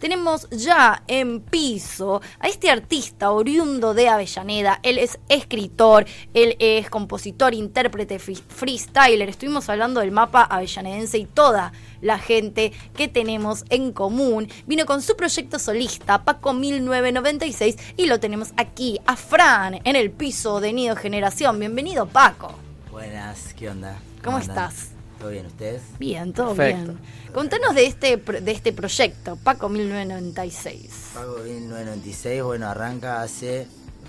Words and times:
Tenemos 0.00 0.48
ya 0.50 1.02
en 1.06 1.40
piso 1.42 2.22
a 2.40 2.48
este 2.48 2.70
artista 2.70 3.30
oriundo 3.30 3.92
de 3.94 4.08
Avellaneda. 4.08 4.80
Él 4.82 4.96
es 4.98 5.18
escritor, 5.28 6.06
él 6.34 6.56
es 6.58 6.88
compositor, 6.88 7.52
intérprete, 7.54 8.18
free- 8.18 8.42
freestyler. 8.48 9.28
Estuvimos 9.28 9.68
hablando 9.68 10.00
del 10.00 10.10
mapa 10.10 10.42
avellanedense 10.42 11.18
y 11.18 11.26
toda 11.26 11.72
la 12.00 12.18
gente 12.18 12.72
que 12.96 13.08
tenemos 13.08 13.64
en 13.68 13.92
común. 13.92 14.48
Vino 14.66 14.86
con 14.86 15.02
su 15.02 15.16
proyecto 15.16 15.58
solista, 15.58 16.24
Paco 16.24 16.54
1996, 16.54 17.76
y 17.98 18.06
lo 18.06 18.18
tenemos 18.18 18.52
aquí, 18.56 18.98
a 19.06 19.16
Fran, 19.16 19.80
en 19.84 19.96
el 19.96 20.10
piso 20.10 20.60
de 20.60 20.72
Nido 20.72 20.96
Generación. 20.96 21.58
Bienvenido, 21.58 22.06
Paco. 22.06 22.54
Buenas, 22.90 23.52
¿qué 23.54 23.68
onda? 23.68 23.98
¿Cómo 24.24 24.38
andan? 24.38 24.50
estás? 24.70 24.90
¿Todo 25.20 25.30
bien 25.30 25.44
ustedes? 25.46 25.82
Bien, 25.98 26.32
todo 26.32 26.54
Perfecto. 26.54 26.92
bien. 26.92 27.32
Contanos 27.34 27.74
de 27.74 27.84
este, 27.84 28.16
de 28.16 28.50
este 28.50 28.72
proyecto, 28.72 29.36
Paco 29.36 29.68
1996. 29.68 31.10
Pago 31.12 31.36
1996, 31.38 32.42
bueno, 32.42 32.66
arranca 32.66 33.20
hace 33.20 33.66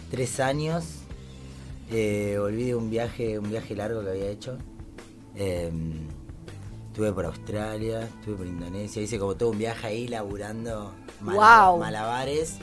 tres 0.10 0.40
años. 0.40 0.86
Eh, 1.92 2.38
volví 2.40 2.68
de 2.68 2.76
un 2.76 2.90
viaje, 2.90 3.38
un 3.38 3.50
viaje 3.50 3.76
largo 3.76 4.02
que 4.02 4.10
había 4.10 4.30
hecho. 4.30 4.58
Eh, 5.36 5.70
estuve 6.88 7.12
por 7.12 7.26
Australia, 7.26 8.04
estuve 8.04 8.36
por 8.38 8.48
Indonesia, 8.48 9.02
hice 9.02 9.20
como 9.20 9.36
todo 9.36 9.50
un 9.50 9.58
viaje 9.58 9.88
ahí 9.88 10.08
laburando 10.08 10.94
malabares 11.20 12.56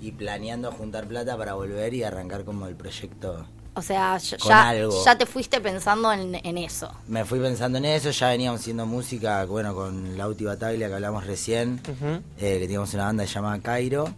y 0.00 0.12
planeando 0.12 0.70
juntar 0.70 1.08
plata 1.08 1.36
para 1.36 1.54
volver 1.54 1.94
y 1.94 2.04
arrancar 2.04 2.44
como 2.44 2.68
el 2.68 2.76
proyecto. 2.76 3.44
O 3.78 3.82
sea, 3.82 4.18
ya, 4.18 4.74
ya, 5.04 5.16
te 5.16 5.24
fuiste 5.24 5.60
pensando 5.60 6.12
en, 6.12 6.34
en 6.34 6.58
eso. 6.58 6.90
Me 7.06 7.24
fui 7.24 7.38
pensando 7.38 7.78
en 7.78 7.84
eso, 7.84 8.10
ya 8.10 8.30
veníamos 8.30 8.60
haciendo 8.60 8.86
música, 8.86 9.44
bueno, 9.44 9.72
con 9.72 10.18
Lauti 10.18 10.44
Bataglia 10.44 10.88
que 10.88 10.94
hablamos 10.94 11.24
recién. 11.26 11.80
Eh, 11.86 12.58
que 12.58 12.58
teníamos 12.58 12.92
una 12.94 13.04
banda 13.04 13.24
llamada 13.24 13.60
Cairo. 13.60 14.12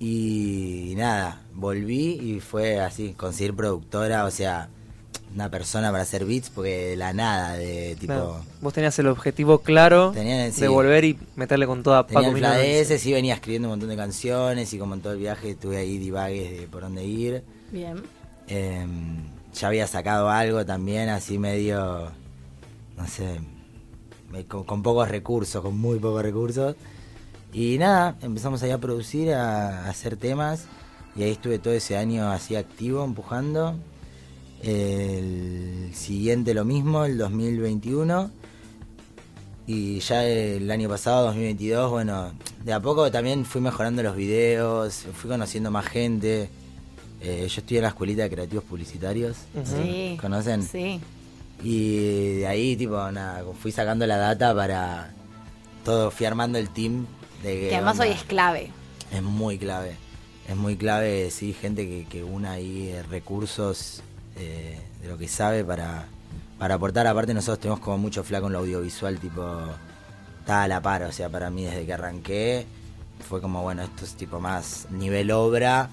Y, 0.00 0.94
nada, 0.96 1.42
volví 1.54 2.18
y 2.20 2.40
fue 2.40 2.80
así, 2.80 3.12
conseguir 3.12 3.54
productora, 3.54 4.24
o 4.24 4.32
sea, 4.32 4.68
una 5.32 5.48
persona 5.48 5.92
para 5.92 6.02
hacer 6.02 6.24
beats, 6.24 6.50
porque 6.50 6.88
de 6.88 6.96
la 6.96 7.12
nada, 7.12 7.54
de 7.54 7.96
tipo. 8.00 8.14
Claro. 8.14 8.44
Vos 8.60 8.74
tenías 8.74 8.98
el 8.98 9.06
objetivo 9.06 9.60
claro 9.60 10.10
Tenía, 10.12 10.50
sí. 10.50 10.60
de 10.60 10.68
volver 10.68 11.04
y 11.04 11.18
meterle 11.36 11.66
con 11.66 11.82
toda 11.82 12.04
Tenía 12.06 12.22
Paco 12.22 12.34
el 12.34 12.40
plan 12.40 12.56
de 12.56 12.62
1996. 12.62 12.90
ese, 12.90 12.98
sí 12.98 13.12
venía 13.12 13.34
escribiendo 13.34 13.68
un 13.68 13.72
montón 13.72 13.90
de 13.90 13.96
canciones 13.96 14.72
y 14.72 14.78
como 14.78 14.94
en 14.94 15.02
todo 15.02 15.12
el 15.12 15.20
viaje 15.20 15.54
tuve 15.54 15.76
ahí 15.76 15.98
divagues 15.98 16.60
de 16.60 16.66
por 16.66 16.82
dónde 16.82 17.04
ir. 17.04 17.44
Bien. 17.70 18.02
Eh, 18.48 18.86
ya 19.52 19.68
había 19.68 19.86
sacado 19.86 20.28
algo 20.28 20.64
también, 20.66 21.08
así 21.08 21.38
medio, 21.38 22.10
no 22.96 23.06
sé, 23.08 23.40
con 24.48 24.82
pocos 24.82 25.08
recursos, 25.08 25.62
con 25.62 25.78
muy 25.78 25.98
pocos 25.98 26.22
recursos. 26.22 26.76
Y 27.52 27.78
nada, 27.78 28.16
empezamos 28.20 28.62
ahí 28.62 28.70
a 28.70 28.78
producir, 28.78 29.32
a, 29.32 29.86
a 29.86 29.90
hacer 29.90 30.16
temas. 30.16 30.66
Y 31.16 31.22
ahí 31.22 31.30
estuve 31.30 31.58
todo 31.58 31.72
ese 31.72 31.96
año 31.96 32.30
así 32.30 32.56
activo, 32.56 33.02
empujando. 33.02 33.74
El 34.62 35.90
siguiente 35.94 36.52
lo 36.52 36.64
mismo, 36.64 37.04
el 37.04 37.16
2021. 37.16 38.30
Y 39.66 40.00
ya 40.00 40.24
el 40.24 40.70
año 40.70 40.88
pasado, 40.88 41.26
2022, 41.26 41.90
bueno, 41.90 42.32
de 42.62 42.72
a 42.72 42.80
poco 42.80 43.10
también 43.10 43.44
fui 43.44 43.60
mejorando 43.60 44.02
los 44.02 44.14
videos, 44.14 45.06
fui 45.14 45.30
conociendo 45.30 45.70
más 45.70 45.86
gente. 45.86 46.50
Eh, 47.20 47.46
yo 47.48 47.60
estoy 47.60 47.78
en 47.78 47.82
la 47.84 47.88
escuelita 47.88 48.22
de 48.22 48.30
creativos 48.30 48.64
publicitarios. 48.64 49.36
Sí. 49.64 50.16
¿Conocen? 50.20 50.62
Sí. 50.62 51.00
Y 51.62 52.36
de 52.40 52.46
ahí, 52.46 52.76
tipo, 52.76 53.10
nada, 53.10 53.44
fui 53.60 53.72
sacando 53.72 54.06
la 54.06 54.16
data 54.18 54.54
para 54.54 55.10
todo, 55.84 56.10
fui 56.10 56.26
armando 56.26 56.58
el 56.58 56.68
team. 56.70 57.06
De 57.42 57.68
Que 57.68 57.74
además 57.76 57.94
onda. 57.94 58.04
hoy 58.06 58.10
es 58.12 58.24
clave. 58.24 58.70
Es 59.12 59.22
muy 59.22 59.58
clave. 59.58 59.96
Es 60.48 60.56
muy 60.56 60.76
clave, 60.76 61.30
sí, 61.30 61.52
gente 61.54 61.86
que, 61.86 62.06
que 62.08 62.22
una 62.22 62.52
ahí 62.52 62.88
eh, 62.90 63.02
recursos 63.02 64.02
eh, 64.36 64.78
de 65.02 65.08
lo 65.08 65.18
que 65.18 65.26
sabe 65.28 65.64
para, 65.64 66.06
para 66.58 66.74
aportar. 66.74 67.06
Aparte 67.06 67.34
nosotros 67.34 67.58
tenemos 67.60 67.80
como 67.80 67.98
mucho 67.98 68.22
flaco 68.22 68.46
en 68.46 68.52
lo 68.52 68.60
audiovisual, 68.60 69.18
tipo, 69.18 69.42
está 70.40 70.62
a 70.64 70.68
la 70.68 70.80
par. 70.82 71.02
O 71.04 71.12
sea, 71.12 71.28
para 71.28 71.50
mí 71.50 71.64
desde 71.64 71.84
que 71.84 71.92
arranqué 71.92 72.66
fue 73.28 73.40
como, 73.40 73.62
bueno, 73.62 73.82
esto 73.82 74.04
es 74.04 74.14
tipo 74.14 74.38
más 74.38 74.86
nivel 74.90 75.30
obra. 75.32 75.88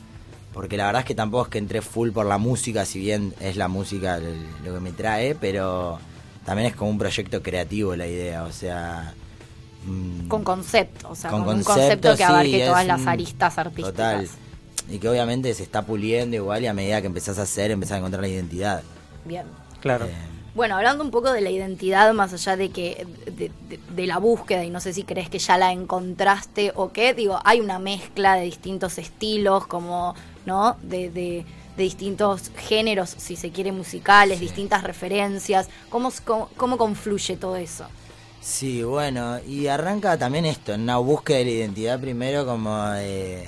Porque 0.53 0.78
la 0.78 0.86
verdad 0.86 1.02
es 1.02 1.06
que 1.08 1.16
tampoco 1.16 1.44
es 1.46 1.50
que 1.50 1.58
entré 1.58 1.81
full 1.81 2.12
por 2.12 2.25
la 2.25 2.38
música, 2.38 2.86
si 2.86 3.00
bien 3.00 3.34
es 3.40 3.58
la 3.58 3.68
música 3.68 4.18
el- 4.18 4.46
lo 4.64 4.74
que 4.75 4.80
me 4.80 4.91
trae, 4.91 5.34
pero 5.36 6.00
también 6.46 6.68
es 6.69 6.75
como 6.75 6.91
un 6.91 6.97
proyecto 6.97 7.41
creativo 7.41 7.96
la 7.96 8.06
idea. 8.08 8.44
O 8.44 8.52
sea... 8.52 9.13
mm, 9.86 10.28
Con 10.28 10.44
concepto. 10.44 11.09
O 11.09 11.16
sea, 11.16 11.30
con, 11.31 11.44
con 11.44 11.58
un 11.58 11.63
concepto, 11.63 12.09
concepto 12.09 12.18
que 12.18 12.24
abarque 12.24 12.66
todas 12.68 12.86
las 12.86 13.06
aristas 13.08 13.58
artísticas. 13.58 13.92
Total. 13.94 14.30
Y 14.90 15.00
que 15.00 15.09
obviamente 15.09 15.53
se 15.53 15.63
está 15.63 15.81
puliendo 15.84 16.36
igual 16.36 16.63
y 16.63 16.68
a 16.68 16.74
medida 16.74 17.00
que 17.02 17.08
empezás 17.08 17.40
a 17.40 17.44
hacer, 17.44 17.72
empezás 17.72 17.94
a 17.96 17.97
encontrar 18.00 18.22
la 18.22 18.28
identidad. 18.28 18.84
Bien. 19.25 19.46
Claro. 19.81 20.06
Eh, 20.06 20.13
Bueno, 20.56 20.75
hablando 20.75 21.03
un 21.03 21.09
poco 21.09 21.31
de 21.31 21.42
la 21.42 21.50
identidad, 21.50 22.13
más 22.13 22.31
allá 22.34 22.56
de 22.58 22.69
que 22.69 23.08
de, 23.25 23.50
de- 23.69 23.80
de 23.90 24.06
la 24.08 24.19
búsqueda, 24.19 24.63
y 24.63 24.69
no 24.69 24.80
sé 24.81 24.94
si 24.94 25.03
crees 25.03 25.30
que 25.30 25.40
ya 25.40 25.58
la 25.58 25.72
encontraste 25.72 26.74
o 26.75 26.92
qué, 26.92 27.13
digo, 27.16 27.40
hay 27.44 27.59
una 27.59 27.80
mezcla 27.80 28.36
de 28.36 28.44
distintos 28.44 28.97
estilos, 29.00 29.66
como, 29.68 30.13
¿no? 30.46 30.78
De, 30.81 31.09
de- 31.09 31.46
de 31.78 31.84
distintos 31.84 32.52
géneros, 32.56 33.16
si 33.18 33.36
se 33.36 33.50
quiere, 33.50 33.72
musicales, 33.72 34.40
distintas 34.40 34.84
referencias. 34.84 35.70
¿Cómo, 35.90 36.12
cómo, 36.24 36.50
cómo 36.56 36.78
confluye 36.78 37.36
todo 37.38 37.56
eso? 37.56 37.86
sí, 38.42 38.84
bueno, 38.84 39.40
y 39.48 39.68
arranca 39.68 40.18
también 40.18 40.46
esto, 40.46 40.74
en 40.74 40.81
una 40.81 40.98
búsqueda 40.98 41.38
de 41.38 41.46
la 41.46 41.52
identidad 41.52 42.00
primero 42.00 42.46
como 42.46 42.86
de, 42.90 43.48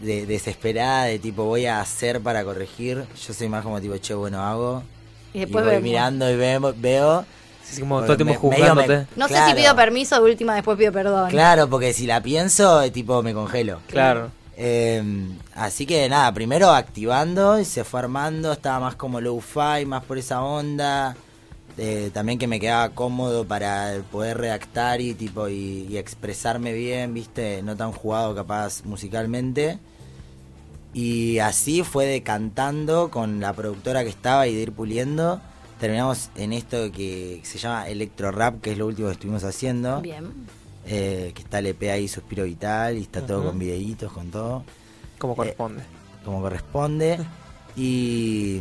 de- 0.00 0.26
desesperada, 0.26 1.04
de 1.04 1.18
tipo 1.18 1.44
voy 1.44 1.66
a 1.66 1.80
hacer 1.80 2.20
para 2.20 2.44
corregir. 2.44 3.04
Yo 3.26 3.34
soy 3.34 3.48
más 3.48 3.62
como 3.62 3.80
tipo, 3.80 3.96
che, 3.98 4.14
bueno, 4.14 4.40
hago. 4.42 4.82
Y 5.34 5.40
después 5.40 5.64
voy 5.64 5.74
vemos. 5.74 5.84
mirando 5.84 6.30
y 6.30 6.36
veo, 6.36 6.74
veo 6.76 7.24
Sí, 7.62 7.80
como 7.80 8.00
todo 8.02 8.12
el 8.12 8.16
tiempo 8.18 8.50
me- 8.50 8.86
me-. 8.88 9.06
No 9.16 9.28
sé 9.28 9.34
si 9.48 9.54
pido 9.54 9.74
permiso, 9.76 10.14
de 10.16 10.30
última 10.30 10.54
después 10.54 10.78
pido 10.78 10.92
perdón. 10.92 11.30
Claro, 11.30 11.68
porque 11.68 11.92
si 11.92 12.06
la 12.06 12.22
pienso, 12.22 12.90
tipo 12.92 13.22
me 13.22 13.34
congelo. 13.34 13.80
Claro. 13.88 14.30
Eh, 14.56 15.02
así 15.54 15.84
que 15.86 16.08
nada, 16.08 16.32
primero 16.32 16.70
activando 16.70 17.60
y 17.60 17.64
se 17.64 17.84
fue 17.84 18.00
armando, 18.00 18.52
estaba 18.52 18.80
más 18.80 18.96
como 18.96 19.20
low-fi, 19.20 19.84
más 19.86 20.04
por 20.04 20.18
esa 20.18 20.42
onda. 20.42 21.16
También 22.14 22.38
que 22.38 22.46
me 22.46 22.58
quedaba 22.58 22.88
cómodo 22.94 23.44
para 23.44 24.02
poder 24.10 24.38
redactar 24.38 25.02
y 25.02 25.12
tipo 25.12 25.46
y, 25.48 25.86
y 25.90 25.98
expresarme 25.98 26.72
bien, 26.72 27.12
viste, 27.12 27.62
no 27.62 27.76
tan 27.76 27.92
jugado 27.92 28.34
capaz 28.34 28.82
musicalmente. 28.84 29.78
Y 30.94 31.38
así 31.40 31.82
fue 31.82 32.06
decantando 32.06 33.10
con 33.10 33.40
la 33.40 33.52
productora 33.52 34.02
que 34.02 34.08
estaba 34.08 34.46
y 34.46 34.54
de 34.54 34.62
ir 34.62 34.72
puliendo. 34.72 35.42
Terminamos 35.78 36.30
en 36.36 36.54
esto 36.54 36.90
que 36.90 37.42
se 37.42 37.58
llama 37.58 37.86
electro 37.86 38.30
rap, 38.30 38.62
que 38.62 38.72
es 38.72 38.78
lo 38.78 38.86
último 38.86 39.08
que 39.08 39.12
estuvimos 39.12 39.44
haciendo. 39.44 40.00
Bien. 40.00 40.32
Eh, 40.86 41.32
que 41.34 41.42
está 41.42 41.58
el 41.58 41.66
EP 41.66 41.82
ahí, 41.90 42.06
Suspiro 42.06 42.44
Vital, 42.44 42.96
y 42.96 43.02
está 43.02 43.26
todo 43.26 43.44
con 43.44 43.58
videitos, 43.58 44.12
con 44.12 44.30
todo, 44.30 44.64
Como 45.18 45.34
corresponde. 45.34 45.82
como 46.24 46.40
corresponde. 46.40 47.18
Y, 47.78 48.58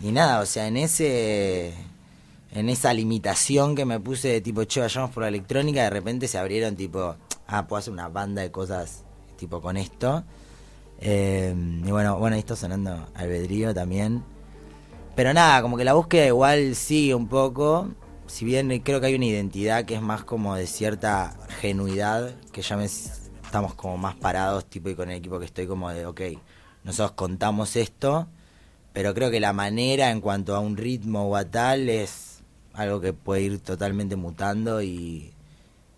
y 0.00 0.10
nada, 0.10 0.40
o 0.40 0.46
sea, 0.46 0.66
en 0.66 0.78
ese 0.78 1.74
en 2.54 2.70
esa 2.70 2.94
limitación 2.94 3.74
que 3.74 3.84
me 3.84 4.00
puse 4.00 4.28
de 4.28 4.40
tipo, 4.40 4.64
che, 4.64 4.80
vayamos 4.80 5.10
por 5.10 5.22
la 5.24 5.28
electrónica, 5.28 5.82
de 5.82 5.90
repente 5.90 6.28
se 6.28 6.38
abrieron 6.38 6.74
tipo, 6.74 7.14
ah, 7.46 7.66
puedo 7.66 7.80
hacer 7.80 7.92
una 7.92 8.08
banda 8.08 8.40
de 8.40 8.50
cosas 8.50 9.02
tipo 9.36 9.60
con 9.60 9.76
esto. 9.76 10.24
Eh, 11.00 11.54
y 11.84 11.90
bueno, 11.90 12.18
bueno, 12.18 12.34
ahí 12.36 12.40
está 12.40 12.56
sonando 12.56 13.06
albedrío 13.14 13.74
también. 13.74 14.22
Pero 15.14 15.34
nada, 15.34 15.60
como 15.60 15.76
que 15.76 15.84
la 15.84 15.92
búsqueda 15.92 16.26
igual 16.26 16.74
sigue 16.74 17.14
un 17.14 17.28
poco. 17.28 17.88
Si 18.26 18.44
bien 18.44 18.80
creo 18.80 19.00
que 19.00 19.06
hay 19.06 19.14
una 19.14 19.26
identidad 19.26 19.84
que 19.84 19.94
es 19.94 20.02
más 20.02 20.24
como 20.24 20.56
de 20.56 20.66
cierta 20.66 21.36
genuidad, 21.60 22.34
que 22.52 22.62
ya 22.62 22.76
me 22.76 22.86
estamos 22.86 23.74
como 23.74 23.96
más 23.96 24.16
parados, 24.16 24.64
tipo, 24.64 24.88
y 24.88 24.94
con 24.94 25.10
el 25.10 25.18
equipo 25.18 25.38
que 25.38 25.44
estoy 25.44 25.66
como 25.66 25.90
de, 25.90 26.06
ok, 26.06 26.20
nosotros 26.82 27.12
contamos 27.12 27.76
esto, 27.76 28.26
pero 28.92 29.14
creo 29.14 29.30
que 29.30 29.40
la 29.40 29.52
manera 29.52 30.10
en 30.10 30.20
cuanto 30.20 30.56
a 30.56 30.60
un 30.60 30.76
ritmo 30.76 31.28
o 31.28 31.36
a 31.36 31.44
tal 31.44 31.88
es 31.88 32.40
algo 32.72 33.00
que 33.00 33.12
puede 33.12 33.42
ir 33.42 33.60
totalmente 33.60 34.16
mutando 34.16 34.82
y, 34.82 35.32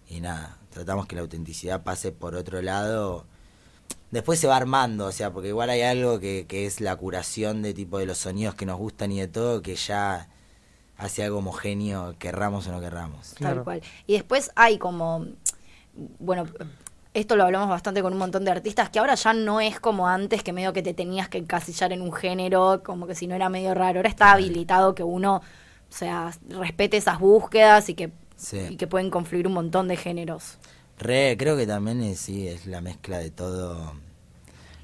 y 0.08 0.20
nada, 0.20 0.58
tratamos 0.70 1.06
que 1.06 1.16
la 1.16 1.22
autenticidad 1.22 1.82
pase 1.84 2.12
por 2.12 2.34
otro 2.34 2.60
lado. 2.60 3.24
Después 4.10 4.38
se 4.38 4.46
va 4.46 4.56
armando, 4.56 5.06
o 5.06 5.12
sea, 5.12 5.32
porque 5.32 5.48
igual 5.48 5.70
hay 5.70 5.82
algo 5.82 6.20
que, 6.20 6.46
que 6.46 6.66
es 6.66 6.80
la 6.80 6.96
curación 6.96 7.62
de 7.62 7.72
tipo 7.72 7.98
de 7.98 8.06
los 8.06 8.18
sonidos 8.18 8.54
que 8.54 8.66
nos 8.66 8.78
gustan 8.78 9.12
y 9.12 9.20
de 9.20 9.28
todo, 9.28 9.62
que 9.62 9.76
ya 9.76 10.28
hace 10.98 11.22
algo 11.24 11.38
homogéneo, 11.38 12.14
querramos 12.18 12.66
o 12.68 12.72
no 12.72 12.80
querramos. 12.80 13.34
Tal 13.34 13.62
cual. 13.64 13.82
Y 14.06 14.14
después 14.14 14.50
hay 14.56 14.78
como, 14.78 15.26
bueno, 16.18 16.46
esto 17.14 17.36
lo 17.36 17.44
hablamos 17.44 17.68
bastante 17.68 18.02
con 18.02 18.12
un 18.12 18.18
montón 18.18 18.44
de 18.44 18.50
artistas, 18.50 18.90
que 18.90 18.98
ahora 18.98 19.14
ya 19.14 19.32
no 19.32 19.60
es 19.60 19.80
como 19.80 20.08
antes, 20.08 20.42
que 20.42 20.52
medio 20.52 20.72
que 20.72 20.82
te 20.82 20.94
tenías 20.94 21.28
que 21.28 21.38
encasillar 21.38 21.92
en 21.92 22.02
un 22.02 22.12
género, 22.12 22.82
como 22.84 23.06
que 23.06 23.14
si 23.14 23.26
no 23.26 23.34
era 23.34 23.48
medio 23.48 23.74
raro. 23.74 23.98
Ahora 24.00 24.08
está 24.10 24.32
habilitado 24.32 24.94
que 24.94 25.02
uno, 25.02 25.36
o 25.36 25.42
sea, 25.92 26.32
respete 26.48 26.96
esas 26.98 27.18
búsquedas 27.18 27.88
y 27.88 27.94
que, 27.94 28.12
Sí. 28.36 28.58
y 28.70 28.76
que 28.76 28.86
pueden 28.86 29.08
confluir 29.10 29.46
un 29.46 29.54
montón 29.54 29.88
de 29.88 29.96
géneros. 29.96 30.58
Re, 30.98 31.36
creo 31.38 31.56
que 31.56 31.66
también 31.66 32.02
es, 32.02 32.20
sí, 32.20 32.46
es 32.48 32.66
la 32.66 32.80
mezcla 32.82 33.18
de 33.18 33.30
todo. 33.30 33.94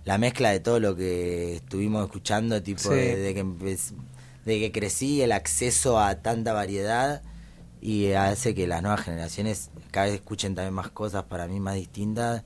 La 0.04 0.16
mezcla 0.18 0.50
de 0.50 0.60
todo 0.60 0.80
lo 0.80 0.96
que 0.96 1.56
estuvimos 1.56 2.04
escuchando, 2.06 2.62
tipo, 2.62 2.80
Sí. 2.80 2.88
de, 2.90 3.16
de 3.16 3.34
que 3.34 3.44
de 4.44 4.58
que 4.60 4.72
crecí, 4.72 5.22
el 5.22 5.32
acceso 5.32 5.98
a 6.00 6.16
tanta 6.16 6.52
variedad 6.52 7.22
y 7.80 8.12
hace 8.12 8.54
que 8.54 8.66
las 8.66 8.82
nuevas 8.82 9.00
generaciones 9.02 9.70
cada 9.90 10.06
vez 10.06 10.14
escuchen 10.16 10.54
también 10.54 10.74
más 10.74 10.90
cosas 10.90 11.24
para 11.24 11.46
mí 11.48 11.60
más 11.60 11.74
distintas. 11.74 12.44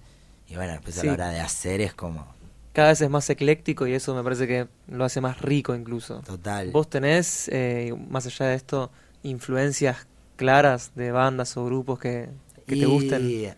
Y 0.49 0.57
bueno, 0.57 0.73
después 0.73 0.97
a 0.99 1.01
Sí. 1.03 1.07
la 1.09 1.13
hora 1.15 1.29
de 1.31 1.41
hacer 1.41 1.81
es 1.81 1.95
como 1.95 2.35
Cada 2.73 2.89
vez 2.89 3.01
es 3.01 3.09
más 3.11 3.29
ecléctico 3.31 3.87
y 3.87 3.95
eso 3.95 4.15
me 4.15 4.23
parece 4.23 4.47
que 4.47 4.69
lo 4.89 5.05
hace 5.05 5.21
más 5.21 5.41
rico 5.41 5.75
incluso. 5.75 6.21
total. 6.21 6.71
¿Vos 6.73 6.89
tenés, 6.91 7.49
eh, 7.49 7.95
más 8.11 8.27
allá 8.27 8.47
de 8.47 8.55
esto, 8.55 8.91
influencias 9.23 10.07
claras 10.37 10.93
de 10.95 11.11
bandas 11.11 11.57
o 11.57 11.65
grupos 11.65 11.99
que, 11.99 12.29
que 12.67 12.77
te 12.77 12.85
Y- 12.85 12.85
gusten? 12.87 13.55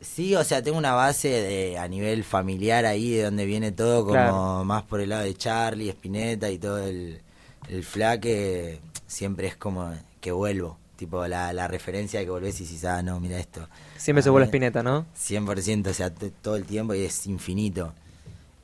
Sí, 0.00 0.34
o 0.36 0.44
sea, 0.44 0.62
tengo 0.62 0.78
una 0.78 0.92
base 0.92 1.28
de, 1.28 1.78
a 1.78 1.88
nivel 1.88 2.22
familiar 2.24 2.86
ahí, 2.86 3.10
de 3.10 3.24
donde 3.24 3.44
viene 3.46 3.72
todo, 3.72 4.02
como 4.02 4.12
Claro. 4.12 4.64
más 4.64 4.82
por 4.84 5.00
el 5.00 5.08
lado 5.10 5.24
de 5.24 5.34
Charlie, 5.34 5.88
Spinetta 5.90 6.50
y 6.50 6.58
todo 6.58 6.78
el, 6.86 7.20
el 7.68 7.84
flaque, 7.84 8.80
siempre 9.06 9.48
es 9.48 9.56
como 9.56 9.92
que 10.20 10.30
vuelvo. 10.32 10.78
Tipo, 10.96 11.26
la, 11.28 11.52
la 11.52 11.68
referencia 11.68 12.20
que 12.24 12.30
volvés 12.30 12.60
y 12.60 12.64
dices, 12.64 12.84
ah, 12.84 13.02
no, 13.02 13.20
mira 13.20 13.38
esto. 13.38 13.68
Siempre 13.96 14.22
se 14.22 14.30
vuelve 14.30 14.46
Spinetta, 14.46 14.82
¿no? 14.82 15.06
100%, 15.16 15.86
o 15.90 15.94
sea, 15.94 16.10
todo 16.10 16.56
el 16.56 16.64
tiempo 16.64 16.92
y 16.94 17.04
es 17.04 17.26
infinito. 17.26 17.92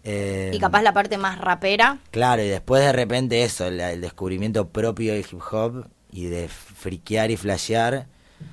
Eh, 0.02 0.50
Y 0.52 0.58
capaz 0.58 0.82
la 0.82 0.92
parte 0.92 1.16
más 1.16 1.38
rapera, 1.40 1.98
Claro, 2.10 2.42
y 2.42 2.48
después 2.48 2.82
de 2.84 2.92
repente 2.92 3.42
eso, 3.44 3.66
el, 3.66 3.81
el 3.81 4.00
descubrimiento 4.00 4.69
propio 4.69 5.12
del 5.14 5.22
hip 5.31 5.40
hop 5.50 5.86
y 6.10 6.26
de 6.26 6.48
friquear 6.48 7.31
y 7.31 7.36
flashear. 7.36 8.06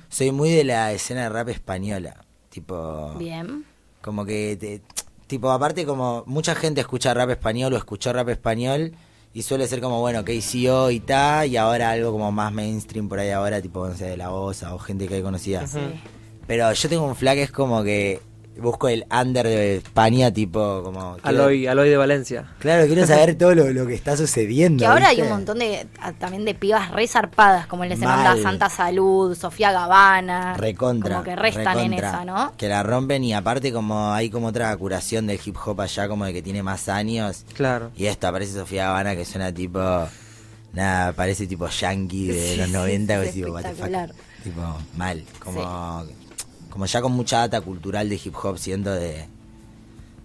Soy 0.08 0.30
muy 0.32 0.50
de 0.50 0.64
la 0.64 0.92
escena 0.92 1.22
de 1.24 1.28
rap 1.28 1.48
española. 1.48 2.24
Tipo. 2.52 3.14
bien. 3.18 3.64
Como 4.02 4.24
que. 4.24 4.56
te- 4.60 4.82
tipo, 5.26 5.50
aparte, 5.50 5.86
como 5.86 6.22
mucha 6.26 6.54
gente 6.54 6.82
escucha 6.82 7.14
rap 7.14 7.30
español 7.30 7.72
o 7.72 7.76
escuchó 7.76 8.12
rap 8.12 8.28
español. 8.28 8.92
Y 9.34 9.42
suele 9.42 9.66
ser 9.66 9.80
como, 9.80 9.98
bueno, 10.00 10.22
KCO 10.26 10.90
y 10.90 11.00
ta. 11.00 11.46
Y 11.46 11.56
ahora 11.56 11.90
algo 11.90 12.12
como 12.12 12.30
más 12.30 12.52
mainstream 12.52 13.08
por 13.08 13.18
ahí 13.18 13.30
ahora, 13.30 13.62
tipo, 13.62 13.88
no 13.88 13.96
sé, 13.96 14.04
de 14.04 14.16
la 14.18 14.30
Osa 14.30 14.74
o 14.74 14.78
gente 14.78 15.08
que 15.08 15.14
hay 15.14 15.22
conocida. 15.22 15.64
Ujú. 15.64 15.78
Pero 16.46 16.70
yo 16.72 16.88
tengo 16.90 17.04
un 17.06 17.16
flag 17.16 17.38
es 17.38 17.50
como 17.50 17.82
que 17.82 18.20
busco 18.60 18.88
el 18.88 19.04
under 19.10 19.46
de 19.46 19.76
España, 19.76 20.30
tipo, 20.32 20.82
como. 20.82 21.16
quiero- 21.22 21.28
Aloy, 21.44 21.66
Aloy 21.66 21.88
de 21.88 21.96
Valencia. 21.96 22.52
Claro, 22.58 22.86
quiero 22.86 23.06
saber 23.06 23.34
todo 23.38 23.54
lo, 23.54 23.70
lo 23.72 23.86
que 23.86 23.94
está 23.94 24.16
sucediendo. 24.16 24.80
Que 24.82 24.86
ahora 24.86 25.08
hay 25.08 25.20
un 25.22 25.28
montón 25.30 25.58
de 25.58 25.86
también 26.18 26.44
de 26.44 26.54
pibas 26.54 26.90
re 26.90 27.06
zarpadas, 27.08 27.66
como 27.66 27.84
Semanda 27.84 28.34
Mal. 28.34 28.42
Santa 28.42 28.68
Salud, 28.68 29.36
Sofía 29.36 29.72
Gavana. 29.72 30.54
Recontra. 30.54 31.12
Como 31.16 31.24
que 31.24 31.36
restan 31.36 31.78
en 31.78 31.92
esa, 31.94 32.24
¿no? 32.24 32.52
Que 32.56 32.68
la 32.68 32.82
rompen 32.82 33.24
y 33.24 33.34
aparte 33.34 33.72
como 33.72 34.12
hay 34.12 34.30
como 34.30 34.48
otra 34.48 34.76
curación 34.76 35.26
del 35.26 35.40
hip 35.44 35.56
hop 35.64 35.80
allá, 35.80 36.08
como 36.08 36.24
de 36.24 36.32
que 36.32 36.42
tiene 36.42 36.62
más 36.62 36.88
años. 36.88 37.44
Claro. 37.54 37.90
Y 37.96 38.06
esto 38.06 38.28
aparece 38.28 38.52
Sofía 38.54 38.90
Habana 38.90 39.16
que 39.16 39.24
suena 39.24 39.52
tipo. 39.52 39.80
Nada, 40.72 41.12
parece 41.12 41.46
tipo 41.46 41.68
yankee 41.68 42.28
de 42.28 42.48
Sí, 42.52 42.56
los 42.56 42.66
sí, 42.68 42.72
90. 42.72 43.20
sí, 43.20 43.26
que 43.26 43.32
tipo, 43.32 43.52
what 43.52 43.62
the 43.62 43.68
fuck. 43.68 43.78
espectacular. 43.78 44.12
Tipo, 44.42 44.78
mal. 44.96 45.22
Como, 45.38 46.04
como 46.72 46.86
ya 46.86 47.02
con 47.02 47.12
mucha 47.12 47.36
data 47.38 47.60
cultural 47.60 48.08
de 48.08 48.14
hip 48.14 48.34
hop, 48.42 48.58
siendo 48.58 48.92
de, 48.94 49.26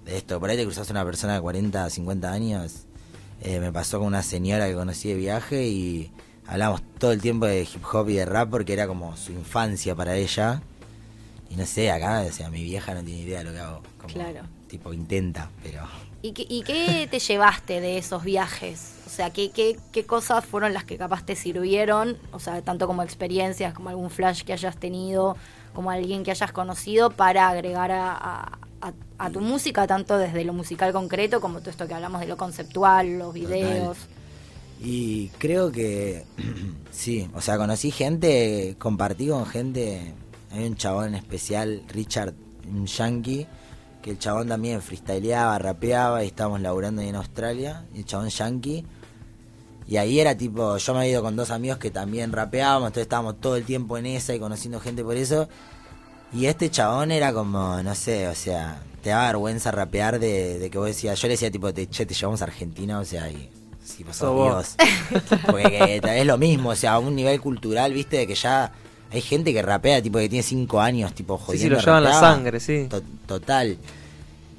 de 0.05 0.17
esto. 0.17 0.39
Por 0.39 0.49
ahí 0.49 0.55
te 0.55 0.63
cruzas 0.63 0.89
una 0.89 1.03
persona 1.03 1.33
de 1.33 1.41
40, 1.41 1.89
50 1.89 2.31
años. 2.31 2.83
Eh, 3.41 3.59
me 3.59 3.73
pasó 3.73 3.99
con 3.99 4.07
una 4.07 4.23
señora 4.23 4.65
que 4.67 4.73
conocí 4.73 5.09
de 5.09 5.15
viaje 5.15 5.67
y 5.67 6.09
hablamos 6.47 6.81
todo 6.99 7.11
el 7.11 7.21
tiempo 7.21 7.45
de 7.47 7.63
hip 7.63 7.83
hop 7.91 8.09
y 8.09 8.13
de 8.13 8.25
rap 8.25 8.49
porque 8.49 8.71
era 8.71 8.87
como 8.87 9.17
su 9.17 9.33
infancia 9.33 9.93
para 9.93 10.15
ella. 10.15 10.61
Y 11.49 11.57
no 11.57 11.65
sé, 11.65 11.91
acá, 11.91 12.25
o 12.25 12.31
sea, 12.31 12.49
mi 12.49 12.63
vieja 12.63 12.93
no 12.93 13.03
tiene 13.03 13.23
idea 13.23 13.39
de 13.39 13.43
lo 13.43 13.51
que 13.51 13.59
hago. 13.59 13.81
Como, 13.97 14.13
Claro. 14.13 14.43
Tipo, 14.69 14.93
intenta, 14.93 15.51
pero. 15.61 15.81
¿Y 16.21 16.31
qué, 16.31 16.45
y 16.47 16.63
qué 16.63 17.09
te 17.11 17.19
llevaste 17.19 17.81
de 17.81 17.97
esos 17.97 18.23
viajes? 18.23 18.93
O 19.05 19.09
sea, 19.09 19.31
¿qué, 19.31 19.51
qué, 19.51 19.77
¿qué 19.91 20.05
cosas 20.05 20.45
fueron 20.45 20.73
las 20.73 20.85
que 20.85 20.97
capaz 20.97 21.25
te 21.25 21.35
sirvieron? 21.35 22.17
O 22.31 22.39
sea, 22.39 22.61
tanto 22.61 22.87
como 22.87 23.03
experiencias, 23.03 23.73
como 23.73 23.89
algún 23.89 24.09
flash 24.09 24.43
que 24.43 24.53
hayas 24.53 24.77
tenido, 24.77 25.35
como 25.77 25.91
alguien 25.91 26.23
que 26.23 26.31
hayas 26.31 26.51
conocido 26.51 27.11
para 27.11 27.49
agregar 27.49 27.91
a, 27.91 28.57
a- 29.19 29.29
tu 29.31 29.41
música, 29.41 29.85
tanto 29.85 30.17
desde 30.17 30.43
lo 30.43 30.51
musical 30.51 30.91
concreto 30.91 31.39
como 31.39 31.59
todo 31.59 31.69
esto 31.69 31.87
que 31.87 31.93
hablamos 31.93 32.19
de 32.19 32.25
lo 32.25 32.35
conceptual, 32.35 33.19
los 33.19 33.31
videos. 33.31 33.95
Y 34.81 35.27
creo 35.37 35.71
que 35.71 36.23
sí, 36.91 37.29
o 37.35 37.41
sea, 37.41 37.57
conocí 37.57 37.91
gente, 37.91 38.75
compartí 38.79 39.27
con 39.27 39.45
gente, 39.45 40.15
hay 40.51 40.65
un 40.65 40.75
chabón 40.75 41.09
en 41.09 41.15
especial, 41.15 41.83
Richard, 41.89 42.33
un 42.67 42.87
yankee, 42.87 43.45
que 44.01 44.09
el 44.11 44.17
chabón 44.17 44.47
también 44.47 44.81
freestyleaba, 44.81 45.59
rapeaba 45.59 46.23
y 46.23 46.27
estábamos 46.27 46.61
laburando 46.61 47.03
ahí 47.03 47.09
en 47.09 47.17
Australia, 47.17 47.85
y 47.93 47.99
el 47.99 48.05
chabón 48.05 48.29
yankee. 48.29 48.83
Y 49.87 49.97
ahí 49.97 50.19
era 50.19 50.35
tipo, 50.35 50.77
yo 50.77 50.93
me 50.93 50.99
había 50.99 51.11
ido 51.11 51.23
con 51.23 51.35
dos 51.35 51.49
amigos 51.49 51.77
que 51.77 51.89
también 51.91 52.31
rapeábamos, 52.33 52.87
entonces 52.87 53.03
estábamos 53.03 53.39
todo 53.39 53.55
el 53.55 53.63
tiempo 53.63 53.97
en 53.97 54.05
esa 54.05 54.35
y 54.35 54.39
conociendo 54.39 54.79
gente 54.81 55.03
por 55.03 55.15
eso. 55.15 55.47
Y 56.33 56.47
este 56.47 56.69
chabón 56.69 57.11
era 57.11 57.31
como, 57.31 57.81
no 57.81 57.95
sé, 57.95 58.27
o 58.27 58.35
sea, 58.35 58.81
te 59.01 59.11
daba 59.11 59.27
vergüenza 59.27 59.71
rapear 59.71 60.19
de, 60.19 60.59
de 60.59 60.69
que 60.69 60.77
vos 60.77 60.87
decías, 60.87 61.19
yo 61.21 61.27
le 61.29 61.35
decía 61.35 61.49
tipo, 61.49 61.73
te, 61.73 61.87
che, 61.89 62.05
te 62.05 62.13
llevamos 62.13 62.41
a 62.41 62.45
Argentina, 62.45 62.99
o 62.99 63.05
sea, 63.05 63.29
y 63.31 63.49
sí, 63.81 64.03
pues 64.03 64.17
Sos 64.17 64.33
vos. 64.33 64.75
Dios. 64.77 65.29
Porque 65.45 66.01
que, 66.03 66.19
es 66.19 66.25
lo 66.25 66.37
mismo, 66.37 66.69
o 66.71 66.75
sea, 66.75 66.93
a 66.95 66.99
un 66.99 67.15
nivel 67.15 67.39
cultural, 67.39 67.93
viste, 67.93 68.17
de 68.17 68.27
que 68.27 68.35
ya 68.35 68.73
hay 69.09 69.21
gente 69.21 69.53
que 69.53 69.61
rapea, 69.61 70.01
tipo, 70.01 70.19
que 70.19 70.27
tiene 70.27 70.43
cinco 70.43 70.81
años, 70.81 71.13
tipo, 71.13 71.37
Sí, 71.37 71.43
jodiendo. 71.45 71.65
sí, 71.65 71.69
lo 71.69 71.79
llevan 71.79 72.03
la 72.03 72.19
sangre, 72.19 72.59
sí. 72.59 72.87
To- 72.89 73.01
total. 73.25 73.77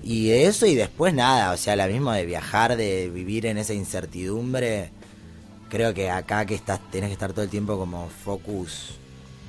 Y 0.02 0.28
de 0.28 0.46
eso 0.46 0.64
y 0.64 0.74
después 0.74 1.12
nada, 1.12 1.52
o 1.52 1.56
sea, 1.58 1.76
la 1.76 1.86
misma 1.86 2.16
de 2.16 2.24
viajar, 2.24 2.78
de 2.78 3.10
vivir 3.10 3.44
en 3.44 3.58
esa 3.58 3.74
incertidumbre. 3.74 4.90
Creo 5.68 5.92
que 5.92 6.10
acá 6.10 6.46
que 6.46 6.54
estás, 6.54 6.80
tenés 6.90 7.08
que 7.08 7.12
estar 7.14 7.32
todo 7.32 7.42
el 7.44 7.50
tiempo 7.50 7.76
como 7.78 8.08
focus, 8.08 8.94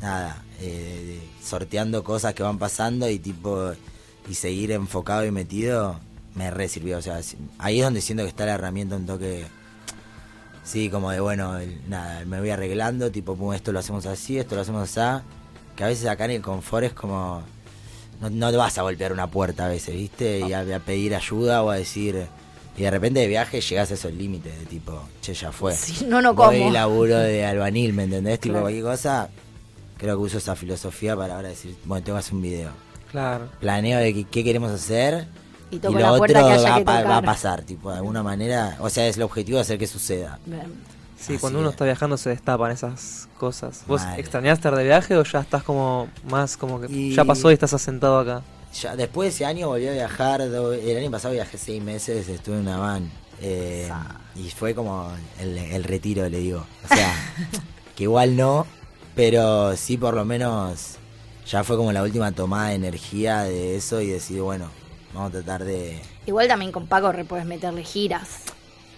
nada, 0.01 0.43
eh, 0.59 1.19
sorteando 1.41 2.03
cosas 2.03 2.33
que 2.33 2.43
van 2.43 2.57
pasando 2.57 3.09
y 3.09 3.19
tipo, 3.19 3.71
y 4.29 4.33
seguir 4.35 4.71
enfocado 4.71 5.25
y 5.25 5.31
metido, 5.31 5.97
me 6.35 6.51
re 6.51 6.67
sirvió. 6.67 6.97
O 6.97 7.01
sea, 7.01 7.21
ahí 7.57 7.79
es 7.79 7.85
donde 7.85 8.01
siento 8.01 8.23
que 8.23 8.29
está 8.29 8.45
la 8.45 8.55
herramienta 8.55 8.97
un 8.97 9.05
toque, 9.05 9.45
sí, 10.65 10.89
como 10.89 11.09
de 11.11 11.21
bueno, 11.21 11.57
el- 11.57 11.79
nada, 11.89 12.25
me 12.25 12.39
voy 12.39 12.49
arreglando, 12.49 13.09
tipo, 13.11 13.35
pum, 13.37 13.53
esto 13.53 13.71
lo 13.71 13.79
hacemos 13.79 14.05
así, 14.05 14.37
esto 14.37 14.55
lo 14.55 14.61
hacemos 14.61 14.97
así. 14.97 15.23
Que 15.77 15.85
a 15.85 15.87
veces 15.87 16.05
acá 16.07 16.25
en 16.25 16.31
el 16.31 16.41
confort 16.41 16.83
es 16.87 16.93
como, 16.93 17.41
no, 18.19 18.29
no 18.29 18.51
te 18.51 18.57
vas 18.57 18.77
a 18.77 18.81
golpear 18.81 19.13
una 19.13 19.27
puerta 19.27 19.67
a 19.67 19.69
veces, 19.69 19.95
¿viste? 19.95 20.41
Y 20.41 20.51
a 20.51 20.79
pedir 20.85 21.15
ayuda 21.15 21.63
o 21.63 21.69
a 21.69 21.75
decir. 21.77 22.27
Y 22.77 22.83
de 22.83 22.91
repente 22.91 23.19
de 23.19 23.27
viaje 23.27 23.59
llegás 23.61 23.91
a 23.91 23.95
esos 23.95 24.13
límites 24.13 24.57
de 24.57 24.65
tipo, 24.65 25.01
che, 25.21 25.33
ya 25.33 25.51
fue. 25.51 25.73
Si 25.75 26.05
no, 26.05 26.21
no 26.21 26.33
Voy 26.33 26.57
como. 26.57 26.69
y 26.69 26.71
laburo 26.71 27.17
de 27.19 27.45
albanil, 27.45 27.93
¿me 27.93 28.03
entendés? 28.03 28.39
Tipo, 28.39 28.59
cualquier 28.61 28.83
cosa. 28.83 29.29
Creo 29.97 30.15
que 30.17 30.23
uso 30.23 30.37
esa 30.37 30.55
filosofía 30.55 31.15
para 31.17 31.35
ahora 31.35 31.49
decir, 31.49 31.75
bueno, 31.83 32.03
tengo 32.05 32.15
que 32.17 32.19
hacer 32.21 32.33
un 32.35 32.41
video. 32.41 32.71
Claro. 33.11 33.49
Planeo 33.59 33.99
de 33.99 34.13
qué, 34.13 34.23
qué 34.25 34.43
queremos 34.45 34.71
hacer. 34.71 35.27
Y 35.71 35.75
Y, 35.75 35.79
lo 35.79 35.91
la 35.99 36.13
otro 36.13 36.25
que 36.25 36.37
haya 36.37 36.69
va, 36.79 36.83
que 36.83 36.89
a 36.89 37.03
va 37.03 37.21
pasar, 37.21 37.63
tipo, 37.63 37.91
de 37.91 37.97
alguna 37.97 38.23
manera. 38.23 38.77
O 38.79 38.89
sea, 38.89 39.07
es 39.07 39.17
el 39.17 39.23
objetivo 39.23 39.57
de 39.57 39.63
hacer 39.63 39.77
que 39.77 39.87
suceda. 39.87 40.39
Bien. 40.45 40.71
Sí, 41.19 41.33
Así 41.33 41.37
cuando 41.37 41.59
uno 41.59 41.67
es. 41.67 41.73
está 41.73 41.83
viajando 41.83 42.15
se 42.15 42.29
destapan 42.29 42.71
esas 42.71 43.27
cosas. 43.37 43.83
¿Vos 43.87 44.01
extrañás 44.15 44.57
estar 44.59 44.73
de 44.73 44.85
viaje 44.85 45.17
o 45.17 45.23
ya 45.25 45.41
estás 45.41 45.63
como 45.63 46.07
más 46.29 46.55
como 46.55 46.79
que 46.79 46.87
Y- 46.89 47.13
ya 47.13 47.25
pasó 47.25 47.51
y 47.51 47.55
estás 47.55 47.73
asentado 47.73 48.19
acá? 48.19 48.41
Ya, 48.73 48.95
después 48.95 49.27
de 49.27 49.35
ese 49.35 49.45
año 49.45 49.67
volví 49.67 49.87
a 49.87 49.91
viajar, 49.93 50.41
el 50.41 50.97
año 50.97 51.11
pasado 51.11 51.33
viajé 51.33 51.57
seis 51.57 51.81
meses, 51.81 52.27
estuve 52.29 52.55
en 52.55 52.61
una 52.61 52.77
van. 52.77 53.11
eh, 53.41 53.89
y 54.35 54.49
fue 54.51 54.73
como 54.75 55.11
el, 55.39 55.57
el 55.57 55.83
retiro, 55.83 56.29
le 56.29 56.37
digo. 56.39 56.65
O 56.85 56.87
sea, 56.87 57.13
que 57.95 58.03
igual 58.03 58.35
no, 58.37 58.65
pero 59.15 59.75
sí 59.75 59.97
por 59.97 60.13
lo 60.13 60.23
menos 60.23 60.95
ya 61.49 61.63
fue 61.63 61.75
como 61.77 61.91
la 61.91 62.03
última 62.03 62.31
tomada 62.31 62.69
de 62.69 62.75
energía 62.75 63.41
de 63.41 63.75
eso 63.75 64.01
y 64.01 64.07
decir, 64.07 64.41
bueno, 64.41 64.69
vamos 65.13 65.29
a 65.29 65.31
tratar 65.41 65.63
de... 65.65 65.99
Igual 66.27 66.47
también 66.47 66.71
con 66.71 66.85
Paco 66.87 67.11
re 67.11 67.25
puedes 67.25 67.45
meterle 67.45 67.83
giras. 67.83 68.27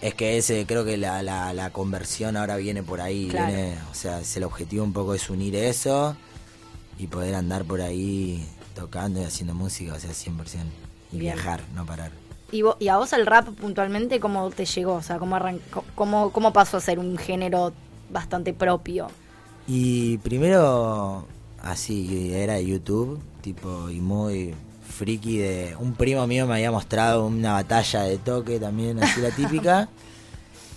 Es 0.02 0.14
que 0.14 0.36
ese, 0.36 0.66
creo 0.66 0.84
que 0.84 0.96
la, 0.98 1.22
la, 1.22 1.54
la 1.54 1.70
conversión 1.70 2.36
ahora 2.36 2.56
viene 2.56 2.82
por 2.82 3.00
ahí, 3.00 3.28
Claro. 3.28 3.46
viene, 3.46 3.78
o 3.90 3.94
sea, 3.94 4.20
es 4.20 4.36
el 4.36 4.44
objetivo 4.44 4.84
un 4.84 4.92
poco 4.92 5.14
es 5.14 5.30
unir 5.30 5.56
eso 5.56 6.14
y 6.98 7.06
poder 7.06 7.34
andar 7.36 7.64
por 7.64 7.80
ahí 7.80 8.46
tocando 8.72 9.20
y 9.20 9.24
haciendo 9.24 9.54
música, 9.54 9.94
o 9.94 9.98
sea, 9.98 10.10
100%. 10.10 10.64
Y 11.12 11.18
Bien. 11.18 11.34
viajar, 11.34 11.60
no 11.74 11.84
parar. 11.84 12.10
¿Y, 12.52 12.62
a 12.88 12.96
vos 12.98 13.12
el 13.14 13.24
rap 13.24 13.48
puntualmente 13.48 14.20
cómo 14.20 14.50
te 14.50 14.66
llegó? 14.66 14.94
O 14.94 15.02
sea, 15.02 15.18
¿cómo, 15.18 15.36
arrancó, 15.36 15.84
cómo, 15.94 16.30
cómo 16.32 16.52
pasó 16.52 16.76
a 16.76 16.80
ser 16.80 16.98
un 16.98 17.16
género 17.16 17.72
bastante 18.10 18.52
propio? 18.52 19.08
Y 19.66 20.18
primero, 20.18 21.26
así, 21.62 22.32
era 22.34 22.54
de 22.54 22.66
YouTube, 22.66 23.20
tipo, 23.40 23.88
y 23.88 24.00
muy 24.00 24.54
friki 24.86 25.38
de... 25.38 25.76
Un 25.78 25.94
primo 25.94 26.26
mío 26.26 26.46
me 26.46 26.54
había 26.54 26.70
mostrado 26.70 27.26
una 27.26 27.54
batalla 27.54 28.02
de 28.02 28.18
toque 28.18 28.60
también, 28.60 29.02
así 29.02 29.20
la 29.20 29.30
típica. 29.30 29.88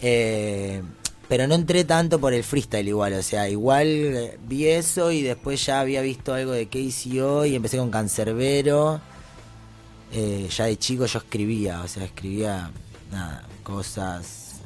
Eh, 0.01 0.83
pero 1.27 1.47
no 1.47 1.55
entré 1.55 1.83
tanto 1.83 2.19
por 2.19 2.33
el 2.33 2.43
freestyle 2.43 2.87
igual, 2.87 3.13
o 3.13 3.23
sea, 3.23 3.49
igual 3.49 3.87
eh, 3.87 4.39
vi 4.47 4.67
eso 4.67 5.11
y 5.11 5.21
después 5.21 5.65
ya 5.65 5.79
había 5.79 6.01
visto 6.01 6.33
algo 6.33 6.51
de 6.51 6.67
KCO 6.67 7.45
y 7.45 7.55
empecé 7.55 7.77
con 7.77 7.89
Cancerbero. 7.89 9.01
Eh, 10.11 10.47
ya 10.49 10.65
de 10.65 10.77
chico 10.77 11.05
yo 11.05 11.19
escribía, 11.19 11.81
o 11.81 11.87
sea, 11.87 12.05
escribía 12.05 12.71
nada, 13.11 13.43
cosas, 13.63 14.61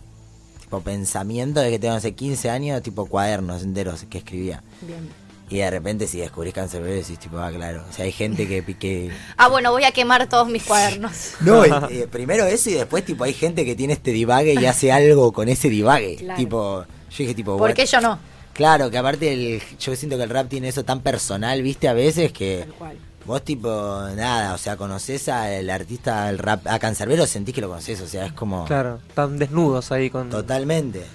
tipo 0.60 0.82
pensamiento 0.82 1.60
de 1.60 1.72
que 1.72 1.80
tengo 1.80 1.96
hace 1.96 2.14
15 2.14 2.50
años, 2.50 2.84
tipo 2.84 3.06
cuadernos 3.06 3.64
enteros 3.64 4.06
que 4.10 4.20
escribía. 4.20 4.62
Bien. 4.82 5.10
Y 5.52 5.58
de 5.58 5.70
repente 5.72 6.06
si 6.06 6.20
descubrís 6.20 6.54
Cancerbero 6.54 6.94
decís 6.94 7.18
tipo, 7.18 7.40
ah, 7.40 7.52
claro, 7.52 7.84
o 7.90 7.94
sea, 7.94 8.06
hay 8.06 8.12
gente 8.12 8.48
que... 8.48 8.64
que 8.78 9.10
Ah, 9.38 9.48
bueno, 9.48 9.72
voy 9.72 9.84
a 9.84 9.92
quemar 9.92 10.28
todos 10.30 10.48
mis 10.48 10.64
cuadernos. 10.64 11.32
no, 11.42 11.66
y, 11.66 11.70
eh, 11.98 12.08
primero 12.08 12.46
eso 12.46 12.70
y 12.70 12.74
después 12.74 13.04
tipo 13.04 13.24
hay 13.24 13.34
gente 13.34 13.66
que 13.66 13.76
tiene 13.76 13.94
este 13.94 14.12
divague 14.12 14.54
y 14.54 14.66
hace 14.68 14.92
algo 14.92 15.32
con 15.32 15.50
ese 15.50 15.70
divague. 15.70 16.18
Claro. 16.18 16.38
Tipo, 16.38 16.84
yo 16.84 17.18
dije 17.18 17.34
tipo, 17.34 17.58
¿Por 17.58 17.70
what- 17.72 17.76
qué 17.76 17.86
yo 17.88 18.00
no? 18.00 18.20
Claro, 18.54 18.92
que 18.92 18.98
aparte 18.98 19.32
el, 19.34 19.62
yo 19.80 19.96
siento 19.96 20.18
que 20.18 20.24
el 20.24 20.30
rap 20.30 20.50
tiene 20.50 20.68
eso 20.68 20.84
tan 20.84 21.00
personal, 21.02 21.62
viste, 21.64 21.88
a 21.88 21.94
veces 21.94 22.32
que 22.34 22.60
Tal 22.68 22.74
cual. 22.74 22.98
vos 23.26 23.42
tipo, 23.44 23.70
nada, 24.16 24.54
o 24.54 24.58
sea, 24.58 24.76
conoces 24.76 25.30
al 25.30 25.70
artista, 25.70 26.28
al 26.28 26.38
rap, 26.38 26.68
a 26.68 26.78
Cancerbero 26.78 27.26
sentís 27.26 27.56
que 27.56 27.62
lo 27.62 27.70
conoces, 27.70 28.02
o 28.02 28.08
sea, 28.08 28.26
es 28.26 28.34
como 28.34 28.66
Claro, 28.66 29.00
están 29.08 29.40
desnudos 29.40 29.92
ahí 29.94 30.10
con... 30.10 30.30
totalmente. 30.30 31.06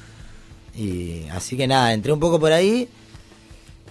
Y 0.75 1.27
así 1.29 1.57
que 1.57 1.67
nada, 1.67 1.93
entré 1.93 2.13
un 2.13 2.19
poco 2.21 2.41
por 2.41 2.51
ahí 2.51 2.89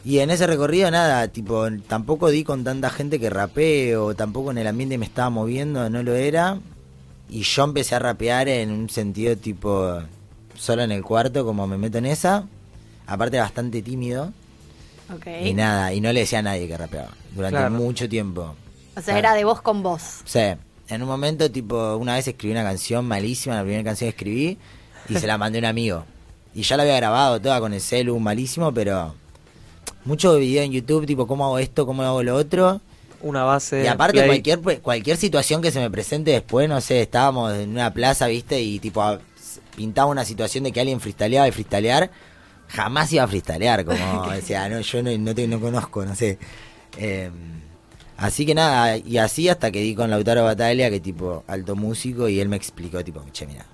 y 0.03 0.19
en 0.19 0.29
ese 0.31 0.47
recorrido 0.47 0.91
nada, 0.91 1.27
tipo, 1.29 1.65
tampoco 1.87 2.29
di 2.29 2.43
con 2.43 2.63
tanta 2.63 2.89
gente 2.89 3.19
que 3.19 3.29
rapee 3.29 3.95
o 3.95 4.13
tampoco 4.15 4.51
en 4.51 4.57
el 4.57 4.67
ambiente 4.67 4.97
me 4.97 5.05
estaba 5.05 5.29
moviendo, 5.29 5.89
no 5.89 6.03
lo 6.03 6.13
era. 6.15 6.59
Y 7.29 7.43
yo 7.43 7.63
empecé 7.63 7.95
a 7.95 7.99
rapear 7.99 8.47
en 8.49 8.71
un 8.71 8.89
sentido 8.89 9.35
tipo, 9.37 9.99
solo 10.55 10.83
en 10.83 10.91
el 10.91 11.03
cuarto, 11.03 11.45
como 11.45 11.65
me 11.67 11.77
meto 11.77 11.97
en 11.97 12.05
esa. 12.05 12.45
Aparte 13.07 13.39
bastante 13.39 13.81
tímido. 13.81 14.31
Ok. 15.13 15.27
Y 15.43 15.53
nada, 15.53 15.93
y 15.93 16.01
no 16.01 16.11
le 16.13 16.21
decía 16.21 16.39
a 16.39 16.43
nadie 16.43 16.67
que 16.67 16.77
rapeaba. 16.77 17.09
Durante 17.33 17.57
Claro. 17.57 17.73
mucho 17.75 18.07
tiempo. 18.07 18.55
O 18.95 19.01
sea, 19.01 19.17
era 19.17 19.33
de 19.33 19.43
voz 19.45 19.61
con 19.61 19.81
voz. 19.83 20.21
Sí, 20.25 20.39
en 20.89 21.01
un 21.01 21.07
momento, 21.07 21.49
tipo, 21.49 21.95
una 21.95 22.15
vez 22.15 22.27
escribí 22.27 22.51
una 22.53 22.63
canción 22.63 23.05
malísima, 23.05 23.55
la 23.55 23.61
primera 23.63 23.83
canción 23.83 24.11
que 24.11 24.15
escribí, 24.17 24.57
y 25.09 25.15
se 25.15 25.25
la 25.27 25.37
mandé 25.37 25.57
a 25.57 25.61
un 25.61 25.65
amigo. 25.65 26.05
Y 26.53 26.61
ya 26.61 26.77
la 26.77 26.83
había 26.83 26.97
grabado 26.97 27.41
toda 27.41 27.59
con 27.59 27.73
el 27.73 27.81
celu, 27.81 28.19
malísimo, 28.19 28.71
pero 28.73 29.15
mucho 30.05 30.35
video 30.35 30.63
en 30.63 30.71
YouTube, 30.71 31.05
tipo, 31.05 31.27
cómo 31.27 31.45
hago 31.45 31.59
esto, 31.59 31.85
cómo 31.85 32.03
hago 32.03 32.23
lo 32.23 32.35
otro. 32.35 32.81
Una 33.21 33.43
base... 33.43 33.83
y 33.83 33.87
aparte, 33.87 34.17
play. 34.17 34.27
cualquier 34.27 34.59
pues, 34.59 34.79
cualquier 34.79 35.15
situación 35.15 35.61
que 35.61 35.71
se 35.71 35.79
me 35.79 35.89
presente 35.89 36.31
después, 36.31 36.67
no 36.67 36.81
sé, 36.81 37.01
estábamos 37.01 37.53
en 37.53 37.69
una 37.69 37.93
plaza, 37.93 38.27
viste, 38.27 38.61
y 38.61 38.79
tipo, 38.79 39.01
pintaba 39.75 40.11
una 40.11 40.25
situación 40.25 40.65
de 40.65 40.71
que 40.71 40.81
alguien 40.81 40.99
freestyleaba 40.99 41.47
y 41.47 41.51
freestylear, 41.51 42.11
jamás 42.67 43.13
iba 43.13 43.23
a 43.23 43.27
freestylear, 43.27 43.85
como, 43.85 44.21
o 44.23 44.41
sea, 44.41 44.67
no, 44.67 44.81
yo 44.81 45.03
no, 45.03 45.17
no, 45.17 45.33
te, 45.33 45.47
no 45.47 45.59
conozco, 45.59 46.05
no 46.05 46.15
sé. 46.15 46.37
Eh, 46.97 47.31
así 48.17 48.45
que 48.45 48.55
nada, 48.55 48.97
y 48.97 49.17
así 49.17 49.47
hasta 49.47 49.71
que 49.71 49.79
di 49.79 49.95
con 49.95 50.09
Lautaro 50.09 50.43
Bataglia, 50.43 50.89
que 50.89 50.99
tipo, 50.99 51.45
alto 51.47 51.77
músico, 51.77 52.27
y 52.27 52.41
él 52.41 52.49
me 52.49 52.57
explicó, 52.57 53.03
tipo, 53.05 53.23
che, 53.31 53.47
mira, 53.47 53.65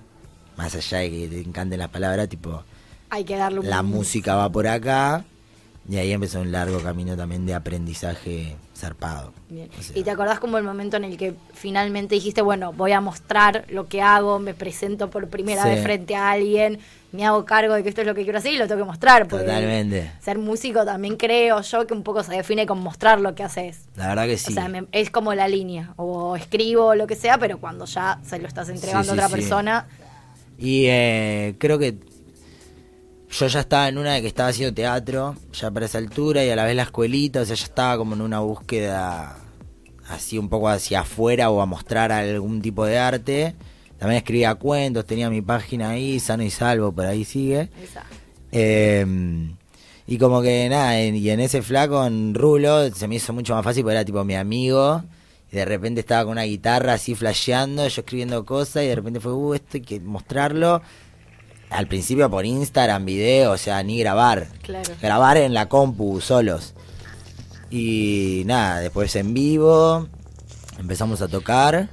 más 0.56 0.74
allá 0.76 0.98
de 0.98 1.10
que 1.10 1.28
te 1.28 1.40
encanten 1.40 1.80
las 1.80 1.88
palabras, 1.88 2.28
tipo, 2.28 2.62
Hay 3.10 3.24
que 3.24 3.36
darle 3.36 3.60
un... 3.60 3.68
la 3.68 3.82
música 3.82 4.36
va 4.36 4.48
por 4.48 4.68
acá, 4.68 5.24
y 5.90 5.96
ahí 5.98 6.12
empezó 6.12 6.40
un 6.40 6.52
largo 6.52 6.80
camino 6.80 7.16
también 7.16 7.44
de 7.46 7.52
aprendizaje 7.54 8.56
zarpado. 8.76 9.32
Bien. 9.48 9.68
O 9.78 9.82
sea, 9.82 9.98
¿Y 9.98 10.04
te 10.04 10.10
acordás 10.12 10.38
como 10.38 10.56
el 10.56 10.62
momento 10.64 10.96
en 10.96 11.04
el 11.04 11.16
que 11.18 11.34
finalmente 11.52 12.14
dijiste, 12.14 12.40
bueno, 12.42 12.72
voy 12.72 12.92
a 12.92 13.00
mostrar 13.00 13.64
lo 13.68 13.88
que 13.88 14.00
hago, 14.00 14.38
me 14.38 14.54
presento 14.54 15.10
por 15.10 15.28
primera 15.28 15.64
Sí. 15.64 15.68
vez 15.70 15.82
frente 15.82 16.14
a 16.14 16.30
alguien, 16.30 16.78
me 17.12 17.26
hago 17.26 17.44
cargo 17.44 17.74
de 17.74 17.82
que 17.82 17.88
esto 17.88 18.02
es 18.02 18.06
lo 18.06 18.14
que 18.14 18.22
quiero 18.22 18.38
hacer 18.38 18.54
y 18.54 18.56
lo 18.58 18.68
tengo 18.68 18.82
que 18.82 18.86
mostrar? 18.86 19.26
Totalmente. 19.26 20.12
Ser 20.22 20.38
músico 20.38 20.84
también 20.84 21.16
creo 21.16 21.60
yo 21.60 21.86
que 21.86 21.92
un 21.92 22.04
poco 22.04 22.22
se 22.22 22.32
define 22.36 22.66
con 22.66 22.78
mostrar 22.80 23.20
lo 23.20 23.34
que 23.34 23.42
haces. 23.42 23.80
La 23.96 24.08
verdad 24.08 24.26
que 24.26 24.38
sí. 24.38 24.52
O 24.52 24.54
sea, 24.54 24.68
me- 24.68 24.86
es 24.92 25.10
como 25.10 25.34
la 25.34 25.48
línea, 25.48 25.92
o 25.96 26.36
escribo 26.36 26.86
o 26.86 26.94
lo 26.94 27.08
que 27.08 27.16
sea, 27.16 27.36
pero 27.38 27.58
cuando 27.58 27.84
ya 27.86 28.20
se 28.24 28.38
lo 28.38 28.46
estás 28.46 28.68
entregando 28.68 29.02
Sí, 29.04 29.10
a 29.10 29.12
otra 29.14 29.28
persona, 29.28 29.86
Y 30.62 30.84
eh, 30.88 31.54
creo 31.58 31.78
que 31.78 31.98
yo 33.30 33.46
ya 33.46 33.60
estaba 33.60 33.88
en 33.88 33.98
una 33.98 34.14
de 34.14 34.22
que 34.22 34.28
estaba 34.28 34.48
haciendo 34.48 34.74
teatro, 34.74 35.36
ya 35.52 35.70
para 35.70 35.86
esa 35.86 35.98
altura, 35.98 36.44
y 36.44 36.50
a 36.50 36.56
la 36.56 36.64
vez 36.64 36.74
la 36.76 36.82
escuelita, 36.82 37.40
o 37.40 37.44
sea, 37.44 37.56
ya 37.56 37.64
estaba 37.64 37.96
como 37.96 38.14
en 38.14 38.20
una 38.22 38.40
búsqueda 38.40 39.36
así 40.08 40.38
un 40.38 40.48
poco 40.48 40.68
hacia 40.68 41.00
afuera 41.00 41.50
o 41.50 41.60
a 41.62 41.66
mostrar 41.66 42.10
algún 42.12 42.60
tipo 42.60 42.84
de 42.84 42.98
arte. 42.98 43.54
También 43.98 44.18
escribía 44.18 44.54
cuentos, 44.56 45.04
tenía 45.04 45.30
mi 45.30 45.42
página 45.42 45.90
ahí, 45.90 46.18
sano 46.18 46.42
y 46.42 46.50
salvo, 46.50 46.90
por 46.90 47.06
ahí 47.06 47.24
sigue. 47.24 47.68
Eh, 48.50 49.06
y 50.06 50.18
como 50.18 50.42
que 50.42 50.68
nada, 50.68 50.98
en- 51.00 51.14
y 51.14 51.30
en 51.30 51.38
ese 51.40 51.62
flaco, 51.62 52.04
en 52.04 52.34
Rulo, 52.34 52.90
se 52.92 53.06
me 53.06 53.16
hizo 53.16 53.32
mucho 53.32 53.54
más 53.54 53.62
fácil 53.62 53.82
porque 53.84 53.94
era 53.94 54.04
tipo 54.04 54.24
mi 54.24 54.34
amigo. 54.34 55.04
Y 55.52 55.56
de 55.56 55.64
repente 55.64 56.00
estaba 56.00 56.22
con 56.24 56.32
una 56.32 56.42
guitarra 56.44 56.94
así 56.94 57.14
flasheando, 57.14 57.86
yo 57.86 58.00
escribiendo 58.00 58.44
cosas, 58.44 58.84
y 58.84 58.86
de 58.88 58.94
repente 58.96 59.20
fue, 59.20 59.32
uh, 59.32 59.54
esto 59.54 59.68
hay 59.74 59.80
que 59.82 60.00
mostrarlo. 60.00 60.80
Al 61.70 61.86
principio 61.86 62.28
por 62.28 62.44
Instagram, 62.44 63.04
video, 63.04 63.52
o 63.52 63.56
sea, 63.58 63.82
ni 63.82 63.98
grabar. 64.00 64.48
Claro. 64.62 64.92
Grabar 65.00 65.36
en 65.36 65.54
la 65.54 65.68
compu, 65.68 66.20
solos. 66.20 66.74
Y 67.70 68.42
nada, 68.46 68.80
después 68.80 69.14
en 69.16 69.32
vivo, 69.34 70.08
empezamos 70.78 71.22
a 71.22 71.28
tocar. 71.28 71.88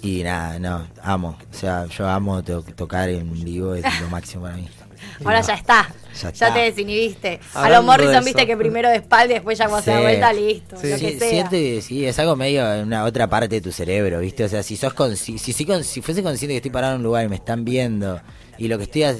Y 0.00 0.22
nada, 0.22 0.58
no, 0.58 0.86
amo. 1.02 1.36
O 1.50 1.54
sea, 1.56 1.86
yo 1.86 2.08
amo 2.08 2.42
to- 2.42 2.62
tocar 2.62 3.08
en 3.10 3.30
vivo, 3.44 3.74
es 3.74 3.84
lo 4.00 4.08
máximo 4.08 4.44
para 4.44 4.56
mí. 4.56 4.68
Ahora 5.24 5.40
ya 5.42 5.54
está. 5.54 5.88
Ya 6.14 6.20
Ya, 6.22 6.28
está. 6.30 6.54
te 6.54 6.60
desinhibiste. 6.60 7.40
A 7.54 7.64
Hablando 7.64 7.86
lo 7.86 7.92
Morrison, 7.92 8.14
de 8.14 8.30
viste 8.30 8.46
que 8.46 8.56
primero 8.56 8.88
de 8.88 8.96
espalda 8.96 9.32
y 9.32 9.34
después 9.34 9.58
ya 9.58 9.68
cuando 9.68 9.84
se 9.84 9.90
da 9.90 9.96
Sí. 9.98 10.02
vuelta, 10.02 10.32
listo. 10.32 10.76
Sí. 10.80 10.88
Lo 10.90 10.98
Sí, 10.98 11.18
sea. 11.18 11.50
sí, 11.82 12.06
es 12.06 12.18
algo 12.18 12.34
medio 12.36 12.72
en 12.74 12.86
una 12.86 13.04
otra 13.04 13.28
parte 13.28 13.48
de 13.56 13.60
tu 13.60 13.70
cerebro, 13.72 14.18
¿viste? 14.20 14.44
O 14.44 14.48
sea, 14.48 14.62
si 14.62 14.76
sos 14.76 14.94
consci- 14.94 15.38
si, 15.38 15.52
si, 15.52 15.64
con- 15.66 15.84
si 15.84 16.00
fuese 16.02 16.22
consciente 16.22 16.54
que 16.54 16.56
estoy 16.58 16.70
parado 16.70 16.94
en 16.94 17.00
un 17.00 17.04
lugar 17.04 17.24
y 17.24 17.28
me 17.28 17.36
están 17.36 17.64
viendo 17.64 18.20
y 18.58 18.68
lo 18.68 18.78
que 18.78 18.84
estoy 18.84 19.02
ha- 19.04 19.16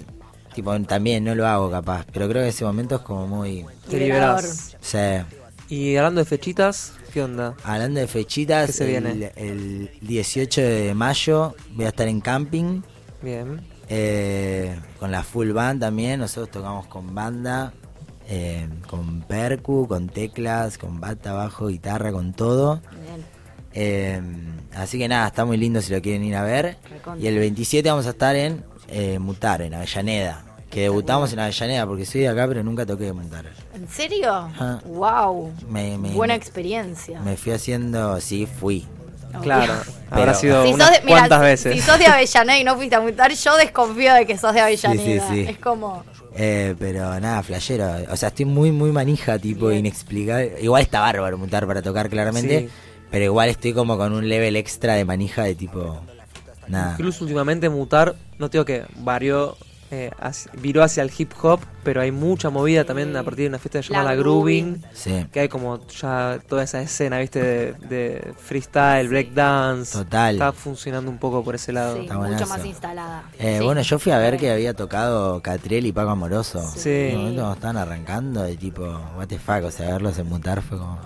tipo 0.55 0.79
también 0.83 1.25
no 1.25 1.35
lo 1.35 1.47
hago 1.47 1.71
capaz, 1.71 2.05
pero 2.12 2.29
creo 2.29 2.43
que 2.43 2.49
ese 2.49 2.65
momento 2.65 2.97
es 2.97 3.01
como 3.03 3.27
muy 3.27 3.65
Te 3.89 3.99
liberás. 3.99 4.77
sí. 4.81 4.99
Y 5.69 5.97
hablando 5.97 6.21
de 6.21 6.27
fechitas, 6.27 6.93
¿qué 7.15 7.23
onda? 7.23 7.55
Hablando 7.65 8.01
de 8.01 8.07
fechitas, 8.07 8.67
¿Qué 8.67 8.73
se 8.73 8.85
el, 8.97 9.05
viene? 9.05 9.33
el 9.37 9.91
18 10.03 10.61
de 10.61 10.95
mayo 10.95 11.55
voy 11.75 11.87
a 11.87 11.89
estar 11.89 12.07
en 12.09 12.21
camping 12.21 12.83
Bien. 13.23 13.61
eh, 13.89 14.79
con 14.99 15.11
la 15.11 15.23
full 15.23 15.53
band 15.53 15.81
también, 15.81 16.21
nosotros 16.21 16.51
tocamos 16.51 16.87
con 16.89 17.15
banda, 17.15 17.73
eh, 18.29 18.69
con 18.91 19.23
percu, 19.23 19.89
con 19.89 20.09
teclas, 20.11 20.77
con 20.77 21.01
bata, 21.01 21.33
bajo, 21.33 21.69
guitarra, 21.69 22.12
con 22.12 22.35
todo. 22.35 22.83
Bien. 22.91 23.25
Eh, 23.75 24.21
así 24.75 24.99
que 24.99 25.09
nada, 25.09 25.29
está 25.29 25.47
muy 25.47 25.57
lindo 25.57 25.81
si 25.81 25.93
lo 25.95 26.03
quieren 26.03 26.23
ir 26.25 26.35
a 26.37 26.43
ver. 26.43 26.77
Recontra. 26.91 27.23
Y 27.23 27.27
el 27.29 27.39
27 27.39 27.89
vamos 27.89 28.07
a 28.07 28.11
estar 28.11 28.37
en 28.37 28.62
eh, 28.93 29.19
Mutar, 29.19 29.63
en 29.63 29.75
Avellaneda. 29.75 30.45
Que 30.71 30.83
debutamos 30.83 31.33
en 31.33 31.41
Avellaneda 31.41 31.87
porque 31.87 32.07
soy 32.07 32.23
de 32.23 32.29
acá, 32.29 32.47
pero 32.49 32.63
nunca 32.63 32.87
toqué 32.87 33.05
de 33.05 33.13
Mutar. 33.13 33.45
¿En 33.75 33.89
serio? 33.89 34.33
Ajá. 34.33 34.81
Wow. 34.87 35.53
Me- 35.69 35.99
me- 35.99 36.11
Buena 36.11 36.35
me- 36.35 36.39
experiencia. 36.39 37.21
Me 37.21 37.37
fui 37.37 37.53
haciendo, 37.53 38.21
sí, 38.21 38.47
fui. 38.47 38.87
Claro, 39.43 39.73
Pero- 40.11 40.21
habrá 40.21 40.35
sido 40.35 40.63
Si 40.67 40.75
unas 40.75 40.89
sos 40.89 40.97
de, 40.99 41.05
mira, 41.07 41.19
cuantas 41.21 41.39
si- 41.41 41.45
veces. 41.47 41.75
Si 41.75 41.81
sos 41.81 41.99
de 41.99 42.07
Avellaneda 42.07 42.59
y 42.59 42.65
no 42.65 42.77
fuiste 42.77 42.97
a 42.97 43.01
mutar, 43.01 43.33
yo 43.33 43.57
desconfío 43.57 44.13
de 44.15 44.27
que 44.27 44.37
sos 44.37 44.53
de 44.53 44.61
Avellaneda. 44.61 45.29
sí. 45.31 45.41
Es 45.49 45.59
como. 45.59 46.05
Eh, 46.35 46.75
pero 46.79 47.19
nada, 47.21 47.43
flashero. 47.43 47.87
O 48.11 48.17
sea, 48.17 48.29
estoy 48.29 48.45
muy, 48.47 48.73
muy 48.73 48.93
manija, 48.93 49.39
tipo, 49.39 49.69
Bien. 49.69 49.81
inexplicable. 49.81 50.57
Igual 50.61 50.83
está 50.83 51.01
bárbaro 51.01 51.39
Mutar 51.39 51.67
para 51.67 51.81
tocar, 51.83 52.09
claramente. 52.11 52.61
Sí. 52.61 52.69
Pero 53.11 53.25
igual 53.27 53.49
estoy 53.51 53.73
como 53.75 53.97
con 53.99 54.13
un 54.15 54.27
level 54.29 54.57
extra 54.57 54.95
de 54.95 55.05
manija 55.05 55.45
de 55.45 55.55
tipo. 55.55 56.01
Nada. 56.69 56.92
Incluso 56.92 57.25
últimamente 57.25 57.69
mutar, 57.69 58.14
no 58.38 58.49
tengo 58.50 58.64
que 58.64 58.85
varió, 58.99 59.57
eh, 59.90 60.11
viró 60.61 60.83
hacia 60.83 61.02
el 61.02 61.11
hip 61.16 61.33
hop, 61.42 61.61
pero 61.85 62.00
hay 62.00 62.11
mucha 62.12 62.49
movida 62.49 62.85
también 62.85 63.14
a 63.14 63.23
partir 63.23 63.42
de 63.45 63.49
una 63.49 63.59
fiesta 63.59 63.81
llamada 63.81 64.11
La 64.11 64.14
Grooving, 64.14 64.83
Sí. 64.95 65.26
que 65.31 65.40
hay 65.40 65.49
como 65.49 65.87
ya 65.88 66.38
toda 66.49 66.62
esa 66.62 66.81
escena, 66.81 67.19
viste, 67.19 67.42
de, 67.42 67.73
de 67.88 68.35
freestyle, 68.38 69.09
breakdance. 69.09 69.92
Total. 69.99 70.35
Está 70.37 70.52
funcionando 70.52 71.11
un 71.11 71.19
poco 71.19 71.45
por 71.45 71.54
ese 71.57 71.73
lado. 71.73 71.97
Sí, 71.97 72.02
Está 72.02 72.19
mucho 72.19 72.47
más 72.47 72.64
instalada. 72.64 73.25
Eh, 73.38 73.57
Sí. 73.59 73.64
Bueno, 73.64 73.83
yo 73.83 73.99
fui 73.99 74.12
a 74.12 74.19
ver 74.19 74.38
que 74.38 74.50
había 74.50 74.73
tocado 74.73 75.42
Catriel 75.42 75.85
y 75.85 75.92
Paco 75.92 76.11
Amoroso. 76.11 76.62
Sí. 76.75 76.88
En 76.90 77.16
un 77.16 77.21
momento 77.23 77.40
cuando 77.42 77.54
estaban 77.54 77.76
arrancando, 77.76 78.42
de 78.45 78.57
tipo, 78.57 78.83
what 79.19 79.26
the 79.26 79.38
fuck, 79.38 79.64
o 79.64 79.71
sea, 79.71 79.90
verlos 79.92 80.16
en 80.19 80.26
mutar 80.28 80.62
fue 80.62 80.78
como. 80.78 80.99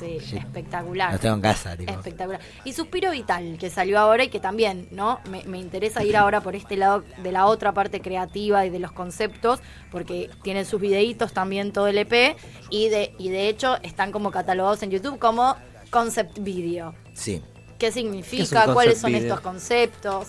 Sí, 0.00 0.18
Sí. 0.20 0.36
espectacular. 0.38 1.12
Los 1.12 1.20
tengo 1.20 1.36
en 1.36 1.40
casa, 1.42 1.76
tipo. 1.76 1.92
Espectacular. 1.92 2.40
Y 2.64 2.72
Suspiro 2.72 3.10
Vital, 3.12 3.56
que 3.58 3.70
salió 3.70 3.98
ahora 4.00 4.24
y 4.24 4.28
que 4.28 4.40
también, 4.40 4.88
¿no? 4.90 5.20
Me, 5.30 5.44
me 5.44 5.58
interesa 5.58 6.02
ir 6.02 6.16
ahora 6.16 6.40
por 6.40 6.56
este 6.56 6.76
lado 6.76 7.04
de 7.22 7.30
la 7.32 7.46
otra 7.46 7.72
parte 7.72 8.00
creativa 8.00 8.64
y 8.66 8.70
de 8.70 8.78
los 8.80 8.92
conceptos, 8.92 9.60
porque 9.92 10.30
tienen 10.42 10.64
sus 10.64 10.80
videitos 10.80 11.32
también 11.32 11.72
todo 11.72 11.86
el 11.86 11.98
EP 11.98 12.36
y 12.70 12.88
de, 12.88 13.14
y 13.18 13.28
de 13.28 13.48
hecho 13.48 13.76
están 13.82 14.10
como 14.10 14.30
catalogados 14.30 14.82
en 14.82 14.90
YouTube 14.90 15.18
como 15.18 15.54
concept 15.90 16.38
video. 16.40 16.94
Sí. 17.14 17.42
¿Qué 17.42 17.76
¿Qué 17.78 17.86
es 17.88 17.94
significa? 17.94 18.66
un 18.68 18.74
¿Cuáles 18.74 18.98
son 18.98 19.12
video? 19.12 19.22
estos 19.28 19.40
conceptos? 19.40 20.26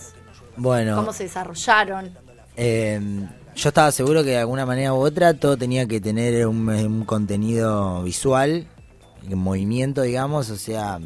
Bueno, 0.56 0.96
¿Cómo 0.96 1.12
se 1.12 1.24
desarrollaron? 1.24 2.16
eh, 2.56 3.00
yo 3.54 3.68
estaba 3.68 3.92
seguro 3.92 4.22
que 4.24 4.30
de 4.30 4.38
alguna 4.38 4.64
manera 4.64 4.94
u 4.94 4.96
otra 4.96 5.34
todo 5.34 5.58
tenía 5.58 5.86
que 5.86 6.00
tener 6.00 6.46
un, 6.46 6.66
un 6.70 7.04
contenido 7.04 8.02
visual, 8.02 8.66
en 9.28 9.38
movimiento, 9.38 10.02
digamos, 10.02 10.50
o 10.50 10.56
sea... 10.56 11.00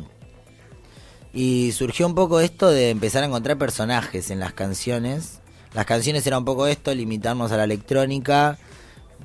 Y 1.33 1.73
surgió 1.73 2.07
un 2.07 2.15
poco 2.15 2.41
esto 2.41 2.71
de 2.71 2.89
empezar 2.89 3.23
a 3.23 3.27
encontrar 3.27 3.59
personajes 3.59 4.31
en 4.31 4.41
las 4.41 4.55
canciones. 4.55 5.41
Las 5.75 5.85
canciones 5.85 6.27
era 6.27 6.39
un 6.39 6.47
poco 6.47 6.67
esto, 6.67 6.95
limitarnos 6.95 7.53
a 7.53 7.59
la 7.59 7.65
electrónica, 7.65 8.57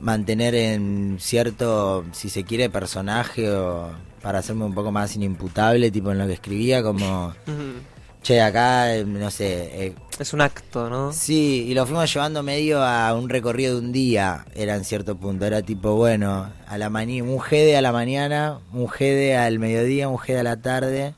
mantener 0.01 0.53
en 0.55 1.17
cierto, 1.21 2.03
si 2.11 2.29
se 2.29 2.43
quiere, 2.43 2.69
personaje 2.69 3.49
o 3.49 3.91
para 4.21 4.39
hacerme 4.39 4.65
un 4.65 4.73
poco 4.73 4.91
más 4.91 5.15
inimputable, 5.15 5.89
tipo 5.89 6.11
en 6.11 6.17
lo 6.17 6.27
que 6.27 6.33
escribía, 6.33 6.83
como. 6.83 7.33
che, 8.23 8.41
acá, 8.41 8.95
eh, 8.95 9.03
no 9.05 9.31
sé, 9.31 9.85
eh, 9.85 9.95
Es 10.19 10.33
un 10.33 10.41
acto, 10.41 10.89
¿no? 10.89 11.11
Sí, 11.13 11.65
y 11.67 11.73
lo 11.73 11.85
fuimos 11.85 12.13
llevando 12.13 12.43
medio 12.43 12.83
a 12.83 13.13
un 13.15 13.29
recorrido 13.29 13.73
de 13.75 13.79
un 13.85 13.91
día, 13.91 14.45
era 14.55 14.75
en 14.75 14.83
cierto 14.85 15.17
punto. 15.17 15.45
Era 15.45 15.61
tipo, 15.63 15.95
bueno, 15.95 16.49
a 16.67 16.77
la 16.77 16.87
un 16.89 17.37
GD 17.39 17.75
a 17.75 17.81
la 17.81 17.91
mañana, 17.91 18.59
un 18.73 18.87
GD 18.87 19.35
al 19.35 19.57
mediodía, 19.59 20.07
un 20.09 20.17
GD 20.17 20.37
a 20.39 20.43
la 20.43 20.57
tarde, 20.61 21.15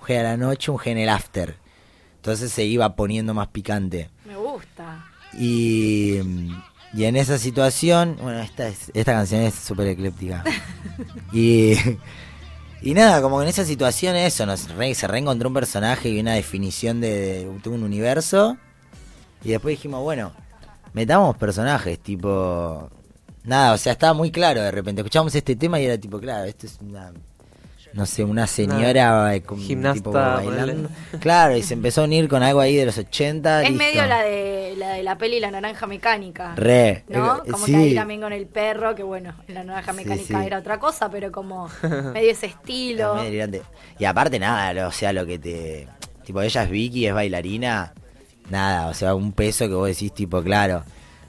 un 0.00 0.06
GD 0.06 0.18
a 0.18 0.22
la 0.22 0.36
noche, 0.36 0.70
un 0.70 0.76
GD 0.78 0.88
en 0.88 0.98
el 0.98 1.08
after. 1.08 1.56
Entonces 2.16 2.52
se 2.52 2.64
iba 2.64 2.94
poniendo 2.94 3.34
más 3.34 3.48
picante. 3.48 4.10
Me 4.26 4.36
gusta. 4.36 5.06
Y, 5.38 6.18
y 6.94 7.04
en 7.04 7.16
esa 7.16 7.38
situación, 7.38 8.16
bueno, 8.20 8.40
esta, 8.40 8.68
es- 8.68 8.90
esta 8.94 9.12
canción 9.12 9.40
es 9.42 9.54
súper 9.54 9.88
ecléptica. 9.88 10.44
Y, 11.32 11.72
y 12.82 12.94
nada, 12.94 13.22
como 13.22 13.38
que 13.38 13.44
en 13.44 13.48
esa 13.48 13.64
situación 13.64 14.16
eso, 14.16 14.44
nos 14.44 14.60
se 14.60 15.06
reencontró 15.06 15.48
un 15.48 15.54
personaje 15.54 16.08
y 16.08 16.20
una 16.20 16.34
definición 16.34 17.00
de, 17.00 17.48
de 17.62 17.68
un 17.70 17.82
universo. 17.82 18.56
Y 19.44 19.50
después 19.50 19.76
dijimos, 19.76 20.02
bueno, 20.02 20.32
metamos 20.92 21.36
personajes, 21.36 21.98
tipo... 21.98 22.90
Nada, 23.44 23.72
o 23.72 23.78
sea, 23.78 23.92
estaba 23.92 24.12
muy 24.12 24.30
claro 24.30 24.62
de 24.62 24.70
repente. 24.70 25.00
Escuchamos 25.00 25.34
este 25.34 25.56
tema 25.56 25.80
y 25.80 25.84
era 25.84 25.98
tipo, 25.98 26.20
claro, 26.20 26.44
esto 26.44 26.66
es 26.66 26.78
una... 26.80 27.12
No 27.94 28.06
sé, 28.06 28.24
una 28.24 28.46
señora 28.46 29.34
eh, 29.34 29.42
con, 29.42 29.58
Gimnasta, 29.58 29.98
tipo, 29.98 30.12
bailando. 30.12 30.88
Claro, 31.20 31.56
y 31.56 31.62
se 31.62 31.74
empezó 31.74 32.00
a 32.00 32.04
unir 32.04 32.26
con 32.28 32.42
algo 32.42 32.60
ahí 32.60 32.74
de 32.74 32.86
los 32.86 32.96
80. 32.96 33.62
Es 33.62 33.68
listo. 33.70 33.84
medio 33.84 34.06
la 34.06 34.22
de 34.22 34.74
la 34.78 34.90
de 34.94 35.02
la 35.02 35.18
peli 35.18 35.40
La 35.40 35.50
Naranja 35.50 35.86
Mecánica. 35.86 36.54
Re. 36.56 37.04
¿No? 37.08 37.42
Como 37.44 37.66
sí. 37.66 37.72
que 37.72 37.78
ahí 37.78 37.94
también 37.94 38.22
con 38.22 38.32
el 38.32 38.46
perro, 38.46 38.94
que 38.94 39.02
bueno, 39.02 39.34
en 39.46 39.54
la 39.54 39.64
naranja 39.64 39.92
mecánica 39.92 40.40
sí. 40.40 40.46
era 40.46 40.58
otra 40.58 40.78
cosa, 40.78 41.10
pero 41.10 41.30
como 41.30 41.68
medio 42.14 42.30
ese 42.30 42.46
estilo. 42.46 43.16
Y 43.98 44.04
aparte 44.04 44.38
nada, 44.38 44.72
lo- 44.72 44.88
o 44.88 44.92
sea, 44.92 45.12
lo 45.12 45.26
que 45.26 45.38
te... 45.38 45.88
Tipo, 46.24 46.40
ella 46.40 46.62
es 46.62 46.70
Vicky, 46.70 47.06
es 47.06 47.14
bailarina. 47.14 47.92
Nada, 48.48 48.88
o 48.88 48.94
sea, 48.94 49.14
un 49.14 49.32
peso 49.32 49.68
que 49.68 49.74
vos 49.74 49.88
decís, 49.88 50.12
tipo, 50.14 50.42
claro. 50.42 50.84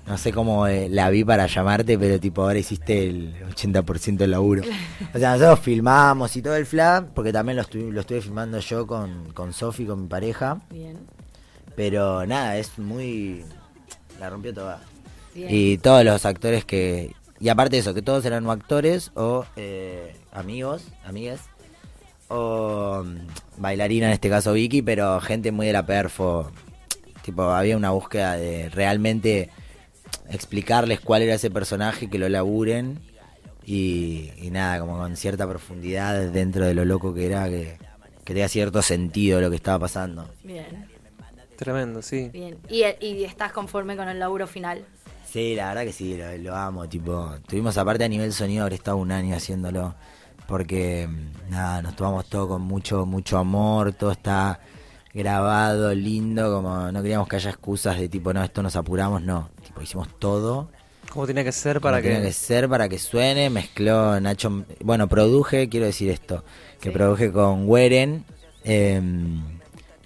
No 0.05 0.17
sé 0.17 0.33
cómo 0.33 0.67
eh, 0.67 0.89
la 0.89 1.09
vi 1.09 1.23
para 1.23 1.47
llamarte, 1.47 1.97
pero 1.97 2.19
tipo, 2.19 2.41
ahora 2.43 2.59
hiciste 2.59 3.07
el 3.07 3.33
80% 3.55 4.17
del 4.17 4.31
laburo. 4.31 4.63
O 5.13 5.17
sea, 5.17 5.31
nosotros 5.33 5.61
filmamos 5.61 6.35
y 6.35 6.41
todo 6.41 6.57
el 6.57 6.65
flan, 6.65 7.11
porque 7.15 7.31
también 7.31 7.55
lo, 7.55 7.61
estuve- 7.63 7.89
lo 7.91 8.01
estuve 8.01 8.19
filmando 8.21 8.59
yo 8.59 8.85
con, 8.85 9.31
con 9.33 9.53
Sofi, 9.53 9.85
con 9.85 10.01
mi 10.03 10.07
pareja. 10.07 10.59
Bien, 10.69 10.97
Pero 11.75 12.25
nada, 12.25 12.57
es 12.57 12.77
muy... 12.77 13.45
La 14.19 14.29
rompió 14.29 14.53
toda. 14.53 14.81
bien. 15.33 15.47
Y 15.49 15.77
todos 15.77 16.03
los 16.03 16.25
actores 16.25 16.65
que... 16.65 17.13
Y 17.39 17.47
aparte 17.49 17.77
de 17.77 17.81
eso, 17.81 17.93
que 17.93 18.01
todos 18.01 18.25
eran 18.25 18.49
actores 18.49 19.11
o 19.15 19.45
eh, 19.55 20.15
amigos, 20.33 20.85
amigas. 21.05 21.39
O 22.27 23.03
mm, 23.05 23.61
bailarina, 23.61 24.07
en 24.07 24.13
este 24.13 24.29
caso 24.29 24.53
Vicky, 24.53 24.81
pero 24.81 25.19
gente 25.21 25.51
muy 25.51 25.67
de 25.67 25.73
la 25.73 25.85
perfo. 25.85 26.51
Tipo, 27.23 27.43
había 27.43 27.77
una 27.77 27.91
búsqueda 27.91 28.35
de 28.37 28.69
realmente 28.69 29.49
explicarles 30.29 30.99
cuál 30.99 31.21
era 31.21 31.35
ese 31.35 31.51
personaje, 31.51 32.09
que 32.09 32.17
lo 32.19 32.29
laburen. 32.29 32.99
Y, 33.65 34.31
y 34.37 34.49
nada, 34.51 34.79
como 34.79 34.97
con 34.97 35.15
cierta 35.15 35.47
profundidad 35.47 36.27
dentro 36.31 36.65
de 36.65 36.73
lo 36.73 36.83
loco 36.83 37.13
que 37.13 37.25
era, 37.25 37.47
que, 37.47 37.77
que 38.25 38.33
tenga 38.33 38.49
cierto 38.49 38.81
sentido 38.81 39.39
lo 39.39 39.49
que 39.49 39.55
estaba 39.55 39.79
pasando. 39.79 40.27
Bien, 40.43 40.87
Tremendo, 41.55 42.01
sí. 42.01 42.29
bien. 42.33 42.57
¿Y, 42.67 42.83
y 42.99 43.23
estás 43.23 43.53
conforme 43.53 43.95
con 43.95 44.09
el 44.09 44.19
laburo 44.19 44.47
final? 44.47 44.83
Sí, 45.31 45.55
la 45.55 45.69
verdad 45.69 45.83
que 45.83 45.93
sí, 45.93 46.17
lo, 46.17 46.37
lo 46.37 46.55
amo, 46.55 46.87
tipo, 46.89 47.35
tuvimos 47.47 47.77
aparte 47.77 48.03
a 48.03 48.07
nivel 48.09 48.33
sonido, 48.33 48.63
habré 48.63 48.75
estado 48.75 48.97
un 48.97 49.11
año 49.11 49.35
haciéndolo, 49.35 49.95
porque 50.47 51.07
nada, 51.49 51.81
nos 51.81 51.95
tomamos 51.95 52.25
todo 52.25 52.49
con 52.49 52.61
mucho, 52.63 53.05
mucho 53.05 53.37
amor, 53.37 53.93
todo 53.93 54.11
está 54.11 54.59
grabado, 55.13 55.93
lindo, 55.95 56.53
como 56.53 56.91
no 56.91 57.01
queríamos 57.01 57.27
que 57.27 57.37
haya 57.37 57.49
excusas 57.51 57.97
de 57.97 58.09
tipo, 58.09 58.33
no, 58.33 58.43
esto 58.43 58.61
nos 58.61 58.75
apuramos, 58.75 59.21
no, 59.21 59.49
hicimos 59.83 60.07
todo 60.19 60.69
¿Cómo 61.11 61.25
tiene 61.25 61.43
que 61.43 61.51
ser 61.51 61.79
para 61.79 61.97
como 61.97 62.03
tenía 62.07 62.21
que... 62.21 62.27
que 62.27 62.33
ser 62.33 62.67
para 62.69 62.89
que 62.89 62.97
suene, 62.97 63.49
mezcló 63.49 64.19
Nacho, 64.19 64.65
bueno, 64.83 65.07
produje, 65.07 65.69
quiero 65.69 65.85
decir 65.85 66.09
esto, 66.09 66.43
que 66.79 66.89
Sí. 66.89 66.93
produje 66.93 67.31
con 67.31 67.69
Weren, 67.69 68.25
eh, 68.63 68.99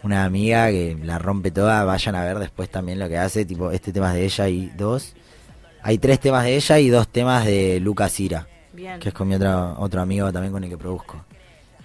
una 0.04 0.26
amiga 0.26 0.70
que 0.70 0.98
la 1.04 1.18
rompe 1.18 1.52
toda, 1.52 1.84
vayan 1.86 2.16
a 2.16 2.24
ver 2.26 2.40
después 2.40 2.70
también 2.70 3.00
lo 3.00 3.08
que 3.08 3.18
hace, 3.18 3.46
tipo, 3.46 3.72
este 3.72 3.94
tema 3.94 4.10
es 4.10 4.16
de 4.16 4.26
ella 4.26 4.50
y 4.50 4.68
dos, 4.78 5.14
hay 5.82 5.98
tres 5.98 6.20
temas 6.20 6.44
de 6.44 6.56
ella 6.56 6.80
y 6.80 6.90
dos 6.90 7.08
temas 7.08 7.46
de 7.46 7.80
Lucas 7.80 8.20
Ira, 8.20 8.48
Bien. 8.74 9.00
que 9.00 9.10
es 9.10 9.16
con 9.16 9.28
mi 9.30 9.36
otro, 9.36 9.76
otro 9.80 10.02
amigo 10.02 10.32
también 10.34 10.52
con 10.52 10.64
el 10.64 10.70
que 10.70 10.78
produzco. 10.78 11.24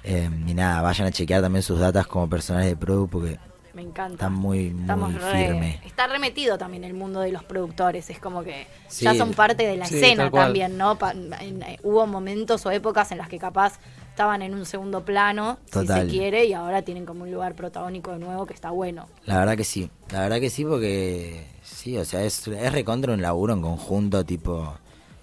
Eh, 0.04 0.28
y 0.48 0.54
nada, 0.54 0.82
vayan 0.82 1.06
a 1.06 1.12
chequear 1.12 1.40
también 1.42 1.62
sus 1.62 1.78
datas 1.78 2.08
como 2.08 2.28
personales 2.28 2.66
de 2.68 2.76
Produ 2.76 3.06
porque 3.06 3.38
Me 3.74 3.82
encanta. 3.82 4.14
están 4.26 4.34
muy, 4.34 4.70
muy 4.70 4.80
Estamos 4.82 5.14
re- 5.14 5.46
firme. 5.46 5.80
Está 5.84 6.06
remetido 6.06 6.58
también 6.58 6.84
el 6.84 6.94
mundo 6.94 7.20
de 7.20 7.32
los 7.32 7.42
productores, 7.44 8.10
es 8.10 8.18
como 8.18 8.42
que 8.42 8.66
Sí. 8.88 9.04
ya 9.06 9.14
son 9.14 9.32
parte 9.32 9.66
de 9.66 9.76
la 9.76 9.86
Sí, 9.86 9.96
escena 9.96 10.30
también, 10.30 10.76
¿no? 10.76 10.98
Pa- 10.98 11.12
en- 11.12 11.62
eh, 11.62 11.78
hubo 11.82 12.06
momentos 12.06 12.64
o 12.66 12.70
épocas 12.70 13.12
en 13.12 13.18
las 13.18 13.28
que 13.28 13.38
capaz 13.38 13.78
estaban 14.10 14.42
en 14.42 14.54
un 14.54 14.66
segundo 14.66 15.04
plano, 15.06 15.58
si 15.72 15.86
se 15.86 16.06
quiere, 16.06 16.44
y 16.44 16.52
ahora 16.52 16.82
tienen 16.82 17.06
como 17.06 17.22
un 17.22 17.32
lugar 17.32 17.54
protagónico 17.54 18.10
de 18.12 18.18
nuevo 18.18 18.44
que 18.44 18.52
está 18.52 18.70
bueno. 18.70 19.08
La 19.24 19.38
verdad 19.38 19.56
que 19.56 19.64
sí, 19.64 19.88
la 20.10 20.20
verdad 20.20 20.38
que 20.38 20.50
sí 20.50 20.64
porque 20.66 21.46
sí, 21.62 21.96
o 21.96 22.04
sea, 22.04 22.22
es, 22.22 22.46
es 22.46 22.72
recontra 22.72 23.14
un 23.14 23.22
laburo 23.22 23.54
en 23.54 23.62
conjunto 23.62 24.22
tipo 24.26 24.74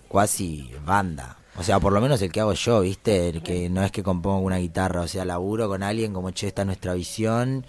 cuasi 0.08 0.72
banda. 0.86 1.38
O 1.58 1.64
sea, 1.64 1.80
por 1.80 1.92
lo 1.94 2.00
menos 2.02 2.22
el 2.22 2.32
que 2.32 2.40
hago 2.40 2.54
yo, 2.54 2.82
¿viste? 2.82 3.30
El 3.30 3.44
que 3.44 3.70
no 3.70 3.84
es 3.84 3.92
que 3.92 4.02
compongo 4.02 4.40
una 4.40 4.58
guitarra, 4.58 5.02
o 5.02 5.08
sea, 5.08 5.26
laburo 5.26 5.68
con 5.68 5.84
alguien 5.84 6.14
como, 6.14 6.32
che, 6.32 6.48
esta 6.48 6.62
es 6.62 6.66
nuestra 6.68 6.94
visión 6.94 7.66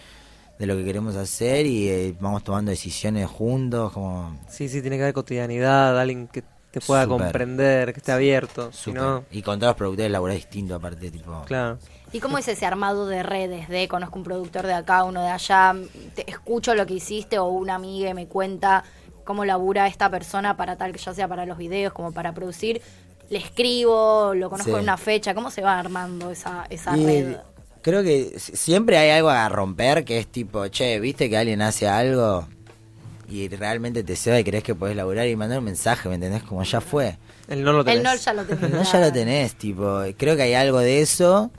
de 0.60 0.66
lo 0.66 0.76
que 0.76 0.84
queremos 0.84 1.16
hacer 1.16 1.64
y 1.64 1.88
eh, 1.88 2.14
vamos 2.20 2.44
tomando 2.44 2.70
decisiones 2.70 3.26
juntos, 3.28 3.92
como... 3.92 4.38
Sí, 4.46 4.68
sí, 4.68 4.82
tiene 4.82 4.98
que 4.98 5.04
haber 5.04 5.14
cotidianidad, 5.14 5.98
alguien 5.98 6.28
que 6.28 6.44
te 6.70 6.82
pueda 6.82 7.06
comprender, 7.06 7.94
que 7.94 7.98
esté 7.98 8.12
abierto. 8.12 8.70
Si 8.70 8.84
súper. 8.90 9.00
no, 9.00 9.24
Y 9.30 9.40
con 9.40 9.58
todos 9.58 9.70
los 9.70 9.76
productores 9.78 10.10
laburás 10.12 10.36
distinto 10.36 10.74
aparte, 10.74 11.10
tipo... 11.10 11.42
claro. 11.46 11.78
¿Y 12.12 12.20
cómo 12.20 12.36
es 12.36 12.46
ese 12.48 12.66
armado 12.66 13.06
de 13.06 13.22
redes? 13.22 13.68
De 13.68 13.88
conozco 13.88 14.18
un 14.18 14.24
productor 14.24 14.66
de 14.66 14.74
acá, 14.74 15.04
uno 15.04 15.22
de 15.22 15.30
allá, 15.30 15.74
te 16.14 16.30
escucho 16.30 16.74
lo 16.74 16.84
que 16.84 16.94
hiciste 16.94 17.38
o 17.38 17.46
una 17.46 17.76
amiga 17.76 18.12
me 18.14 18.26
cuenta 18.26 18.84
cómo 19.24 19.44
labura 19.46 19.86
esta 19.86 20.10
persona 20.10 20.56
para 20.58 20.76
tal 20.76 20.92
que 20.92 20.98
ya 20.98 21.14
sea 21.14 21.26
para 21.26 21.46
los 21.46 21.56
videos 21.56 21.92
como 21.94 22.12
para 22.12 22.32
producir. 22.34 22.82
Le 23.30 23.38
escribo, 23.38 24.34
lo 24.34 24.50
conozco 24.50 24.72
Sí. 24.72 24.76
en 24.76 24.82
una 24.82 24.96
fecha. 24.96 25.34
¿Cómo 25.34 25.52
se 25.52 25.62
va 25.62 25.78
armando 25.78 26.32
esa, 26.32 26.66
esa 26.68 26.96
Y 26.98 27.06
red? 27.06 27.36
Creo 27.82 28.02
que 28.02 28.34
si- 28.38 28.56
siempre 28.56 28.98
hay 28.98 29.10
algo 29.10 29.30
a 29.30 29.48
romper 29.48 30.04
que 30.04 30.18
es 30.18 30.26
tipo, 30.26 30.66
che, 30.68 30.98
viste 31.00 31.28
que 31.30 31.36
alguien 31.36 31.62
hace 31.62 31.88
algo 31.88 32.46
y 33.28 33.48
realmente 33.48 34.02
te 34.02 34.16
ceba 34.16 34.38
y 34.40 34.44
crees 34.44 34.64
que 34.64 34.74
podés 34.74 34.96
laburar 34.96 35.26
y 35.28 35.36
mandar 35.36 35.58
un 35.60 35.64
mensaje, 35.64 36.08
¿me 36.08 36.16
entendés? 36.16 36.42
Como 36.42 36.62
ya 36.64 36.80
fue. 36.80 37.16
El 37.48 37.62
no 37.64 37.72
lo 37.72 37.84
tenés. 37.84 37.98
El 37.98 38.04
no 38.04 38.14
ya 38.16 38.32
lo 38.32 38.44
tenés. 38.44 38.70
No, 38.70 38.82
ya 38.82 39.00
lo 39.00 39.12
tenés, 39.12 39.54
tipo, 39.54 40.00
creo 40.16 40.36
que 40.36 40.42
hay 40.42 40.54
algo 40.54 40.78
de 40.80 41.00
eso 41.00 41.50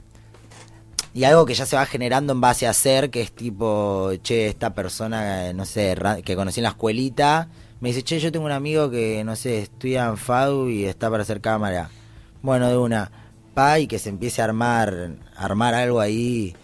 y 1.14 1.24
algo 1.24 1.44
que 1.44 1.54
ya 1.54 1.66
se 1.66 1.76
va 1.76 1.84
generando 1.86 2.32
en 2.32 2.40
base 2.40 2.66
a 2.66 2.70
hacer, 2.70 3.10
que 3.10 3.20
es 3.20 3.32
tipo, 3.32 4.10
che, 4.22 4.48
esta 4.48 4.74
persona, 4.74 5.52
no 5.52 5.66
sé, 5.66 5.94
que 6.24 6.34
conocí 6.36 6.60
en 6.60 6.64
la 6.64 6.70
escuelita, 6.70 7.48
me 7.80 7.88
dice, 7.90 8.02
che, 8.02 8.18
yo 8.20 8.32
tengo 8.32 8.46
un 8.46 8.52
amigo 8.52 8.90
que, 8.90 9.22
no 9.24 9.36
sé, 9.36 9.58
estudia 9.62 10.06
en 10.06 10.16
FADU 10.16 10.68
y 10.70 10.84
está 10.84 11.10
para 11.10 11.22
hacer 11.24 11.40
cámara. 11.40 11.90
Bueno, 12.40 12.68
de 12.68 12.76
una, 12.78 13.10
y 13.78 13.86
que 13.86 13.98
se 13.98 14.08
empiece 14.08 14.40
a 14.40 14.44
armar, 14.46 15.10
armar 15.36 15.74
algo 15.74 16.00
ahí 16.00 16.54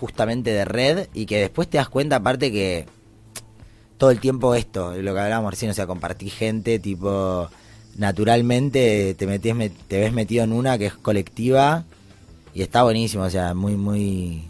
justamente 0.00 0.50
de 0.50 0.64
red 0.64 1.08
y 1.14 1.26
que 1.26 1.38
después 1.38 1.68
te 1.68 1.78
das 1.78 1.88
cuenta 1.88 2.16
aparte 2.16 2.50
que 2.52 2.86
todo 3.96 4.10
el 4.10 4.20
tiempo 4.20 4.54
esto, 4.54 4.94
lo 4.96 5.14
que 5.14 5.20
hablábamos 5.20 5.50
recién, 5.52 5.70
o 5.70 5.74
sea, 5.74 5.86
compartir 5.86 6.30
gente, 6.30 6.78
tipo, 6.78 7.48
naturalmente 7.96 9.14
te 9.18 9.26
metés, 9.26 9.54
me- 9.54 9.70
te 9.70 9.98
ves 10.00 10.12
metido 10.12 10.44
en 10.44 10.52
una 10.52 10.78
que 10.78 10.86
es 10.86 10.94
colectiva 10.94 11.84
y 12.54 12.62
está 12.62 12.82
buenísimo, 12.82 13.24
o 13.24 13.30
sea, 13.30 13.54
muy, 13.54 13.76
muy... 13.76 14.44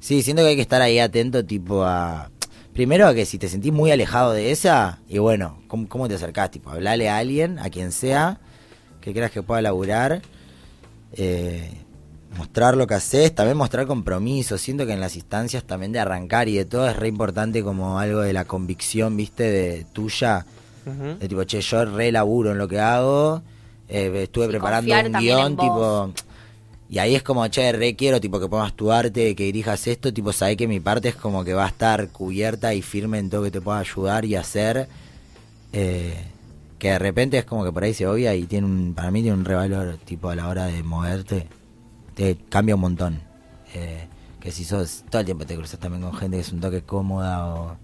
Sí, 0.00 0.22
siento 0.22 0.42
que 0.42 0.48
hay 0.50 0.56
que 0.56 0.62
estar 0.62 0.80
ahí 0.82 0.98
atento 0.98 1.44
tipo 1.44 1.84
a... 1.84 2.30
Primero 2.72 3.06
a 3.06 3.14
que 3.14 3.26
si 3.26 3.36
te 3.38 3.48
sentís 3.48 3.72
muy 3.72 3.90
alejado 3.90 4.32
de 4.32 4.50
esa, 4.52 5.00
y 5.08 5.18
bueno, 5.18 5.60
¿cómo, 5.66 5.88
cómo 5.88 6.08
te 6.08 6.14
acercás? 6.14 6.50
Tipo, 6.50 6.70
hablale 6.70 7.08
a 7.08 7.18
alguien, 7.18 7.58
a 7.58 7.68
quien 7.68 7.92
sea, 7.92 8.38
que 9.00 9.12
creas 9.12 9.30
que 9.32 9.42
pueda 9.42 9.60
laburar. 9.60 10.22
Eh, 11.12 11.70
mostrar 12.36 12.76
lo 12.76 12.86
que 12.86 12.94
haces, 12.94 13.34
también 13.34 13.56
mostrar 13.56 13.86
compromiso. 13.86 14.56
Siento 14.58 14.86
que 14.86 14.92
en 14.92 15.00
las 15.00 15.16
instancias 15.16 15.64
también 15.64 15.92
de 15.92 15.98
arrancar 15.98 16.48
y 16.48 16.56
de 16.56 16.64
todo 16.64 16.88
es 16.88 16.96
re 16.96 17.08
importante 17.08 17.62
como 17.62 17.98
algo 17.98 18.20
de 18.20 18.32
la 18.32 18.44
convicción, 18.44 19.16
viste, 19.16 19.44
de 19.44 19.86
tuya. 19.92 20.46
De 21.20 21.28
tipo, 21.28 21.44
che, 21.44 21.60
yo 21.60 21.84
re 21.84 22.10
laburo 22.12 22.52
en 22.52 22.58
lo 22.58 22.66
que 22.68 22.80
hago. 22.80 23.42
eh, 23.88 24.22
estuve 24.22 24.46
preparando 24.48 24.92
un 25.06 25.12
guion, 25.20 25.56
tipo. 25.56 26.12
Y 26.88 26.98
ahí 26.98 27.14
es 27.14 27.22
como, 27.22 27.46
che, 27.48 27.70
re 27.72 27.94
quiero, 27.96 28.20
tipo, 28.20 28.40
que 28.40 28.48
pongas 28.48 28.72
tu 28.74 28.90
arte, 28.90 29.34
que 29.36 29.44
dirijas 29.44 29.86
esto, 29.86 30.12
tipo, 30.12 30.32
sabés 30.32 30.56
que 30.56 30.66
mi 30.68 30.80
parte 30.80 31.08
es 31.10 31.14
como 31.16 31.44
que 31.44 31.54
va 31.54 31.64
a 31.66 31.68
estar 31.68 32.08
cubierta 32.08 32.72
y 32.74 32.82
firme 32.82 33.18
en 33.18 33.30
todo 33.30 33.42
que 33.44 33.50
te 33.50 33.60
pueda 33.60 33.78
ayudar 33.80 34.24
y 34.24 34.36
hacer. 34.36 34.88
eh, 35.72 36.14
que 36.80 36.90
de 36.90 36.98
repente 36.98 37.38
es 37.38 37.44
como 37.44 37.62
que 37.62 37.70
por 37.70 37.84
ahí 37.84 37.92
se 37.94 38.06
obvia 38.06 38.34
y 38.34 38.46
tiene 38.46 38.66
un, 38.66 38.94
para 38.94 39.10
mí 39.10 39.20
tiene 39.22 39.36
un 39.36 39.44
revalor, 39.44 39.98
tipo, 39.98 40.30
a 40.30 40.34
la 40.34 40.48
hora 40.48 40.64
de 40.64 40.82
moverte, 40.82 41.46
te 42.14 42.36
cambia 42.48 42.74
un 42.74 42.80
montón. 42.80 43.20
Eh, 43.74 44.08
que 44.40 44.50
si 44.50 44.64
sos, 44.64 45.04
todo 45.10 45.20
el 45.20 45.26
tiempo 45.26 45.44
te 45.44 45.54
cruzas 45.54 45.78
también 45.78 46.02
con 46.02 46.14
gente 46.14 46.38
que 46.38 46.40
es 46.40 46.52
un 46.52 46.60
toque 46.60 46.82
cómoda 46.82 47.46
o, 47.46 47.76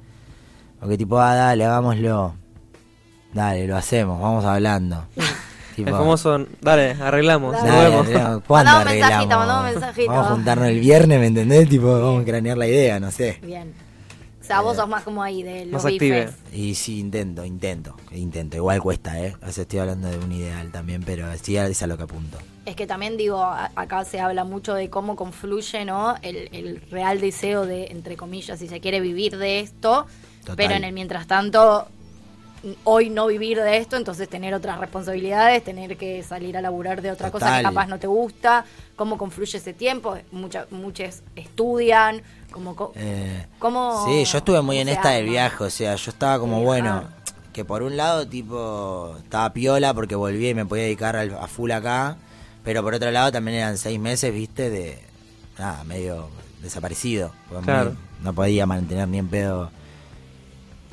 o 0.81 0.89
que 0.89 0.97
tipo, 0.97 1.21
ah, 1.21 1.35
dale, 1.35 1.67
hagámoslo. 1.67 2.35
Dale, 3.35 3.67
lo 3.67 3.77
hacemos, 3.77 4.21
vamos 4.21 4.45
hablando. 4.45 5.05
Tipo, 5.77 5.91
El 5.91 5.95
famoso, 5.95 6.47
dale, 6.63 6.93
arreglamos, 6.93 7.53
Dale. 7.53 7.69
nos 7.69 7.79
vemos. 7.83 8.07
arreglamos. 8.07 8.43
¿Cuándo 8.47 8.73
mensajito, 8.73 9.05
arreglamos? 9.05 9.37
mandá 9.37 9.59
un 9.59 9.65
mensajito. 9.67 10.11
Vamos 10.11 10.27
a 10.27 10.31
juntarnos 10.31 10.69
el 10.69 10.81
viernes, 10.81 11.21
¿me 11.21 11.27
entendés? 11.27 11.69
Tipo, 11.69 12.01
vamos 12.01 12.23
a 12.23 12.25
cranear 12.25 12.57
la 12.57 12.67
idea, 12.67 12.99
no 12.99 13.11
sé. 13.11 13.41
Bien. 13.43 13.75
O 14.47 14.49
sea, 14.49 14.61
vos 14.61 14.77
sos 14.77 14.89
más 14.89 15.03
como 15.03 15.23
ahí 15.23 15.43
de 15.43 15.65
los 15.67 15.73
Más 15.83 15.85
active. 15.87 16.27
bifes. 16.27 16.55
Y 16.55 16.75
sí, 16.77 17.01
intento, 17.01 17.45
intento, 17.45 17.97
intento. 18.13 18.57
Igual 18.57 18.81
cuesta, 18.81 19.21
¿eh? 19.21 19.35
O 19.47 19.51
sea, 19.51 19.63
estoy 19.63 19.81
hablando 19.81 20.09
de 20.09 20.19
un 20.19 20.31
ideal 20.31 20.71
también, 20.71 21.03
pero 21.05 21.27
sí 21.43 21.57
es 21.57 21.83
a 21.83 21.87
lo 21.89 21.97
que 21.97 22.05
apunto. 22.05 22.39
Es 22.65 22.77
que 22.77 22.87
también 22.87 23.17
digo, 23.17 23.43
a- 23.43 23.71
acá 23.75 24.05
se 24.05 24.21
habla 24.21 24.45
mucho 24.45 24.75
de 24.75 24.89
cómo 24.89 25.17
confluye, 25.17 25.85
¿no? 25.85 26.15
El, 26.23 26.49
el 26.53 26.81
real 26.91 27.21
deseo 27.21 27.67
de, 27.67 27.87
entre 27.87 28.17
comillas, 28.17 28.59
si 28.61 28.69
se 28.69 28.81
quiere 28.81 29.01
vivir 29.01 29.37
de 29.37 29.59
esto, 29.61 30.07
Total. 30.43 30.57
pero 30.57 30.75
en 30.75 30.85
el 30.85 30.93
mientras 30.93 31.27
tanto, 31.27 31.89
hoy 32.85 33.11
no 33.11 33.27
vivir 33.27 33.61
de 33.61 33.77
esto, 33.79 33.97
entonces 33.97 34.29
tener 34.29 34.55
otras 34.55 34.79
responsabilidades, 34.81 35.63
tener 35.63 35.97
que 35.97 36.23
salir 36.23 36.57
a 36.57 36.61
laburar 36.63 37.03
de 37.03 37.11
otra 37.11 37.31
cosa 37.31 37.57
que 37.59 37.63
capaz 37.63 37.87
no 37.87 37.99
te 37.99 38.07
gusta, 38.07 38.65
cómo 38.97 39.17
confluye 39.19 39.59
ese 39.59 39.73
tiempo, 39.73 40.17
Mucha, 40.33 40.67
muchos 40.71 41.23
estudian, 41.37 42.23
como... 42.51 42.75
co- 42.75 42.93
Eh, 42.97 43.47
¿Cómo- 43.59 44.05
sí, 44.07 44.25
yo 44.25 44.39
estuve 44.39 44.63
muy 44.63 44.79
en 44.79 44.89
esta 44.89 45.11
del 45.11 45.27
viaje, 45.29 45.65
o 45.65 45.71
sea, 45.71 45.95
yo 45.97 46.11
estaba 46.11 46.39
como 46.39 46.59
Sí, 46.59 46.65
bueno, 46.65 47.03
ah. 47.05 47.11
que 47.53 47.65
por 47.65 47.83
un 47.83 47.97
lado, 47.97 48.27
tipo, 48.27 49.15
estaba 49.23 49.53
piola 49.53 49.95
porque 49.95 50.15
volví 50.15 50.49
y 50.49 50.55
me 50.55 50.67
podía 50.67 50.85
dedicar 50.85 51.17
al- 51.17 51.35
a 51.35 51.47
full 51.47 51.71
acá, 51.71 52.17
pero 52.65 52.83
por 52.83 52.95
otro 52.95 53.11
lado 53.11 53.31
también 53.33 53.59
eran 53.59 53.79
seis 53.79 53.99
meses, 54.01 54.33
viste, 54.33 54.71
de, 54.71 54.99
nada, 55.59 55.85
medio 55.85 56.29
desaparecido, 56.63 57.33
Claro. 57.65 57.91
muy- 57.91 57.99
no 58.23 58.33
podía 58.33 58.67
mantener 58.67 59.07
ni 59.09 59.19
en 59.19 59.29
pedo. 59.29 59.71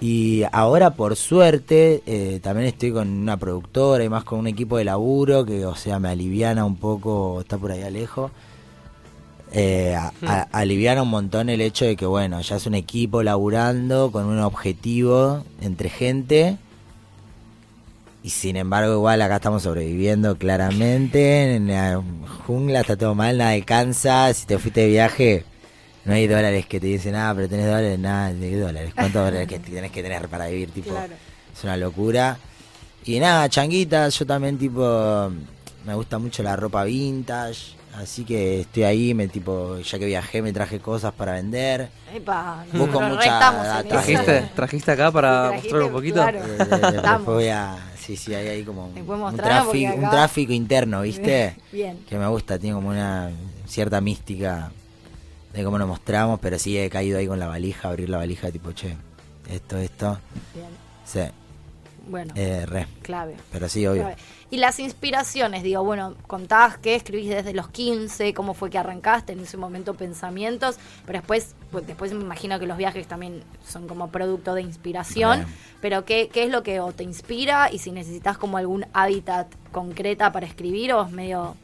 Y 0.06 0.44
ahora, 0.52 0.96
por 0.96 1.16
suerte, 1.16 2.04
eh, 2.06 2.42
también 2.44 2.68
estoy 2.68 2.92
con 2.92 3.08
una 3.08 3.38
productora 3.38 4.04
y 4.04 4.10
más 4.10 4.26
con 4.26 4.38
un 4.40 4.48
equipo 4.48 4.76
de 4.78 4.84
laburo 4.84 5.46
que, 5.46 5.66
o 5.66 5.76
sea, 5.78 5.98
me 5.98 6.10
aliviana 6.10 6.66
un 6.66 6.76
poco, 6.76 7.40
está 7.40 7.58
por 7.58 7.72
ahí 7.72 7.90
lejos. 7.90 8.30
Eh, 9.54 9.96
a- 9.96 10.12
a- 10.26 10.48
aliviana 10.52 11.04
un 11.04 11.10
montón 11.10 11.48
el 11.48 11.62
hecho 11.62 11.86
de 11.86 11.96
que, 11.96 12.06
bueno, 12.06 12.42
ya 12.42 12.58
es 12.58 12.66
un 12.66 12.74
equipo 12.76 13.24
laburando 13.24 14.12
con 14.12 14.26
un 14.26 14.40
objetivo 14.40 15.46
entre 15.62 15.88
gente. 15.90 16.58
Y 18.24 18.30
sin 18.32 18.58
embargo, 18.58 18.94
igual 18.96 19.22
acá 19.22 19.38
estamos 19.38 19.64
sobreviviendo 19.64 20.38
claramente. 20.38 21.56
En 21.56 21.68
la 21.68 22.02
jungla 22.46 22.82
está 22.82 22.98
todo 22.98 23.16
mal, 23.16 23.38
nada 23.38 23.52
alcanza. 23.52 24.34
Si 24.34 24.46
te 24.48 24.58
fuiste 24.60 24.82
de 24.82 24.88
viaje, 24.88 25.46
no 26.06 26.14
hay 26.14 26.28
dólares 26.28 26.66
que 26.66 26.80
te 26.80 26.88
dicen, 26.88 27.16
ah, 27.16 27.32
pero 27.36 27.48
tenés 27.48 27.66
dólares, 27.68 27.98
nada, 28.00 28.34
¿de 28.34 28.50
qué 28.50 28.58
dólares? 28.58 28.94
¿Cuántos 28.96 29.26
dólares 29.26 29.48
que 29.48 29.60
tenés 29.60 29.92
que 29.92 30.04
tener 30.04 30.28
para 30.28 30.48
vivir? 30.48 30.72
Tipo, 30.72 30.90
Claro. 30.92 31.14
es 31.56 31.64
una 31.64 31.78
locura. 31.78 32.38
Y 33.06 33.20
nada, 33.20 33.50
changuitas, 33.50 34.18
yo 34.18 34.26
también 34.26 34.58
tipo 34.58 35.30
me 35.86 35.94
gusta 35.96 36.18
mucho 36.18 36.42
la 36.44 36.56
ropa 36.56 36.86
vintage, 36.86 37.76
así 37.98 38.24
que 38.24 38.62
estoy 38.62 38.84
ahí, 38.84 39.14
me 39.14 39.28
tipo, 39.28 39.78
ya 39.80 40.00
que 40.00 40.06
viajé 40.06 40.42
me 40.42 40.54
traje 40.54 40.80
cosas 40.80 41.12
para 41.14 41.34
vender. 41.34 41.90
Epa, 42.14 42.64
Busco 42.72 43.02
mucha 43.02 43.80
eso. 43.82 43.88
¿Trajiste, 43.90 44.50
¿Trajiste 44.56 44.92
acá 44.92 45.12
para 45.12 45.50
Sí, 45.50 45.56
mostrar 45.56 45.82
un 45.82 45.90
trajiste, 45.90 45.92
poquito? 45.92 46.16
claro. 46.16 46.40
Eh, 46.40 47.02
eh, 47.04 47.18
voy 47.26 47.48
a, 47.50 47.76
sí, 48.00 48.16
sí, 48.16 48.34
hay 48.34 48.48
ahí 48.48 48.64
como 48.64 48.86
un, 48.88 49.36
tráfico, 49.36 49.94
un 49.96 50.10
tráfico 50.10 50.54
interno, 50.54 51.02
¿viste? 51.02 51.56
Bien. 51.74 51.98
Que 52.08 52.18
me 52.18 52.28
gusta, 52.28 52.58
tiene 52.58 52.76
como 52.76 52.88
una 52.90 53.32
cierta 53.68 54.00
mística 54.00 54.72
de 55.54 55.64
cómo 55.64 55.78
nos 55.78 55.88
mostramos, 55.88 56.40
pero 56.40 56.58
sí 56.60 56.78
he 56.78 56.90
caído 56.90 57.18
ahí 57.20 57.28
con 57.28 57.40
la 57.40 57.48
valija, 57.48 57.90
abrir 57.90 58.10
la 58.10 58.18
valija 58.18 58.52
tipo, 58.52 58.72
che, 58.72 58.96
esto, 59.50 59.78
esto. 59.78 60.18
Bien. 60.54 60.68
Sí, 61.06 61.20
Bueno, 62.08 62.34
eh, 62.36 62.66
re. 62.66 62.88
clave. 63.02 63.36
Pero 63.52 63.70
sí, 63.70 63.86
obvio. 63.86 64.02
clave. 64.04 64.18
Y 64.50 64.58
las 64.58 64.80
inspiraciones, 64.80 65.64
digo, 65.64 65.84
bueno, 65.84 66.16
contabas 66.28 66.78
que 66.78 66.96
escribís 66.96 67.30
desde 67.30 67.54
los 67.54 67.70
15, 67.70 68.34
cómo 68.36 68.54
fue 68.54 68.70
que 68.70 68.78
arrancaste 68.78 69.34
en 69.34 69.40
ese 69.40 69.58
momento 69.58 69.96
pensamientos, 69.96 70.78
pero 71.06 71.20
después, 71.20 71.56
pues, 71.72 71.88
después 71.88 72.14
me 72.14 72.22
imagino 72.24 72.60
que 72.60 72.68
los 72.68 72.78
viajes 72.78 73.08
también 73.08 73.42
son 73.68 73.88
como 73.88 74.10
producto 74.10 74.54
de 74.54 74.62
inspiración, 74.62 75.46
pero 75.82 76.06
¿qué, 76.06 76.30
¿qué 76.32 76.44
es 76.44 76.52
lo 76.52 76.62
que 76.62 76.80
o 76.82 76.92
te 76.92 77.04
inspira 77.04 77.72
y 77.72 77.80
si 77.80 77.92
necesitas 77.92 78.38
como 78.38 78.58
algún 78.58 78.86
hábitat 78.94 79.48
concreta 79.72 80.32
para 80.32 80.46
escribir 80.46 80.94
o 80.94 81.04
es 81.04 81.12
medio, 81.12 81.56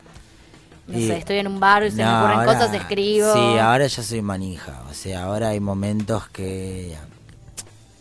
no 0.90 0.98
Y- 1.00 1.08
sé, 1.08 1.18
estoy 1.18 1.38
en 1.38 1.48
un 1.48 1.60
bar 1.60 1.84
y 1.86 1.92
se 1.92 1.98
me 1.98 2.04
ocurren 2.04 2.40
ahora- 2.40 2.46
cosas, 2.46 2.74
escribo? 2.74 3.32
Sí, 3.34 3.58
ahora 3.60 3.88
ya 3.88 4.04
soy 4.04 4.22
manija. 4.22 4.84
O 4.90 4.94
sea, 4.94 5.24
ahora 5.24 5.50
hay 5.50 5.60
momentos 5.60 6.28
que, 6.30 6.96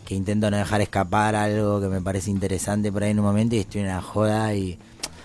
que 0.07 0.15
intento 0.15 0.51
no 0.51 0.57
dejar 0.57 0.81
escapar 0.81 1.35
algo 1.37 1.81
que 1.81 1.89
me 1.89 2.01
parece 2.01 2.31
interesante 2.31 2.91
por 2.91 3.05
ahí 3.05 3.11
en 3.11 3.19
un 3.19 3.25
momento 3.27 3.55
y 3.57 3.59
estoy 3.61 3.83
en 3.83 3.89
una 3.89 4.01
joda 4.03 4.55
y... 4.55 4.79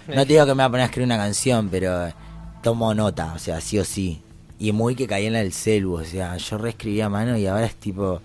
No 0.08 0.26
te 0.26 0.34
digo 0.34 0.46
que 0.46 0.52
me 0.54 0.56
voy 0.56 0.64
a 0.64 0.70
poner 0.70 0.82
a 0.82 0.86
escribir 0.86 1.06
una 1.06 1.18
canción, 1.18 1.70
pero 1.70 2.10
tomo 2.62 2.94
nota, 2.94 3.32
o 3.34 3.40
sea, 3.40 3.62
sí 3.62 3.80
o 3.80 3.86
sí. 3.86 4.22
Y 4.60 4.72
muy 4.74 4.96
que 4.96 5.08
caí 5.08 5.26
en 5.26 5.34
la 5.34 5.40
del 5.40 5.54
celu, 5.54 5.94
o 5.96 6.04
sea, 6.04 6.36
yo 6.38 6.58
reescribí 6.58 7.00
a 7.02 7.08
mano 7.10 7.38
y 7.38 7.48
ahora 7.48 7.66
es 7.66 7.76
tipo... 7.76 8.22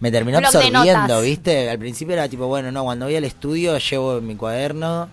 Me 0.00 0.10
terminó 0.10 0.38
absorbiendo. 0.44 1.20
¿viste? 1.20 1.68
Al 1.70 1.78
principio 1.78 2.14
era 2.14 2.28
tipo, 2.28 2.46
bueno, 2.46 2.72
no, 2.72 2.84
cuando 2.84 3.04
voy 3.06 3.16
al 3.16 3.24
estudio 3.24 3.76
llevo 3.78 4.20
mi 4.22 4.34
cuaderno 4.34 5.08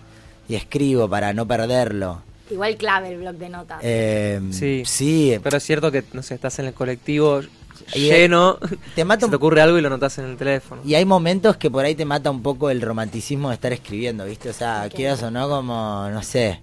y 0.48 0.54
escribo 0.54 1.08
para 1.08 1.32
no 1.34 1.46
perderlo. 1.46 2.22
Igual 2.52 2.76
clave 2.76 3.08
el 3.10 3.18
blog 3.18 3.34
de 3.36 3.48
notas. 3.48 3.78
Eh, 3.82 4.40
Sí. 4.50 4.82
sí, 4.84 5.38
Pero 5.42 5.56
es 5.56 5.62
cierto 5.62 5.90
que, 5.90 6.04
no 6.12 6.22
sé, 6.22 6.34
estás 6.34 6.58
en 6.58 6.66
el 6.66 6.74
colectivo 6.74 7.40
lleno, 7.94 8.58
te 8.94 9.04
mata 9.04 9.20
se 9.20 9.24
un- 9.26 9.30
te 9.30 9.36
ocurre 9.36 9.60
algo 9.62 9.78
y 9.78 9.82
lo 9.82 9.90
notas 9.90 10.18
en 10.18 10.26
el 10.26 10.36
teléfono. 10.36 10.82
Y 10.84 10.94
hay 10.94 11.04
momentos 11.04 11.56
que 11.56 11.70
por 11.70 11.84
ahí 11.84 11.94
te 11.94 12.04
mata 12.04 12.30
un 12.30 12.42
poco 12.42 12.70
el 12.70 12.80
romanticismo 12.80 13.48
de 13.48 13.54
estar 13.54 13.72
escribiendo, 13.72 14.24
¿viste? 14.26 14.50
O 14.50 14.52
sea, 14.52 14.84
Ok. 14.86 14.94
quieras 14.94 15.22
o 15.22 15.30
no, 15.30 15.48
como, 15.48 16.08
no 16.10 16.22
sé, 16.22 16.60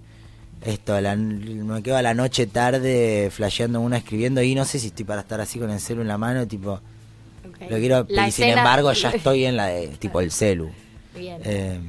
esto, 0.64 1.00
la- 1.00 1.16
me 1.16 1.82
quedo 1.82 1.96
a 1.96 2.02
la 2.02 2.14
noche 2.14 2.46
tarde 2.46 3.30
flasheando 3.32 3.80
una 3.80 3.96
escribiendo 3.98 4.42
y 4.42 4.54
no 4.54 4.64
sé 4.64 4.78
si 4.78 4.88
estoy 4.88 5.04
para 5.04 5.22
estar 5.22 5.40
así 5.40 5.58
con 5.58 5.70
el 5.70 5.80
celu 5.80 6.02
en 6.02 6.08
la 6.08 6.18
mano, 6.18 6.46
tipo, 6.46 6.80
lo 7.68 7.76
quiero, 7.78 8.06
La 8.08 8.28
y 8.28 8.32
sin 8.32 8.44
embargo 8.48 8.92
ya 8.92 9.10
estoy 9.14 9.44
en 9.44 9.56
la 9.56 9.66
de, 9.66 9.88
tipo, 9.88 10.20
el 10.20 10.30
celu. 10.30 10.70
Bien. 11.14 11.40
Eh, 11.44 11.80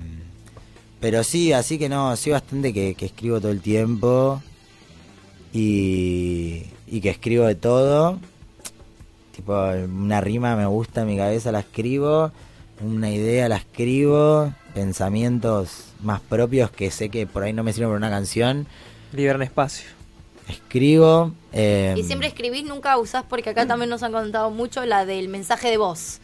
pero 1.02 1.24
sí, 1.24 1.52
así 1.52 1.78
que 1.78 1.90
no, 1.90 2.16
sí 2.16 2.30
bastante 2.30 2.72
que, 2.72 2.96
que 2.96 3.08
escribo 3.08 3.42
todo 3.42 3.52
el 3.52 3.60
tiempo 3.62 4.42
y, 5.54 6.64
y 6.88 7.02
que 7.02 7.10
escribo 7.10 7.46
de 7.46 7.56
todo. 7.56 8.20
Tipo, 9.36 9.54
una 9.54 10.22
rima 10.22 10.56
me 10.56 10.66
gusta 10.66 11.02
en 11.02 11.08
mi 11.08 11.18
cabeza, 11.18 11.52
la 11.52 11.60
escribo, 11.62 12.32
una 12.82 13.10
idea 13.10 13.50
la 13.50 13.58
escribo, 13.58 14.54
pensamientos 14.74 15.86
más 16.04 16.20
propios 16.22 16.70
que 16.72 16.92
sé 16.92 17.10
que 17.10 17.26
por 17.28 17.44
ahí 17.44 17.54
no 17.54 17.64
me 17.64 17.74
sirven 17.74 17.90
para 17.90 17.98
una 17.98 18.10
canción, 18.10 18.68
Liberan 19.14 19.42
espacio. 19.42 19.88
escribo. 20.48 21.32
eh, 21.54 21.96
Y 21.98 22.04
siempre 22.04 22.28
escribís, 22.28 22.64
nunca 22.66 22.98
usás, 22.98 23.24
porque 23.28 23.50
acá 23.50 23.66
también 23.66 23.90
nos 23.90 24.04
han 24.04 24.12
contado 24.12 24.52
mucho 24.52 24.86
la 24.86 25.06
del 25.06 25.28
mensaje 25.30 25.70
de 25.70 25.78
voz. 25.78 26.20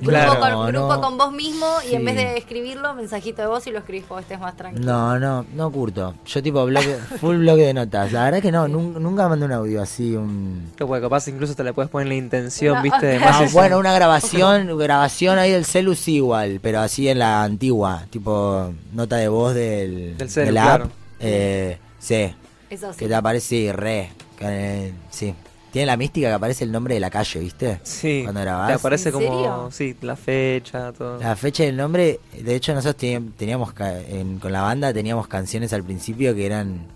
Grupo, 0.00 0.10
Claro, 0.10 0.40
con, 0.40 0.66
grupo 0.72 0.94
no. 0.94 1.00
con 1.00 1.18
vos 1.18 1.32
mismo 1.32 1.66
y 1.88 1.94
en 1.94 2.04
vez 2.04 2.16
de 2.16 2.36
escribirlo, 2.36 2.92
mensajito 2.94 3.40
de 3.42 3.46
voz 3.46 3.64
y 3.68 3.70
lo 3.70 3.78
escribís 3.78 4.04
cuando 4.08 4.22
estés 4.22 4.40
más 4.40 4.56
tranquilo. 4.56 4.84
No, 4.84 5.18
no, 5.20 5.46
no 5.54 5.70
curto. 5.70 6.14
Yo 6.26 6.42
tipo 6.42 6.64
bloque, 6.64 6.96
full 7.20 7.36
bloque 7.36 7.62
de 7.66 7.74
notas. 7.74 8.10
La 8.10 8.24
verdad 8.24 8.42
que 8.42 8.50
no, 8.50 8.66
nun- 8.66 8.94
nunca 8.98 9.28
mandé 9.28 9.44
un 9.46 9.52
audio 9.52 9.80
así, 9.80 10.16
un... 10.16 10.72
Que 10.76 10.84
porque 10.84 11.02
capaz 11.02 11.28
incluso 11.28 11.54
te 11.54 11.62
le 11.62 11.72
puedes 11.72 11.88
poner 11.88 12.08
la 12.08 12.14
intención, 12.14 12.76
No, 12.76 12.82
¿viste? 12.82 13.06
De 13.06 13.18
ok. 13.18 13.24
más 13.26 13.40
Ah, 13.42 13.46
bueno, 13.52 13.78
una 13.78 13.92
grabación, 13.92 14.76
grabación 14.76 15.38
ahí 15.38 15.52
del 15.52 15.64
celu 15.64 15.94
sí 15.94 16.16
igual, 16.16 16.58
pero 16.60 16.80
así 16.80 17.08
en 17.08 17.20
la 17.20 17.44
antigua, 17.44 18.04
tipo 18.10 18.72
nota 18.92 19.16
de 19.16 19.28
voz 19.28 19.54
del, 19.54 20.16
Del 20.16 20.30
celu, 20.30 20.46
de 20.46 20.52
la 20.52 20.62
app. 20.64 20.76
claro. 20.80 20.90
Eh, 21.20 21.78
sí, 22.00 22.34
Eso 22.70 22.92
sí. 22.92 22.98
que 22.98 23.06
te 23.08 23.14
aparece 23.14 23.72
re, 23.72 24.10
Eh, 24.40 24.92
sí. 25.10 25.32
Tiene 25.72 25.86
la 25.86 25.96
mística 25.96 26.28
que 26.28 26.34
aparece 26.34 26.64
el 26.64 26.70
nombre 26.72 26.94
de 26.94 27.00
la 27.00 27.08
calle, 27.10 27.40
¿viste? 27.40 27.80
Sí. 27.82 28.20
Cuando 28.24 28.40
Te 28.40 28.44
grabás. 28.44 28.72
aparece 28.78 29.08
¿En 29.08 29.12
como, 29.14 29.26
serio? 29.26 29.68
sí, 29.72 29.96
la 30.02 30.16
fecha, 30.16 30.92
todo. 30.92 31.18
La 31.18 31.34
fecha 31.34 31.64
y 31.64 31.68
el 31.68 31.76
nombre, 31.78 32.20
de 32.38 32.54
hecho 32.54 32.74
nosotros 32.74 32.96
teníamos, 33.36 33.72
en- 34.08 34.38
con 34.38 34.52
la 34.52 34.60
banda 34.62 34.92
teníamos 34.92 35.28
canciones 35.28 35.72
al 35.72 35.82
principio 35.82 36.34
que 36.34 36.44
eran 36.44 36.86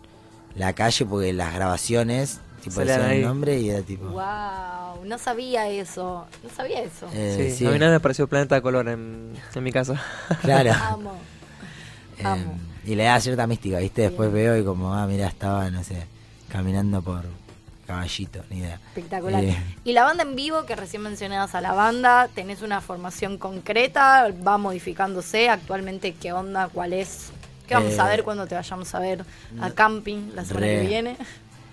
la 0.54 0.74
calle 0.74 1.06
porque 1.06 1.32
las 1.32 1.54
grabaciones 1.54 2.40
tipo 2.62 2.80
decían 2.80 3.10
el 3.12 3.22
nombre 3.22 3.58
y 3.60 3.70
era 3.70 3.80
tipo 3.82 4.06
Wow, 4.08 5.04
no 5.06 5.16
sabía 5.18 5.68
eso. 5.70 6.26
No 6.42 6.50
sabía 6.54 6.82
eso. 6.82 7.08
eh, 7.14 7.50
sí, 7.50 7.56
sí, 7.58 7.66
a 7.66 7.70
mí 7.70 7.78
nada 7.78 7.92
me 7.92 8.00
pareció 8.00 8.26
Planeta 8.28 8.56
de 8.56 8.62
Color 8.62 8.88
en, 8.88 9.32
en 9.54 9.62
mi 9.62 9.72
casa. 9.72 10.00
claro 10.42 10.72
Amo. 10.72 11.14
Eh, 12.18 12.22
amo. 12.24 12.58
y 12.84 12.94
le 12.94 13.04
da 13.04 13.20
cierta 13.20 13.46
mística 13.46 13.78
viste 13.78 14.02
después 14.02 14.32
Bien. 14.32 14.44
veo 14.52 14.58
y 14.58 14.64
como 14.64 14.92
ah 14.94 15.06
mira 15.06 15.26
estaba 15.28 15.70
no 15.70 15.82
sé 15.84 16.06
caminando 16.50 17.00
por 17.02 17.22
caballito 17.86 18.42
ni 18.50 18.58
idea 18.58 18.80
Espectacular. 18.88 19.42
Eh, 19.44 19.56
Y 19.84 19.92
la 19.92 20.04
banda 20.04 20.22
en 20.24 20.34
vivo, 20.36 20.64
que 20.66 20.76
recién 20.76 21.02
mencionabas 21.02 21.54
a 21.54 21.60
la 21.60 21.72
banda, 21.72 22.28
¿tenés 22.34 22.62
una 22.62 22.80
formación 22.80 23.38
concreta? 23.38 24.32
¿Va 24.46 24.58
modificándose? 24.58 25.48
¿Actualmente 25.48 26.14
qué 26.14 26.32
onda? 26.32 26.68
¿Cuál 26.68 26.92
es? 26.92 27.28
¿Qué 27.68 27.74
vamos 27.74 27.94
Eh, 27.94 28.00
a 28.00 28.06
ver 28.06 28.22
cuando 28.24 28.46
te 28.46 28.54
vayamos 28.54 28.94
a 28.94 28.98
ver 29.00 29.24
a 29.60 29.70
camping 29.70 30.30
la 30.34 30.44
semana 30.44 30.66
re. 30.66 30.80
que 30.80 30.86
viene? 30.86 31.16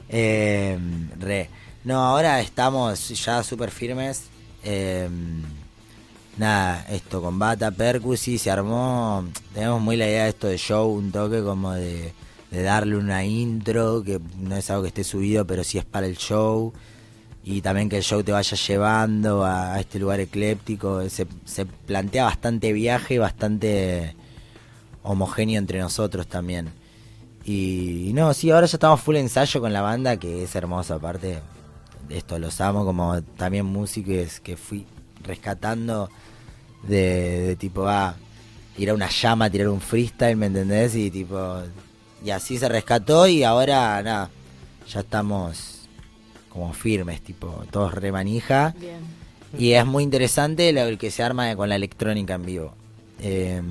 Eh, 0.10 0.78
re. 1.20 1.50
No, 1.84 2.04
ahora 2.06 2.40
estamos 2.42 3.10
ya 3.10 3.44
súper 3.44 3.70
firmes. 3.72 4.24
Eh, 4.64 5.10
nada, 6.38 6.86
esto 6.90 7.22
con 7.22 7.38
Bata, 7.38 7.72
Percusi, 7.72 8.38
se 8.38 8.50
armó. 8.52 9.26
Tenemos 9.54 9.82
muy 9.82 9.98
la 9.98 10.08
idea 10.08 10.24
de 10.24 10.30
esto 10.30 10.48
de 10.48 10.58
show, 10.58 10.92
un 10.92 11.12
toque 11.12 11.42
como 11.44 11.74
de, 11.74 12.14
de 12.54 12.62
darle 12.62 12.98
una 12.98 13.26
intro, 13.26 14.04
que 14.04 14.22
no 14.40 14.56
es 14.56 14.70
algo 14.70 14.84
que 14.84 14.90
esté 14.90 15.04
subido, 15.04 15.48
pero 15.48 15.64
sí 15.64 15.80
es 15.80 15.86
para 15.86 16.06
el 16.06 16.18
show. 16.18 16.72
Y 17.44 17.62
también 17.62 17.90
que 17.90 17.98
el 17.98 18.04
show 18.04 18.22
te 18.24 18.32
vaya 18.32 18.56
llevando 18.56 19.44
a, 19.44 19.80
este 19.80 19.98
lugar 19.98 20.20
ecléptico. 20.20 21.10
Se, 21.10 21.26
se 21.46 21.66
plantea 21.66 22.26
bastante 22.26 22.72
viaje, 22.72 23.18
bastante 23.18 24.16
homogéneo 25.02 25.58
entre 25.58 25.80
nosotros 25.80 26.28
también. 26.28 26.70
Y, 27.44 28.10
y 28.10 28.14
no, 28.14 28.32
sí, 28.36 28.52
ahora 28.52 28.68
ya 28.68 28.78
estamos 28.78 29.02
full 29.02 29.16
ensayo 29.16 29.60
con 29.60 29.74
la 29.74 29.82
banda, 29.82 30.18
que 30.18 30.44
es 30.44 30.56
hermoso, 30.56 30.94
aparte. 30.94 31.40
Esto 32.08 32.38
los 32.38 32.62
amo, 32.62 32.86
como 32.86 33.20
también 33.24 33.66
músicos 33.66 34.40
que 34.42 34.58
fui 34.58 34.86
rescatando 35.24 36.08
de, 36.84 37.56
tipo, 37.60 37.88
ah, 37.88 38.16
ir 38.78 38.94
una 38.94 39.10
llama, 39.10 39.50
tirar 39.50 39.70
un 39.70 39.82
freestyle, 39.82 40.36
¿me 40.36 40.46
entendés? 40.46 40.96
Y 40.96 41.10
tipo, 41.10 41.64
y 42.24 42.32
así 42.32 42.58
se 42.58 42.70
rescató 42.70 43.28
y 43.28 43.44
ahora, 43.44 44.02
nada, 44.02 44.30
ya 44.88 45.02
estamos 45.02 45.82
como 46.50 46.72
firmes, 46.74 47.22
tipo, 47.22 47.64
todos 47.72 47.94
remanija. 47.94 48.74
Bien. 48.80 49.00
Y 49.58 49.74
es 49.74 49.86
muy 49.86 50.04
interesante 50.04 50.72
lo 50.72 50.98
que 50.98 51.12
se 51.12 51.22
arma 51.22 51.56
con 51.56 51.70
la 51.70 51.76
electrónica 51.76 52.36
en 52.36 52.46
vivo. 52.46 52.74
Eh, 53.20 53.62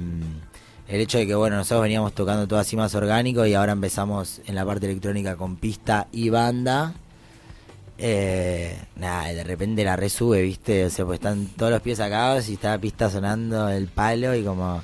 el 0.88 1.01
hecho 1.01 1.19
de 1.19 1.27
que, 1.27 1.35
bueno, 1.35 1.57
nosotros 1.57 1.83
veníamos 1.83 2.12
tocando 2.12 2.47
todo 2.47 2.59
así 2.59 2.77
más 2.77 2.95
orgánico 2.95 3.47
y 3.47 3.55
ahora 3.55 3.73
empezamos 3.73 4.41
en 4.47 4.55
la 4.55 4.65
parte 4.65 4.87
electrónica 4.87 5.37
con 5.37 5.57
pista 5.57 6.07
y 6.12 6.29
banda. 6.29 6.95
Eh, 7.99 8.77
nada, 8.97 9.33
de 9.33 9.45
repente 9.45 9.85
la 9.85 9.97
resube, 9.97 10.43
¿viste? 10.43 10.85
O 10.85 10.91
sea, 10.91 11.05
pues 11.05 11.17
están 11.17 11.47
todos 11.57 11.73
los 11.73 11.81
pies 11.81 11.99
sacados 11.99 12.49
y 12.49 12.55
está 12.55 12.71
la 12.71 12.79
pista 12.79 13.09
sonando 13.11 13.69
el 13.69 13.87
palo 13.87 14.35
y 14.35 14.43
como 14.43 14.83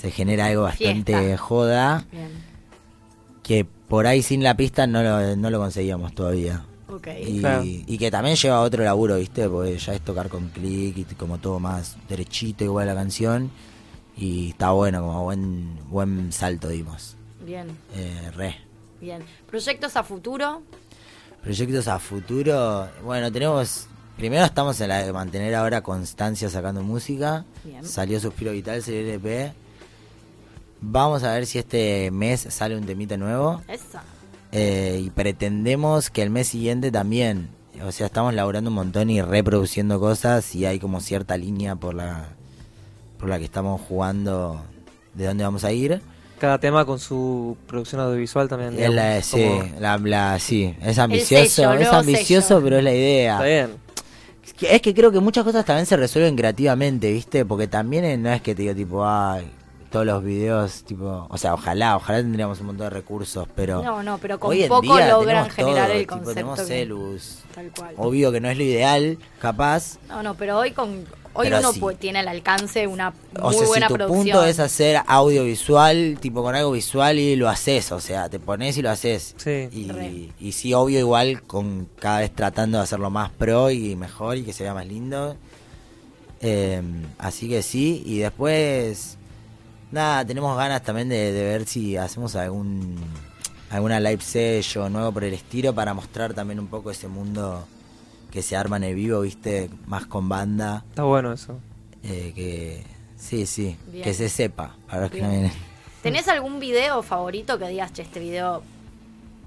se 0.00 0.10
genera 0.10 0.46
algo 0.46 0.62
bastante 0.62 1.14
Fiesta. 1.14 1.38
joda 1.38 2.04
Bien. 2.10 2.53
Que 3.44 3.64
por 3.64 4.06
ahí 4.08 4.22
sin 4.22 4.42
la 4.42 4.56
pista 4.56 4.86
no 4.88 5.02
lo, 5.04 5.36
no 5.36 5.50
lo 5.50 5.58
conseguíamos 5.60 6.14
todavía. 6.14 6.64
Ok. 6.88 7.08
Y, 7.24 7.38
Claro. 7.40 7.62
y 7.64 7.96
que 7.98 8.10
también 8.10 8.34
lleva 8.36 8.60
otro 8.60 8.82
laburo, 8.82 9.16
¿viste? 9.16 9.48
Porque 9.48 9.78
ya 9.78 9.94
es 9.94 10.00
tocar 10.00 10.28
con 10.28 10.48
clic 10.48 10.96
y 10.96 11.04
como 11.14 11.38
todo 11.38 11.60
más 11.60 11.96
derechito, 12.08 12.64
igual 12.64 12.86
la 12.88 12.94
canción. 12.94 13.50
Y 14.16 14.50
está 14.50 14.70
bueno, 14.72 15.00
como 15.00 15.22
buen 15.24 15.78
buen 15.88 16.32
salto 16.32 16.68
dimos. 16.68 17.16
Bien. 17.44 17.66
Eh, 17.94 18.30
re. 18.34 18.56
Bien. 19.00 19.22
¿Proyectos 19.48 19.96
a 19.96 20.02
futuro? 20.02 20.62
Proyectos 21.42 21.88
a 21.88 21.98
futuro. 21.98 22.88
Bueno, 23.04 23.30
tenemos. 23.30 23.88
Primero 24.16 24.44
estamos 24.44 24.80
en 24.80 24.88
la 24.90 24.98
de 25.04 25.12
mantener 25.12 25.54
ahora 25.56 25.82
constancia 25.82 26.48
sacando 26.48 26.82
música. 26.82 27.44
Bien. 27.64 27.84
Salió 27.84 28.20
Suspiro 28.20 28.52
Vital, 28.52 28.80
salió 28.82 29.00
el 29.00 29.08
EP. 29.10 29.52
Vamos 30.86 31.22
a 31.24 31.32
ver 31.32 31.46
si 31.46 31.58
este 31.58 32.10
mes 32.10 32.46
sale 32.50 32.76
un 32.76 32.84
temita 32.84 33.16
nuevo. 33.16 33.62
Esa. 33.68 34.02
Eh, 34.52 35.00
y 35.04 35.10
pretendemos 35.10 36.10
que 36.10 36.22
el 36.22 36.30
mes 36.30 36.48
siguiente 36.48 36.90
también. 36.92 37.48
O 37.84 37.90
sea, 37.90 38.06
estamos 38.06 38.34
laburando 38.34 38.70
un 38.70 38.76
montón 38.76 39.10
y 39.10 39.20
reproduciendo 39.22 39.98
cosas 39.98 40.54
y 40.54 40.66
hay 40.66 40.78
como 40.78 41.00
cierta 41.00 41.36
línea 41.36 41.74
por 41.74 41.94
la 41.94 42.28
por 43.18 43.28
la 43.28 43.38
que 43.38 43.44
estamos 43.46 43.80
jugando 43.80 44.60
de 45.14 45.26
dónde 45.26 45.42
vamos 45.44 45.64
a 45.64 45.72
ir. 45.72 46.00
Cada 46.38 46.58
tema 46.58 46.84
con 46.84 46.98
su 46.98 47.56
producción 47.66 48.00
audiovisual 48.02 48.48
también. 48.48 48.74
Es 48.78 48.90
la- 48.90 49.02
digamos, 49.20 49.24
sí, 49.26 49.42
como- 49.44 49.80
la, 49.80 49.98
la- 49.98 50.38
sí, 50.38 50.74
es 50.82 50.98
ambicioso, 50.98 51.44
sello, 51.50 51.72
es 51.74 51.88
ambicioso, 51.88 52.48
sello. 52.48 52.62
pero 52.62 52.78
es 52.78 52.84
la 52.84 52.92
idea. 52.92 53.32
Está 53.34 53.44
bien. 53.46 53.84
Es 54.70 54.80
que, 54.82 54.94
creo 54.94 55.10
que 55.10 55.20
muchas 55.20 55.42
cosas 55.44 55.64
también 55.64 55.86
se 55.86 55.96
resuelven 55.96 56.36
creativamente, 56.36 57.10
¿viste? 57.10 57.44
Porque 57.46 57.66
también 57.66 58.22
no 58.22 58.30
es 58.30 58.42
que 58.42 58.54
te 58.54 58.62
digo 58.62 58.74
tipo, 58.74 59.04
ay, 59.06 59.50
todos 59.94 60.06
los 60.06 60.24
videos, 60.24 60.82
tipo, 60.84 61.26
o 61.30 61.38
sea, 61.38 61.54
ojalá, 61.54 61.96
ojalá 61.96 62.18
tendríamos 62.18 62.60
un 62.60 62.66
montón 62.66 62.86
de 62.86 62.90
recursos, 62.90 63.46
pero 63.54 63.82
No, 63.82 64.02
no, 64.02 64.18
pero 64.18 64.38
con 64.40 64.50
hoy 64.50 64.64
en 64.64 64.68
poco 64.68 64.82
día 64.96 65.08
logran 65.08 65.48
generar 65.48 65.86
todo, 65.86 65.92
el 65.94 66.00
tipo, 66.00 66.12
concepto. 66.14 66.34
tenemos 66.34 66.58
que- 66.60 66.66
celus, 66.66 67.38
Tal 67.54 67.70
cual. 67.70 67.94
obvio 67.96 68.32
que 68.32 68.40
no 68.40 68.50
es 68.50 68.56
lo 68.58 68.64
ideal, 68.64 69.18
capaz, 69.40 69.98
No, 70.08 70.22
no, 70.22 70.34
pero 70.34 70.58
hoy 70.58 70.72
con 70.72 71.04
hoy 71.36 71.46
Pero 71.46 71.58
uno 71.58 71.72
sí. 71.72 71.80
pu- 71.80 71.96
tiene 71.98 72.18
al 72.20 72.28
alcance 72.28 72.86
una 72.86 73.12
o 73.40 73.46
muy 73.46 73.54
sea, 73.54 73.62
si 73.62 73.66
buena 73.68 73.88
tu 73.88 73.94
producción. 73.94 74.22
punto 74.24 74.44
es 74.44 74.60
hacer 74.60 75.00
audiovisual, 75.06 76.18
tipo 76.20 76.42
con 76.42 76.54
algo 76.54 76.70
visual 76.72 77.18
y 77.18 77.34
lo 77.36 77.48
haces, 77.48 77.90
o 77.92 78.00
sea, 78.00 78.28
te 78.28 78.38
pones 78.38 78.76
y 78.78 78.82
lo 78.82 78.90
haces. 78.90 79.34
Sí. 79.38 80.30
Y, 80.40 80.52
sí, 80.52 80.74
obvio, 80.74 80.98
igual 81.00 81.42
con 81.42 81.88
cada 81.98 82.20
vez 82.20 82.32
tratando 82.34 82.78
de 82.78 82.84
hacerlo 82.84 83.10
más 83.10 83.30
pro 83.30 83.70
y 83.70 83.96
mejor 83.96 84.36
y 84.38 84.42
que 84.44 84.52
se 84.52 84.62
vea 84.64 84.74
más 84.74 84.86
lindo. 84.86 85.36
Eh, 86.40 86.82
así 87.18 87.48
que 87.48 87.62
sí, 87.62 88.02
y 88.06 88.18
después, 88.18 89.16
nada, 89.94 90.24
tenemos 90.26 90.56
ganas 90.56 90.82
también 90.82 91.08
de, 91.08 91.32
de 91.32 91.42
ver 91.44 91.66
si 91.66 91.96
hacemos 91.96 92.36
algún 92.36 92.96
alguna 93.70 93.98
live 94.00 94.20
session 94.22 94.92
nuevo 94.92 95.10
por 95.12 95.24
el 95.24 95.34
estilo 95.34 95.74
para 95.74 95.94
mostrar 95.94 96.34
también 96.34 96.60
un 96.60 96.66
poco 96.68 96.90
ese 96.90 97.08
mundo 97.08 97.66
que 98.30 98.42
se 98.42 98.56
arma 98.56 98.76
en 98.76 98.84
el 98.84 98.94
vivo, 98.94 99.20
viste, 99.22 99.70
más 99.86 100.06
con 100.06 100.28
banda. 100.28 100.84
Está 100.90 101.04
bueno 101.04 101.32
eso. 101.32 101.58
Eh, 102.02 102.32
que 102.34 102.84
sí, 103.16 103.46
sí, 103.46 103.76
Bien. 103.90 104.04
que 104.04 104.12
se 104.14 104.28
sepa, 104.28 104.76
para 104.88 105.02
los 105.02 105.10
que 105.10 105.22
no 105.22 105.28
Bien. 105.28 105.40
vienen. 105.42 105.58
¿Tenés 106.02 106.28
algún 106.28 106.60
video 106.60 107.02
favorito 107.02 107.58
que 107.58 107.66
digas, 107.68 107.92
che, 107.92 108.02
este 108.02 108.20
video 108.20 108.62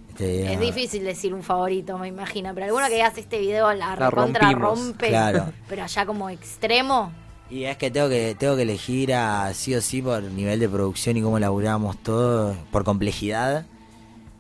Este, 0.10 0.52
es 0.54 0.60
difícil 0.60 1.04
decir 1.04 1.34
un 1.34 1.44
favorito, 1.44 1.98
me 2.00 2.08
imagino, 2.08 2.52
pero 2.56 2.66
alguno 2.66 2.88
que 2.88 2.96
digas, 2.96 3.16
este 3.18 3.38
video 3.40 3.72
la, 3.74 3.96
La 3.96 4.10
recontra 4.10 4.50
rompimos. 4.52 4.80
rompe, 4.80 5.10
Claro. 5.10 5.54
pero 5.70 5.84
allá 5.84 6.06
como 6.08 6.30
extremo? 6.32 7.12
Y 7.50 7.64
es 7.64 7.78
que 7.78 7.90
tengo 7.90 8.10
que 8.10 8.36
tengo 8.38 8.56
que 8.58 8.64
elegir 8.64 9.14
a 9.14 9.54
sí 9.54 9.74
o 9.74 9.82
sí 9.82 10.02
por 10.02 10.22
nivel 10.24 10.60
de 10.60 10.68
producción 10.68 11.16
y 11.18 11.22
cómo 11.22 11.40
laburamos 11.40 11.98
todo, 12.04 12.56
por 12.72 12.84
complejidad, 12.84 13.66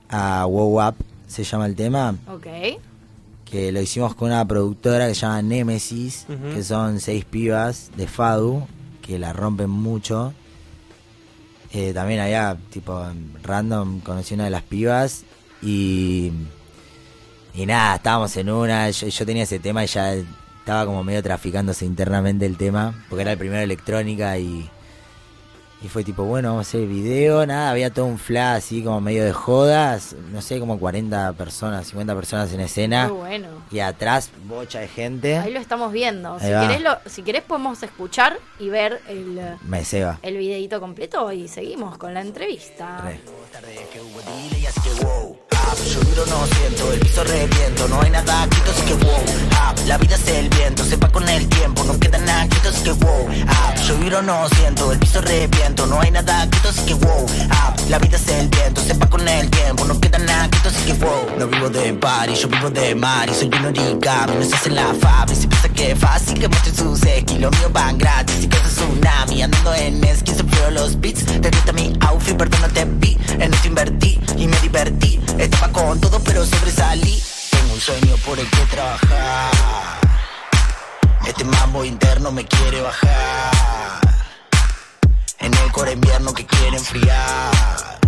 a 0.10 0.46
Wow 0.46 0.88
Up 0.90 0.96
se 1.28 1.44
llama 1.44 1.66
el 1.68 1.76
tema, 1.76 2.16
Ok. 2.30 2.48
que 3.46 3.72
lo 3.72 3.82
hicimos 3.82 4.14
con 4.16 4.28
una 4.32 4.46
productora 4.46 5.08
que 5.08 5.16
se 5.16 5.22
llama 5.22 5.42
Nemesis, 5.42 6.26
que 6.54 6.64
son 6.64 7.00
seis 7.00 7.24
pibas 7.26 7.92
de 7.96 8.08
Fadu, 8.08 8.66
que 9.02 9.18
la 9.20 9.32
rompen 9.34 9.70
mucho. 9.70 10.34
Eh, 11.74 11.94
también 11.94 12.20
allá, 12.22 12.58
tipo, 12.72 13.06
random, 13.44 14.00
conocí 14.02 14.34
una 14.36 14.46
de 14.46 14.50
las 14.52 14.64
pibas 14.64 15.24
y... 15.62 16.32
Y 17.54 17.66
nada, 17.66 17.96
estábamos 17.96 18.38
en 18.38 18.50
una, 18.52 18.90
yo, 18.92 19.08
yo 19.08 19.26
tenía 19.26 19.44
ese 19.44 19.58
tema 19.60 19.84
y 19.84 19.88
ya 19.88 20.14
estaba 20.68 20.86
como 20.86 21.02
medio 21.02 21.24
traficándose 21.24 21.86
internamente 21.86 22.46
el 22.46 22.58
tema, 22.58 22.94
porque 23.08 23.22
era 23.22 23.32
el 23.32 23.38
primero 23.38 23.60
de 23.60 23.64
electrónica 23.64 24.38
y... 24.38 24.70
Y 25.82 25.88
fue 25.90 26.04
tipo, 26.04 26.24
bueno, 26.24 26.50
vamos 26.50 26.66
a 26.66 26.70
hacer 26.70 26.82
el 26.82 26.88
video, 26.88 27.46
nada, 27.46 27.70
había 27.70 27.94
todo 27.94 28.06
un 28.06 28.18
flash 28.18 28.58
así 28.58 28.84
como 28.84 29.00
medio 29.00 29.24
de 29.24 29.32
jodas, 29.32 30.16
no 30.34 30.42
sé, 30.42 30.60
como 30.60 30.80
40 30.80 31.34
personas, 31.34 31.86
50 31.88 32.16
personas 32.16 32.52
en 32.52 32.62
escena. 32.62 33.08
Muy 33.08 33.18
bueno. 33.18 33.48
Y 33.72 33.80
atrás, 33.80 34.32
bocha 34.46 34.80
de 34.80 34.88
gente. 34.88 35.38
Ahí 35.38 35.54
lo 35.54 35.60
estamos 35.60 35.94
viendo. 35.94 36.40
Si 36.40 36.50
va. 36.52 36.68
querés, 36.68 36.82
lo, 36.82 36.98
si 37.06 37.22
querés 37.22 37.44
podemos 37.44 37.82
escuchar 37.84 38.40
y 38.60 38.70
ver 38.70 39.00
el, 39.08 39.40
Me 39.62 39.86
ceba. 39.86 40.18
el 40.24 40.36
videito 40.36 40.82
completo 40.82 41.32
y 41.32 41.48
seguimos 41.48 41.98
con 41.98 42.14
la 42.14 42.22
entrevista. 42.22 43.04
Re. 43.06 43.22
Ah, 45.68 45.76
Yo 45.94 46.00
vibro 46.00 46.26
no 46.26 46.48
siento, 46.48 46.94
el 46.94 47.00
piso 47.00 47.24
reviento 47.24 47.88
No 47.88 48.02
hay 48.02 48.10
nada 48.10 48.48
quieto 48.50 48.72
así 48.72 48.82
que 48.82 48.94
wow 48.94 49.24
ah, 49.52 49.74
La 49.86 49.98
vida 49.98 50.16
es 50.16 50.28
el 50.28 50.50
viento, 50.50 50.84
se 50.84 50.96
va 50.98 51.10
con 51.10 51.28
el 51.28 51.48
tiempo 51.48 51.84
No 51.84 52.00
queda 52.00 52.18
nada 52.20 52.48
quieto 52.48 52.70
así 52.70 52.84
que 52.84 52.92
wow 52.92 53.28
ah, 53.48 53.74
Yo 53.88 53.98
vibro 53.98 54.22
no 54.22 54.48
siento, 54.50 54.92
el 54.92 55.00
piso 55.00 55.22
reviento. 55.22 55.86
No 55.86 56.02
hay 56.02 56.12
nada 56.12 56.48
quieto, 56.50 56.70
así 56.70 56.82
que 56.82 56.94
wow. 56.94 57.26
Ah, 57.50 57.74
la 57.90 58.00
vida 58.00 58.18
es 58.18 58.28
el 58.28 58.48
viento, 58.50 58.82
sepa 58.82 59.08
con 59.08 59.28
el 59.28 59.50
tiempo. 59.50 59.86
No 59.86 60.00
queda 60.00 60.18
nada 60.20 60.50
quieto, 60.50 60.70
así 60.70 60.86
que 60.86 60.94
wow. 60.94 61.38
No 61.38 61.48
vivo 61.48 61.70
de 61.70 61.94
party, 61.94 62.36
yo 62.36 62.48
vivo 62.48 62.70
de 62.70 62.96
mar 62.96 63.30
y 63.30 63.34
soy 63.34 63.48
un 63.48 63.66
origami. 63.66 64.36
No 64.36 64.44
se 64.44 64.56
hace 64.56 64.70
la 64.72 64.94
fábrica, 64.94 65.40
si 65.40 65.48
piensa 65.48 65.70
que 65.70 65.92
es 65.92 66.00
fácil 66.00 66.40
que 66.40 66.48
muestre 66.48 66.74
sus 66.74 67.04
esquí. 67.04 67.38
Lo 67.38 67.50
mío 67.52 67.70
van 67.72 67.98
gratis 67.98 68.44
y 68.44 68.48
que 68.48 68.58
es 68.58 68.76
tsunami. 68.76 69.42
Andando 69.42 69.74
en 69.76 70.04
esquí, 70.04 70.34
se 70.34 70.72
los 70.72 71.00
beats. 71.00 71.26
Te 71.26 71.50
grita 71.50 71.72
mi 71.72 71.94
outfit, 72.02 72.36
perdón, 72.36 72.62
no 72.62 72.70
te 72.70 72.86
vi. 72.86 73.18
En 73.40 73.54
esto 73.54 73.68
invertí 73.68 74.20
y 74.38 74.48
me 74.48 74.60
divertí. 74.60 75.20
Estaba 75.58 75.74
con 75.74 76.00
todo, 76.00 76.20
pero 76.20 76.46
sobresalí. 76.46 77.20
Tengo 77.50 77.74
un 77.74 77.82
sueño 77.82 78.16
por 78.18 78.38
el 78.38 78.48
que 78.48 78.62
trabajar. 78.68 79.52
Este 81.26 81.44
mambo 81.46 81.84
interno 81.84 82.32
me 82.32 82.46
quiere 82.46 82.80
bajar. 82.82 84.02
En 85.40 85.52
el 85.52 85.72
core 85.72 85.94
invierno 85.94 86.32
que 86.36 86.46
quiere 86.46 86.78
enfriar. 86.78 88.00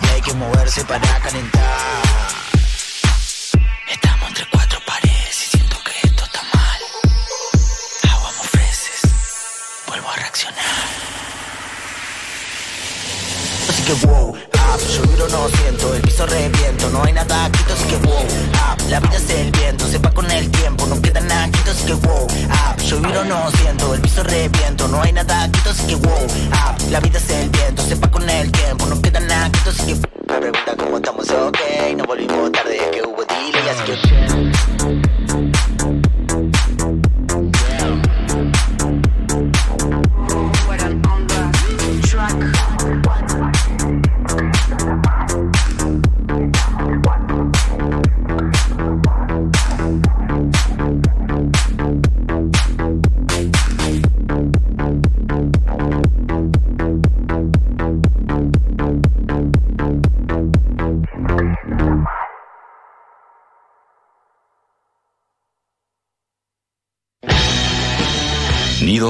Y 0.00 0.06
hay 0.06 0.22
que 0.22 0.32
moverse 0.32 0.82
para 0.86 1.20
calentar. 1.20 2.02
No 24.98 25.04
hay 25.04 25.12
nada 25.12 25.48
quieto, 25.52 25.70
así 25.70 25.86
que 25.86 25.94
wow, 25.94 26.26
ah, 26.50 26.74
la 26.90 26.98
vida 26.98 27.18
es 27.18 27.27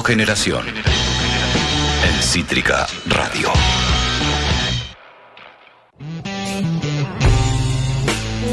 Generación. 0.08 0.64
En 0.66 2.22
Cítrica 2.22 2.86
Radio. 3.04 3.50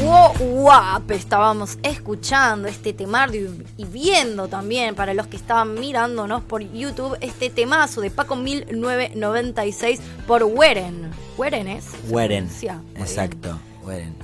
Wow, 0.04 0.34
guap, 0.38 1.10
estábamos 1.12 1.78
escuchando 1.82 2.68
este 2.68 2.92
temario 2.92 3.50
y 3.78 3.86
viendo 3.86 4.48
también 4.48 4.94
para 4.94 5.14
los 5.14 5.26
que 5.28 5.36
estaban 5.36 5.72
mirándonos 5.80 6.42
por 6.42 6.60
YouTube 6.60 7.16
este 7.22 7.48
temazo 7.48 8.02
de 8.02 8.10
Paco 8.10 8.36
1996 8.36 10.00
por 10.26 10.42
Weren. 10.44 11.10
¿Weren 11.38 11.68
es? 11.68 11.84
¿Se 11.84 12.12
Weren. 12.14 12.48
Exacto, 12.96 13.58
Weren. 13.82 14.14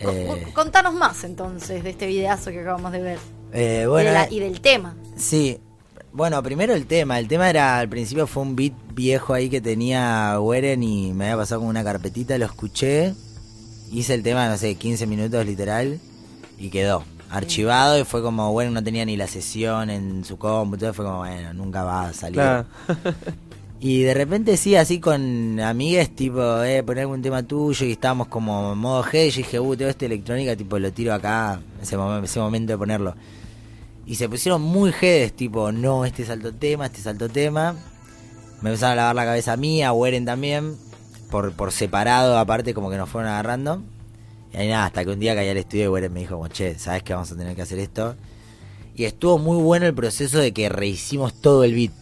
Eh, 0.00 0.48
Contanos 0.52 0.94
más 0.94 1.22
entonces 1.22 1.84
de 1.84 1.90
este 1.90 2.08
videazo 2.08 2.50
que 2.50 2.60
acabamos 2.60 2.90
de 2.90 3.00
ver. 3.02 3.18
eh, 3.52 3.82
Y 3.84 3.86
bueno, 3.86 4.08
de 4.10 4.14
la- 4.14 4.24
eh, 4.24 4.28
y 4.32 4.40
del 4.40 4.60
tema. 4.60 4.96
Sí. 5.16 5.60
Bueno, 6.16 6.42
primero 6.42 6.72
el 6.74 6.86
tema. 6.86 7.18
El 7.18 7.28
tema 7.28 7.50
era, 7.50 7.78
al 7.78 7.88
principio 7.88 8.26
fue 8.26 8.42
un 8.42 8.56
beat 8.56 8.72
viejo 8.94 9.34
ahí 9.34 9.50
que 9.50 9.60
tenía 9.60 10.38
Weren 10.40 10.82
y 10.82 11.12
me 11.12 11.26
había 11.26 11.36
pasado 11.36 11.60
con 11.60 11.68
una 11.68 11.84
carpetita, 11.84 12.38
lo 12.38 12.46
escuché. 12.46 13.12
Hice 13.92 14.14
el 14.14 14.22
tema, 14.22 14.48
no 14.48 14.56
sé, 14.56 14.74
15 14.74 15.06
minutos 15.06 15.44
literal 15.44 16.00
y 16.58 16.70
quedó. 16.70 17.04
Archivado 17.28 17.98
y 17.98 18.04
fue 18.04 18.22
como, 18.22 18.50
bueno, 18.52 18.70
no 18.70 18.82
tenía 18.82 19.04
ni 19.04 19.16
la 19.16 19.26
sesión 19.26 19.90
en 19.90 20.24
su 20.24 20.38
compu, 20.38 20.78
fue 20.78 21.04
como, 21.04 21.18
bueno, 21.18 21.52
nunca 21.52 21.84
va 21.84 22.08
a 22.08 22.12
salir. 22.12 22.34
Claro. 22.36 22.66
Y 23.78 24.04
de 24.04 24.14
repente 24.14 24.56
sí, 24.56 24.74
así 24.74 25.00
con 25.00 25.60
amigues, 25.60 26.08
tipo, 26.16 26.62
eh, 26.62 26.82
poner 26.82 27.02
algún 27.02 27.20
tema 27.20 27.42
tuyo 27.42 27.84
y 27.84 27.92
estábamos 27.92 28.28
como 28.28 28.72
en 28.72 28.78
modo 28.78 29.04
G 29.04 29.24
y 29.24 29.36
dije, 29.36 29.60
uh, 29.60 29.76
tengo 29.76 29.90
esta 29.90 30.06
electrónica, 30.06 30.56
tipo, 30.56 30.78
lo 30.78 30.90
tiro 30.92 31.12
acá, 31.12 31.60
ese, 31.82 31.98
momen- 31.98 32.24
ese 32.24 32.40
momento 32.40 32.72
de 32.72 32.78
ponerlo. 32.78 33.14
Y 34.06 34.14
se 34.14 34.28
pusieron 34.28 34.62
muy 34.62 34.92
G's, 34.92 35.32
tipo, 35.34 35.72
no, 35.72 36.04
este 36.04 36.24
salto 36.24 36.52
tema, 36.54 36.86
este 36.86 37.00
salto 37.00 37.28
tema. 37.28 37.74
Me 38.62 38.70
empezaron 38.70 38.92
a 38.92 38.96
lavar 39.02 39.16
la 39.16 39.24
cabeza 39.24 39.52
a 39.54 39.56
mí, 39.56 39.82
a 39.82 39.92
Weren 39.92 40.24
también, 40.24 40.76
por, 41.30 41.52
por 41.52 41.72
separado, 41.72 42.38
aparte, 42.38 42.72
como 42.72 42.88
que 42.88 42.96
nos 42.96 43.08
fueron 43.10 43.30
agarrando. 43.30 43.82
Y 44.52 44.58
ahí 44.58 44.68
nada, 44.68 44.86
hasta 44.86 45.04
que 45.04 45.10
un 45.10 45.18
día 45.18 45.34
caí 45.34 45.48
al 45.48 45.56
estudio 45.56 45.84
y 45.84 45.88
Weren 45.88 46.12
me 46.12 46.20
dijo, 46.20 46.36
como, 46.36 46.48
che, 46.48 46.78
¿sabes 46.78 47.02
que 47.02 47.12
vamos 47.14 47.30
a 47.32 47.36
tener 47.36 47.54
que 47.56 47.62
hacer 47.62 47.78
esto? 47.80 48.14
Y 48.94 49.04
estuvo 49.04 49.38
muy 49.38 49.60
bueno 49.60 49.86
el 49.86 49.94
proceso 49.94 50.38
de 50.38 50.52
que 50.52 50.68
rehicimos 50.68 51.34
todo 51.34 51.64
el 51.64 51.74
beat. 51.74 51.92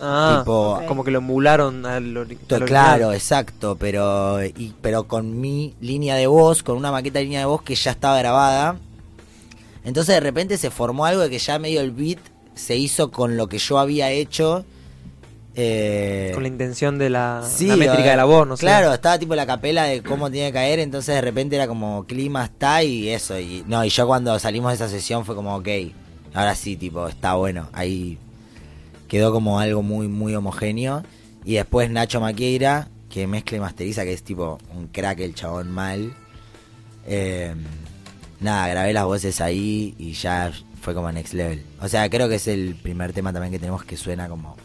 Ah, 0.00 0.42
Tipo- 0.44 0.84
como 0.86 1.02
que 1.04 1.10
lo 1.10 1.18
emularon 1.18 1.86
al, 1.86 2.04
al 2.04 2.16
original. 2.16 2.64
Claro, 2.66 3.12
exacto, 3.12 3.76
pero 3.78 4.44
y, 4.44 4.74
pero 4.82 5.08
con 5.08 5.40
mi 5.40 5.74
línea 5.80 6.14
de 6.16 6.26
voz, 6.26 6.62
con 6.62 6.76
una 6.76 6.92
maqueta 6.92 7.18
de 7.20 7.24
línea 7.24 7.40
de 7.40 7.46
voz 7.46 7.62
que 7.62 7.74
ya 7.74 7.92
estaba 7.92 8.18
grabada. 8.18 8.76
Entonces 9.88 10.14
de 10.16 10.20
repente 10.20 10.58
se 10.58 10.70
formó 10.70 11.06
algo 11.06 11.22
de 11.22 11.30
que 11.30 11.38
ya 11.38 11.58
medio 11.58 11.80
el 11.80 11.92
beat 11.92 12.18
se 12.54 12.76
hizo 12.76 13.10
con 13.10 13.38
lo 13.38 13.48
que 13.48 13.56
yo 13.56 13.78
había 13.78 14.10
hecho. 14.10 14.66
eh, 15.54 16.30
Con 16.34 16.42
la 16.42 16.48
intención 16.50 16.98
de 16.98 17.08
la, 17.08 17.42
sí, 17.48 17.68
la 17.68 17.76
métrica 17.76 18.10
de 18.10 18.16
la 18.16 18.24
voz, 18.24 18.46
no 18.46 18.56
sé. 18.58 18.60
Claro, 18.60 18.92
estaba 18.92 19.18
tipo 19.18 19.34
la 19.34 19.46
capela 19.46 19.84
de 19.84 20.02
cómo 20.02 20.30
tiene 20.30 20.48
que 20.48 20.52
caer, 20.52 20.78
entonces 20.80 21.14
de 21.14 21.20
repente 21.22 21.56
era 21.56 21.66
como 21.66 22.04
clima 22.04 22.44
está 22.44 22.82
y 22.84 23.08
eso. 23.08 23.38
Y 23.40 23.64
no, 23.66 23.82
y 23.82 23.88
yo 23.88 24.06
cuando 24.06 24.38
salimos 24.38 24.72
de 24.72 24.74
esa 24.74 24.88
sesión 24.90 25.24
fue 25.24 25.34
como, 25.34 25.56
ok, 25.56 25.68
ahora 26.34 26.54
sí, 26.54 26.76
tipo, 26.76 27.08
está 27.08 27.34
bueno. 27.34 27.70
Ahí 27.72 28.18
quedó 29.08 29.32
como 29.32 29.58
algo 29.58 29.80
muy, 29.82 30.06
muy 30.06 30.34
homogéneo. 30.34 31.02
Y 31.46 31.54
después 31.54 31.88
Nacho 31.90 32.20
Maqueira, 32.20 32.88
que 33.08 33.26
mezcla 33.26 33.56
y 33.56 33.60
masteriza, 33.60 34.04
que 34.04 34.12
es 34.12 34.22
tipo 34.22 34.58
un 34.76 34.88
crack 34.88 35.20
el 35.20 35.34
chabón 35.34 35.70
mal. 35.70 36.12
Eh, 37.06 37.54
nada, 38.40 38.68
grabé 38.68 38.92
las 38.92 39.04
voces 39.04 39.40
ahí 39.40 39.94
y 39.98 40.12
ya 40.12 40.52
fue 40.80 40.94
como 40.94 41.10
next 41.10 41.34
level. 41.34 41.64
O 41.80 41.88
sea, 41.88 42.08
creo 42.08 42.28
que 42.28 42.36
es 42.36 42.48
el 42.48 42.74
primer 42.74 43.12
tema 43.12 43.32
también 43.32 43.52
que 43.52 43.58
tenemos 43.58 43.84
que 43.84 43.96
suena 43.96 44.28
como, 44.28 44.56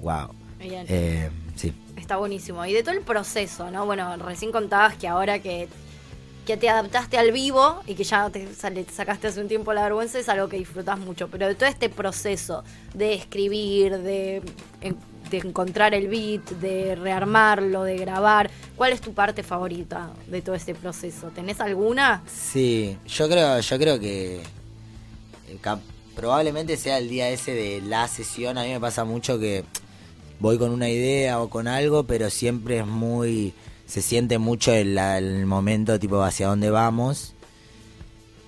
wow. 0.00 0.28
Eh, 0.60 1.30
sí. 1.56 1.72
Está 1.96 2.16
buenísimo. 2.16 2.64
Y 2.66 2.72
de 2.72 2.82
todo 2.82 2.94
el 2.94 3.00
proceso, 3.00 3.70
¿no? 3.70 3.86
Bueno, 3.86 4.16
recién 4.16 4.52
contabas 4.52 4.96
que 4.96 5.08
ahora 5.08 5.40
que, 5.40 5.68
que 6.46 6.56
te 6.56 6.68
adaptaste 6.68 7.18
al 7.18 7.32
vivo 7.32 7.82
y 7.86 7.94
que 7.94 8.04
ya 8.04 8.30
te, 8.30 8.48
sacaste 8.54 9.28
hace 9.28 9.40
un 9.40 9.48
tiempo 9.48 9.72
la 9.72 9.82
vergüenza 9.82 10.18
es 10.18 10.28
algo 10.28 10.48
que 10.48 10.58
disfrutas 10.58 10.98
mucho. 10.98 11.28
Pero 11.28 11.48
de 11.48 11.54
todo 11.54 11.68
este 11.68 11.88
proceso 11.88 12.64
de 12.94 13.14
escribir, 13.14 13.98
de, 13.98 14.42
de 15.30 15.38
encontrar 15.38 15.94
el 15.94 16.08
beat, 16.08 16.48
de 16.60 16.94
rearmarlo, 16.94 17.82
de 17.84 17.96
grabar, 17.96 18.50
¿cuál 18.76 18.92
es 18.92 19.00
tu 19.00 19.12
parte 19.12 19.42
favorita 19.42 20.10
de 20.26 20.42
todo 20.42 20.54
este 20.54 20.74
proceso? 20.74 21.28
¿Tenés 21.28 21.60
alguna? 21.60 22.22
Sí, 22.26 22.96
yo 23.06 23.28
creo, 23.28 23.60
yo 23.60 23.78
creo 23.78 24.00
que 24.00 24.42
eh, 25.48 25.58
probablemente 26.14 26.76
sea 26.76 26.98
el 26.98 27.08
día 27.08 27.28
ese 27.28 27.54
de 27.54 27.80
la 27.80 28.08
sesión. 28.08 28.58
A 28.58 28.62
mí 28.64 28.70
me 28.70 28.80
pasa 28.80 29.04
mucho 29.04 29.38
que 29.38 29.64
voy 30.40 30.58
con 30.58 30.70
una 30.70 30.88
idea 30.88 31.40
o 31.40 31.48
con 31.48 31.68
algo, 31.68 32.04
pero 32.04 32.30
siempre 32.30 32.78
es 32.78 32.86
muy, 32.86 33.54
se 33.86 34.02
siente 34.02 34.38
mucho 34.38 34.72
el, 34.72 34.98
el 34.98 35.46
momento 35.46 35.98
tipo 35.98 36.22
hacia 36.22 36.48
dónde 36.48 36.70
vamos. 36.70 37.34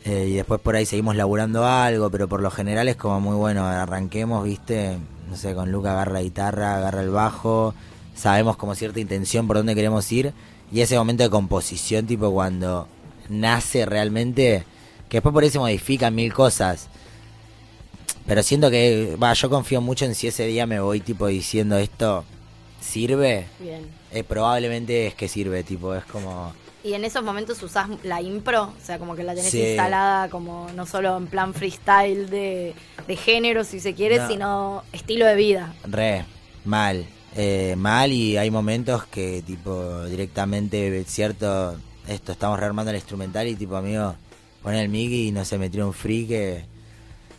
Eh, 0.04 0.26
y 0.28 0.34
después 0.34 0.60
por 0.60 0.76
ahí 0.76 0.84
seguimos 0.84 1.16
laburando 1.16 1.64
algo, 1.64 2.10
pero 2.10 2.28
por 2.28 2.42
lo 2.42 2.50
general 2.50 2.88
es 2.88 2.96
como 2.96 3.20
muy 3.20 3.36
bueno, 3.36 3.66
arranquemos, 3.66 4.44
viste, 4.44 4.98
no 5.30 5.36
sé, 5.36 5.54
con 5.54 5.72
Luca 5.72 5.92
agarra 5.92 6.12
la 6.12 6.22
guitarra, 6.22 6.76
agarra 6.76 7.00
el 7.00 7.08
bajo, 7.08 7.74
sabemos 8.14 8.56
como 8.56 8.74
cierta 8.74 9.00
intención 9.00 9.46
por 9.46 9.56
dónde 9.56 9.74
queremos 9.74 10.10
ir, 10.12 10.32
y 10.72 10.80
ese 10.80 10.96
momento 10.96 11.22
de 11.22 11.30
composición, 11.30 12.06
tipo 12.06 12.30
cuando 12.32 12.88
nace 13.28 13.86
realmente, 13.86 14.64
que 15.08 15.18
después 15.18 15.32
por 15.32 15.42
ahí 15.42 15.50
se 15.50 15.58
modifican 15.58 16.14
mil 16.14 16.32
cosas, 16.32 16.88
pero 18.26 18.42
siento 18.42 18.70
que, 18.70 19.16
va, 19.22 19.32
yo 19.34 19.50
confío 19.50 19.80
mucho 19.80 20.04
en 20.04 20.14
si 20.14 20.26
ese 20.28 20.46
día 20.46 20.66
me 20.66 20.80
voy 20.80 21.00
tipo 21.00 21.26
diciendo 21.26 21.76
esto 21.76 22.24
sirve, 22.80 23.46
Bien. 23.60 23.86
eh, 24.12 24.24
probablemente 24.24 25.06
es 25.06 25.14
que 25.14 25.28
sirve, 25.28 25.62
tipo, 25.64 25.94
es 25.94 26.04
como... 26.04 26.52
Y 26.82 26.92
en 26.92 27.04
esos 27.06 27.22
momentos 27.24 27.62
usás 27.62 27.88
la 28.02 28.20
impro, 28.20 28.64
o 28.64 28.84
sea, 28.84 28.98
como 28.98 29.16
que 29.16 29.22
la 29.22 29.34
tenés 29.34 29.50
Sí. 29.50 29.62
instalada 29.62 30.28
como 30.28 30.68
no 30.76 30.84
solo 30.84 31.16
en 31.16 31.26
plan 31.28 31.54
freestyle 31.54 32.28
de, 32.28 32.74
de 33.08 33.16
género, 33.16 33.64
si 33.64 33.80
se 33.80 33.94
quiere, 33.94 34.18
No. 34.18 34.28
sino 34.28 34.82
estilo 34.92 35.24
de 35.24 35.34
vida. 35.34 35.74
Re, 35.84 36.26
mal. 36.66 37.06
Eh, 37.36 37.74
mal 37.76 38.12
y 38.12 38.36
hay 38.36 38.50
momentos 38.50 39.04
que 39.06 39.42
tipo 39.46 40.04
directamente 40.04 41.04
cierto 41.06 41.76
esto 42.06 42.32
estamos 42.32 42.58
rearmando 42.60 42.90
el 42.90 42.96
instrumental 42.96 43.46
y 43.48 43.54
tipo 43.56 43.76
amigo 43.76 44.14
pone 44.62 44.80
el 44.80 44.88
mic 44.88 45.10
y 45.10 45.32
no 45.32 45.44
se 45.44 45.58
metió 45.58 45.86
un 45.86 45.92
free 45.92 46.26
que 46.26 46.64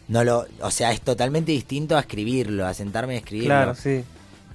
no 0.08 0.24
lo 0.24 0.46
o 0.62 0.72
sea 0.72 0.92
es 0.92 1.02
totalmente 1.02 1.52
distinto 1.52 1.96
a 1.96 2.02
escribirlo 2.02 2.66
a 2.66 2.74
sentarme 2.74 3.16
a 3.16 3.18
escribirlo 3.18 3.48
Claro, 3.56 3.76
sí. 3.76 4.04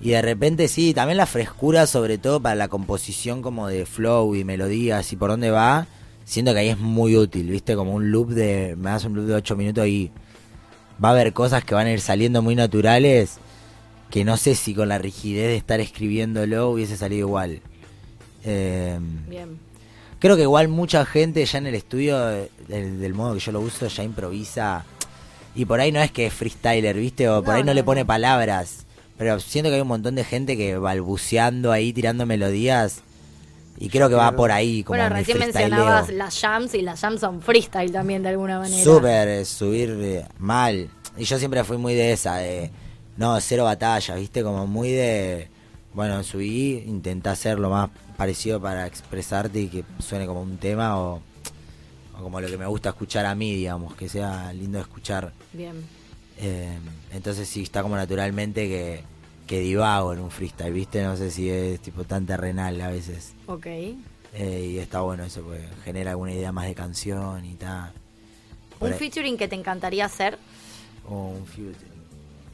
y 0.01 0.11
de 0.11 0.21
repente 0.23 0.69
sí 0.69 0.93
también 0.95 1.17
la 1.17 1.27
frescura 1.27 1.87
sobre 1.87 2.19
todo 2.19 2.41
para 2.41 2.55
la 2.55 2.69
composición 2.69 3.41
como 3.41 3.67
de 3.69 3.87
flow 3.87 4.35
y 4.35 4.45
melodías 4.45 5.11
y 5.13 5.17
por 5.17 5.31
dónde 5.31 5.51
va 5.51 5.87
siento 6.25 6.53
que 6.53 6.59
ahí 6.61 6.69
es 6.69 6.79
muy 6.79 7.17
útil 7.17 7.49
viste 7.49 7.75
como 7.77 7.95
un 7.95 8.11
loop 8.13 8.29
de 8.31 8.77
me 8.77 8.91
das 8.91 9.05
un 9.05 9.15
loop 9.15 9.27
de 9.27 9.35
8 9.35 9.57
minutos 9.57 9.87
y 9.87 10.11
va 11.03 11.09
a 11.09 11.13
haber 11.13 11.33
cosas 11.33 11.65
que 11.65 11.75
van 11.75 11.87
a 11.87 11.93
ir 11.93 12.01
saliendo 12.01 12.43
muy 12.43 12.55
naturales 12.55 13.39
que 14.11 14.25
no 14.25 14.37
sé 14.37 14.55
si 14.55 14.75
con 14.75 14.89
la 14.89 14.99
rigidez 14.99 15.49
de 15.49 15.57
estar 15.57 15.81
escribiéndolo 15.81 16.71
hubiese 16.71 16.97
salido 16.97 17.29
igual. 17.29 17.61
Eh, 18.45 18.99
Bien. 19.29 19.59
creo 20.19 20.37
que 20.37 20.43
igual 20.43 20.69
mucha 20.69 21.05
gente 21.07 21.45
ya 21.45 21.59
en 21.59 21.67
el 21.67 21.75
estudio, 21.75 22.31
eh, 22.31 22.51
del, 22.69 23.01
del 23.01 23.15
modo 23.15 23.35
que 23.35 23.41
yo 23.41 23.53
lo 23.53 23.61
uso, 23.61 23.87
ya 23.87 24.03
improvisa. 24.03 24.85
Y 25.55 25.65
por 25.65 25.81
ahí 25.81 25.93
no 25.93 26.01
es 26.01 26.11
que 26.11 26.27
es 26.27 26.33
freestyler, 26.35 26.97
¿viste? 26.97 27.29
O 27.29 27.43
por 27.43 27.49
No, 27.49 27.53
ahí 27.55 27.63
no, 27.63 27.67
no, 27.67 27.75
le 27.75 27.85
pone 27.85 28.05
palabras. 28.05 28.87
Pero 29.19 29.39
siento 29.41 29.71
que 29.71 29.77
hay 29.77 29.83
un 29.83 29.89
montón 29.89 30.15
de 30.15 30.25
gente 30.25 30.57
que 30.57 30.77
balbuceando 30.79 31.73
ahí, 31.73 31.93
tirando 31.93 32.25
melodías. 32.25 33.03
Y 33.79 33.89
creo 33.89 34.09
que 34.09 34.15
va 34.15 34.33
por 34.33 34.53
ahí. 34.53 34.83
Como 34.83 34.99
Bueno, 34.99 35.15
recién 35.15 35.39
mencionabas 35.39 36.11
las 36.11 36.39
jams 36.41 36.75
y 36.75 36.83
las 36.83 37.01
jams 37.01 37.21
son 37.21 37.41
freestyle 37.41 37.91
también 37.93 38.23
de 38.23 38.31
alguna 38.31 38.59
manera. 38.59 38.83
Súper, 38.83 39.29
eh, 39.29 39.45
subir 39.45 39.97
eh, 40.01 40.27
mal. 40.39 40.89
Y 41.17 41.25
yo 41.25 41.39
siempre 41.39 41.65
fui 41.65 41.79
muy 41.79 41.95
de 41.95 42.13
esa, 42.13 42.37
de 42.37 42.71
no, 43.21 43.39
cero 43.41 43.65
batalla, 43.65 44.15
¿viste? 44.17 44.43
Como 44.43 44.67
muy 44.67 44.91
de, 44.93 45.49
bueno, 45.93 46.23
subí, 46.25 46.83
intentá 46.87 47.33
hacer 47.33 47.59
lo 47.59 47.69
más 47.69 47.91
parecido 48.17 48.61
para 48.61 48.87
expresarte 48.87 49.61
y 49.61 49.69
que 49.69 49.85
suene 49.99 50.27
como 50.27 50.41
un 50.41 50.57
tema 50.57 50.99
o, 50.99 51.21
o 52.19 52.23
como 52.23 52.41
lo 52.41 52.49
que 52.49 52.57
me 52.57 52.65
gusta 52.67 52.89
escuchar 52.89 53.27
a 53.27 53.35
mí, 53.35 53.55
digamos, 53.55 53.95
que 53.95 54.09
sea 54.09 54.53
lindo 54.55 54.79
de 54.79 54.83
escuchar. 54.83 55.33
Bien. 55.53 55.75
Eh, 56.39 56.79
entonces 57.13 57.47
sí, 57.47 57.63
está 57.63 57.83
como 57.83 57.95
naturalmente 57.97 58.67
que, 58.69 59.03
que 59.47 59.61
divago 59.61 60.15
en 60.15 60.21
un 60.21 60.31
freestyle, 60.31 60.73
¿viste? 60.73 61.03
No 61.03 61.15
sé 61.17 61.31
si 61.31 61.51
es 61.51 61.79
tipo 61.81 62.05
tan 62.05 62.25
terrenal 62.25 62.81
a 62.81 62.89
veces. 62.89 63.35
Ok. 63.47 63.67
Eh, 63.67 64.71
y 64.73 64.79
está 64.79 65.03
bueno 65.03 65.25
eso, 65.25 65.43
porque 65.43 65.67
genera 65.85 66.13
alguna 66.13 66.33
idea 66.33 66.53
más 66.53 66.65
de 66.67 66.75
canción 66.75 67.45
y 67.45 67.55
tal. 67.57 67.93
Un 68.81 68.93
ahí- 68.95 68.99
featuring 68.99 69.37
que 69.37 69.47
te 69.49 69.57
encantaría 69.57 70.07
hacer. 70.07 70.39
o 71.07 71.29
un 71.39 71.45
featuring. 71.47 71.90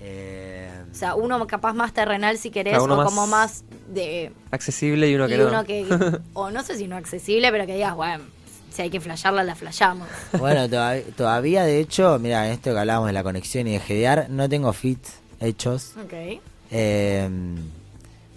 Eh, 0.08 0.70
O 0.92 0.94
sea, 0.94 1.14
uno 1.16 1.44
capaz 1.48 1.72
más 1.74 1.92
terrenal 1.92 2.38
si 2.38 2.50
querés, 2.50 2.78
Claro, 2.78 2.94
o 2.94 2.96
más- 2.96 3.06
como 3.06 3.26
más 3.26 3.64
de. 3.88 4.32
Accesible 4.52 5.10
y 5.10 5.14
uno 5.16 5.26
que 5.26 5.34
y 5.34 5.38
no. 5.38 5.48
uno 5.48 5.64
que. 5.64 5.84
o 6.34 6.50
no 6.50 6.62
sé 6.62 6.76
si 6.76 6.86
no 6.86 6.96
accesible, 6.96 7.50
pero 7.50 7.66
que 7.66 7.74
digas, 7.74 7.94
bueno, 7.96 8.24
si 8.70 8.82
hay 8.82 8.90
que 8.90 9.00
flashearla, 9.00 9.42
la 9.42 9.54
flashamos. 9.56 10.06
bueno, 10.38 10.68
todavía, 10.68 11.04
todavía, 11.16 11.64
de 11.64 11.80
hecho, 11.80 12.18
mira, 12.20 12.46
en 12.46 12.52
esto 12.52 12.72
que 12.72 12.78
hablábamos 12.78 13.08
de 13.08 13.12
la 13.14 13.24
conexión 13.24 13.66
y 13.66 13.76
de 13.76 13.80
GDR, 13.80 14.28
no 14.30 14.48
tengo 14.48 14.72
fits 14.72 15.14
hechos. 15.40 15.92
Ok. 16.02 16.40
Eh, 16.70 17.28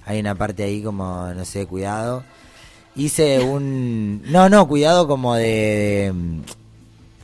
hay 0.05 0.19
una 0.19 0.33
parte 0.35 0.63
ahí 0.63 0.81
como, 0.81 1.27
no 1.33 1.45
sé, 1.45 1.67
cuidado. 1.67 2.23
Hice 2.95 3.39
un... 3.41 4.23
No, 4.25 4.49
no, 4.49 4.67
cuidado 4.67 5.07
como 5.07 5.35
de... 5.35 5.43
de- 6.13 6.13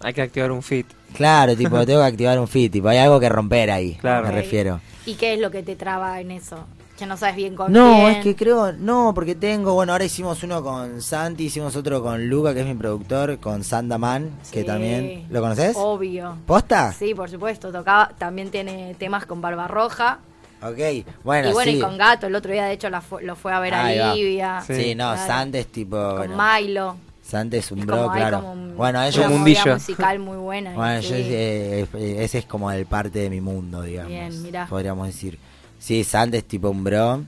Hay 0.02 0.14
que 0.14 0.22
activar 0.22 0.52
un 0.52 0.62
fit. 0.62 0.86
Claro, 1.14 1.56
tipo, 1.56 1.70
tengo 1.86 2.00
que 2.02 2.08
activar 2.08 2.40
un 2.40 2.48
fit, 2.48 2.72
tipo, 2.72 2.88
hay 2.88 2.98
algo 2.98 3.20
que 3.20 3.30
romper 3.30 3.72
ahí, 3.72 3.96
Claro. 3.96 4.28
me 4.28 4.32
refiero. 4.34 4.80
¿Y 5.06 5.16
qué 5.16 5.34
es 5.34 5.40
lo 5.40 5.52
que 5.52 5.62
te 5.64 5.76
traba 5.76 6.20
en 6.20 6.32
eso? 6.32 6.66
Que 6.98 7.06
no 7.06 7.18
sabes 7.18 7.36
bien 7.36 7.56
con 7.56 7.74
No, 7.74 7.94
quién. 7.96 8.08
es 8.12 8.24
que 8.24 8.36
creo, 8.38 8.72
no, 8.72 9.12
porque 9.14 9.36
tengo, 9.36 9.74
bueno, 9.74 9.92
ahora 9.92 10.06
hicimos 10.06 10.42
uno 10.44 10.64
con 10.64 11.02
Santi, 11.02 11.46
hicimos 11.46 11.76
otro 11.76 12.02
con 12.02 12.30
Luca, 12.30 12.54
que 12.54 12.62
es 12.62 12.66
mi 12.66 12.74
productor, 12.74 13.38
con 13.40 13.66
Sandaman, 13.66 14.30
que 14.52 14.64
también, 14.64 15.26
¿lo 15.30 15.42
conoces? 15.42 15.76
Obvio. 15.78 16.38
¿Posta? 16.46 16.94
Sí, 16.94 17.14
por 17.14 17.30
supuesto. 17.30 17.70
Tocaba, 17.74 18.12
también 18.18 18.50
tiene 18.50 18.96
temas 18.98 19.26
con 19.26 19.42
Barbarroja. 19.42 20.20
Ok, 20.64 21.06
bueno, 21.26 21.50
y 21.50 21.54
bueno, 21.54 21.72
sí. 21.72 21.78
y 21.78 21.82
con 21.82 21.98
Gato. 21.98 22.28
El 22.28 22.36
otro 22.36 22.54
día, 22.54 22.66
de 22.66 22.72
hecho, 22.74 22.90
la 22.90 23.02
fu- 23.02 23.20
lo 23.20 23.36
fue 23.36 23.52
a 23.54 23.60
ver 23.60 23.74
Ahí 23.74 24.00
a. 24.00 24.14
Livia. 24.16 24.64
Sí, 24.66 24.74
Sí. 24.76 24.96
no, 24.96 25.12
Claro. 25.12 25.28
Santi 25.28 25.58
es 25.58 25.68
tipo, 25.68 25.98
Con 25.98 26.18
bueno, 26.18 26.38
Milo. 26.62 26.96
Santi 27.26 27.58
es 27.58 27.72
un 27.72 27.80
Es 27.80 27.86
bro, 27.86 28.12
claro. 28.12 28.52
un- 28.52 28.76
bueno, 28.78 29.02
ellos... 29.02 29.26
un 29.32 29.42
musical 29.42 30.20
muy 30.20 30.38
buena. 30.50 30.74
Bueno, 30.76 31.02
sí. 31.02 31.10
yo, 31.10 31.16
eh, 31.20 31.88
ese 32.20 32.40
es 32.40 32.46
como 32.46 32.72
el 32.72 32.86
parte 32.86 33.20
de 33.20 33.30
mi 33.30 33.42
mundo, 33.42 33.82
digamos. 33.82 34.12
Bien, 34.12 34.44
mirá. 34.44 34.68
Podríamos 34.68 35.08
decir. 35.08 35.40
Sí, 35.80 36.04
Santi 36.04 36.38
es 36.38 36.46
tipo 36.46 36.70
un 36.70 36.84
bro. 36.84 37.24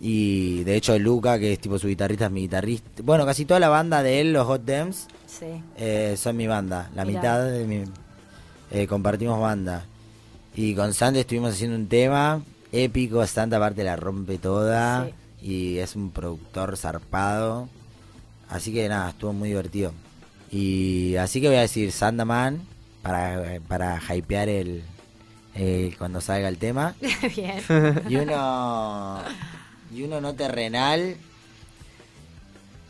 Y 0.00 0.64
de 0.64 0.76
hecho 0.76 0.98
Luca, 0.98 1.38
que 1.38 1.52
es 1.52 1.58
tipo 1.60 1.78
su 1.78 1.86
guitarrista, 1.88 2.26
es 2.26 2.30
mi 2.32 2.42
guitarrista. 2.42 3.02
Bueno, 3.04 3.24
casi 3.24 3.44
toda 3.44 3.60
la 3.60 3.68
banda 3.68 4.02
de 4.02 4.20
él, 4.20 4.32
los 4.32 4.46
Hot 4.46 4.64
Dems, 4.64 5.06
Sí. 5.26 5.46
eh, 5.76 6.14
son 6.18 6.36
mi 6.36 6.46
banda. 6.46 6.90
La 6.94 7.04
Mirá. 7.04 7.20
mitad 7.20 7.44
de 7.50 7.64
mi... 7.64 7.84
eh, 8.70 8.86
compartimos 8.86 9.40
banda. 9.40 9.84
Y 10.56 10.74
con 10.74 10.92
Santi 10.92 11.20
estuvimos 11.20 11.52
haciendo 11.54 11.76
un 11.76 11.86
tema 11.88 12.42
épico. 12.72 13.24
Santa 13.26 13.56
aparte 13.56 13.84
la 13.84 13.96
rompe 13.96 14.38
toda. 14.38 15.06
Sí. 15.40 15.46
Y 15.46 15.78
es 15.78 15.94
un 15.96 16.10
productor 16.10 16.76
zarpado. 16.76 17.68
Así 18.48 18.72
que 18.72 18.88
nada, 18.88 19.10
estuvo 19.10 19.32
muy 19.32 19.48
divertido. 19.48 19.92
Y 20.50 21.16
así 21.16 21.40
que 21.40 21.48
voy 21.48 21.56
a 21.56 21.62
decir 21.62 21.90
Sandaman 21.92 22.60
para, 23.02 23.60
para 23.66 24.00
hypear 24.14 24.48
el, 24.48 24.82
el- 25.54 25.96
cuando 25.98 26.20
salga 26.20 26.48
el 26.48 26.58
tema. 26.58 26.94
Bien. 27.36 27.60
Y 28.08 28.16
uno 28.16 29.20
y 29.92 30.02
uno 30.02 30.20
no 30.20 30.34
terrenal. 30.34 31.16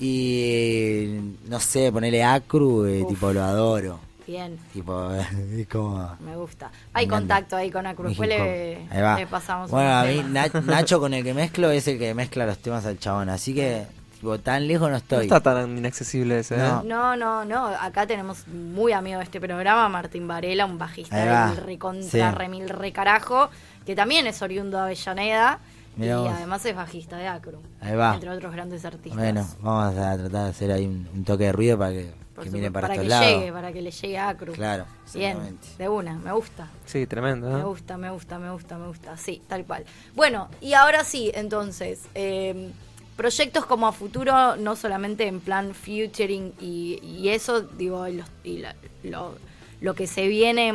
Y 0.00 1.20
no 1.48 1.60
sé, 1.60 1.92
ponerle 1.92 2.24
acru, 2.24 2.84
eh, 2.84 3.04
tipo 3.08 3.32
lo 3.32 3.42
adoro. 3.42 4.00
Bien. 4.26 4.58
Tipo, 4.72 5.10
es 5.56 5.68
como. 5.68 6.16
Me 6.20 6.34
gusta. 6.36 6.70
Hay 6.92 7.06
Me 7.06 7.12
contacto 7.12 7.56
ahí 7.56 7.70
con 7.70 7.86
Acru. 7.86 8.08
Después 8.08 8.28
le, 8.28 8.76
Ahí 8.90 9.02
va. 9.02 9.16
le 9.18 9.26
pasamos 9.26 9.70
Bueno, 9.70 9.90
a 9.96 10.04
mí 10.04 10.22
Nacho 10.64 10.98
con 10.98 11.14
el 11.14 11.22
que 11.22 11.34
mezclo 11.34 11.70
es 11.70 11.86
el 11.88 11.98
que 11.98 12.14
mezcla 12.14 12.46
los 12.46 12.58
temas 12.58 12.84
al 12.86 12.98
chabón. 12.98 13.28
Así 13.28 13.54
que, 13.54 13.84
tipo, 14.24 14.38
tan 14.40 14.66
lejos 14.66 14.88
no 14.88 14.92
No 14.92 14.96
estoy. 14.96 15.24
está 15.26 15.40
tan 15.40 15.76
inaccesible 15.76 16.38
ese, 16.40 16.54
¿eh? 16.56 16.58
No. 16.58 16.82
No, 16.82 17.16
no, 17.16 17.44
no. 17.44 17.66
Acá 17.66 18.06
tenemos 18.06 18.46
muy 18.48 18.92
amigo 18.92 19.18
de 19.18 19.24
este 19.24 19.40
programa, 19.40 19.88
Martín 19.88 20.26
Varela, 20.26 20.64
un 20.66 20.78
bajista 20.78 21.48
del 21.50 21.56
recontra 21.58 22.30
Sí. 22.30 22.36
remil 22.36 22.68
recarajo, 22.68 23.50
que 23.84 23.94
también 23.94 24.26
es 24.26 24.40
oriundo 24.42 24.78
de 24.78 24.82
Avellaneda 24.84 25.58
Mirá 25.96 26.14
y 26.14 26.16
vos. 26.16 26.32
además 26.34 26.64
es 26.64 26.74
bajista 26.74 27.16
de 27.18 27.28
Acru. 27.28 27.60
Ahí 27.80 27.94
va. 27.94 28.14
Entre 28.14 28.30
otros 28.30 28.52
grandes 28.52 28.84
artistas. 28.84 29.16
Bueno, 29.20 29.46
vamos 29.60 29.94
a 29.96 30.16
tratar 30.16 30.30
de 30.44 30.48
hacer 30.50 30.72
ahí 30.72 30.86
un, 30.86 31.08
un 31.14 31.24
toque 31.24 31.44
de 31.44 31.52
ruido 31.52 31.78
para 31.78 31.92
que, 31.92 32.12
que 32.42 32.50
miren 32.50 32.72
para, 32.72 32.88
para 32.88 32.94
estos 32.94 33.04
que 33.04 33.08
lados. 33.10 33.26
llegue, 33.26 33.52
para 33.52 33.72
que 33.72 33.82
le 33.82 33.90
llegue 33.92 34.18
a 34.18 34.28
Acru. 34.30 34.52
Claro, 34.54 34.86
Bien, 35.12 35.30
exactamente. 35.36 35.68
de 35.78 35.88
una, 35.88 36.14
me 36.16 36.32
gusta. 36.32 36.68
Sí, 36.86 37.06
tremendo, 37.06 37.48
¿eh? 37.48 37.54
Me 37.58 37.64
gusta, 37.64 37.96
me 37.96 38.10
gusta, 38.10 38.38
me 38.40 38.50
gusta, 38.50 38.76
me 38.78 38.86
gusta. 38.88 39.16
Sí, 39.16 39.40
tal 39.46 39.64
cual. 39.64 39.84
Bueno, 40.16 40.48
y 40.60 40.72
ahora 40.72 41.04
sí, 41.04 41.30
entonces, 41.34 42.00
eh, 42.16 42.72
proyectos 43.16 43.64
como 43.66 43.86
a 43.86 43.92
futuro, 43.92 44.56
no 44.56 44.76
solamente 44.76 45.26
en 45.26 45.40
plan 45.40 45.74
featuring 45.74 46.52
y, 46.60 46.98
y 47.02 47.28
eso, 47.28 47.60
digo, 47.62 48.06
y 48.08 48.14
los- 48.16 48.28
y 48.42 48.58
la- 48.58 48.74
lo, 49.02 49.36
lo 49.80 49.94
que 49.94 50.06
se 50.06 50.26
viene 50.28 50.72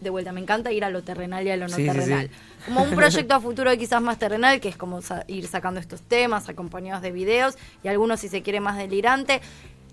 de 0.00 0.10
vuelta. 0.10 0.32
Me 0.32 0.40
encanta 0.40 0.70
ir 0.72 0.84
a 0.84 0.90
lo 0.90 1.02
terrenal 1.02 1.46
y 1.46 1.50
a 1.50 1.56
lo 1.56 1.68
no 1.68 1.74
Sí, 1.76 1.82
sí, 1.82 1.88
terrenal. 1.88 2.28
sí. 2.28 2.34
Como 2.66 2.82
un 2.84 2.90
proyecto 2.90 3.34
a 3.34 3.40
futuro 3.40 3.76
quizás 3.76 4.00
más 4.00 4.18
terrenal, 4.18 4.60
que 4.60 4.68
es 4.68 4.76
como 4.76 5.02
sa- 5.02 5.24
ir 5.26 5.48
sacando 5.48 5.80
estos 5.80 6.00
temas 6.02 6.48
acompañados 6.48 7.02
de 7.02 7.10
videos 7.10 7.56
y 7.82 7.88
algunos 7.88 8.20
si 8.20 8.28
se 8.28 8.42
quiere 8.42 8.60
más 8.60 8.76
delirante. 8.76 9.40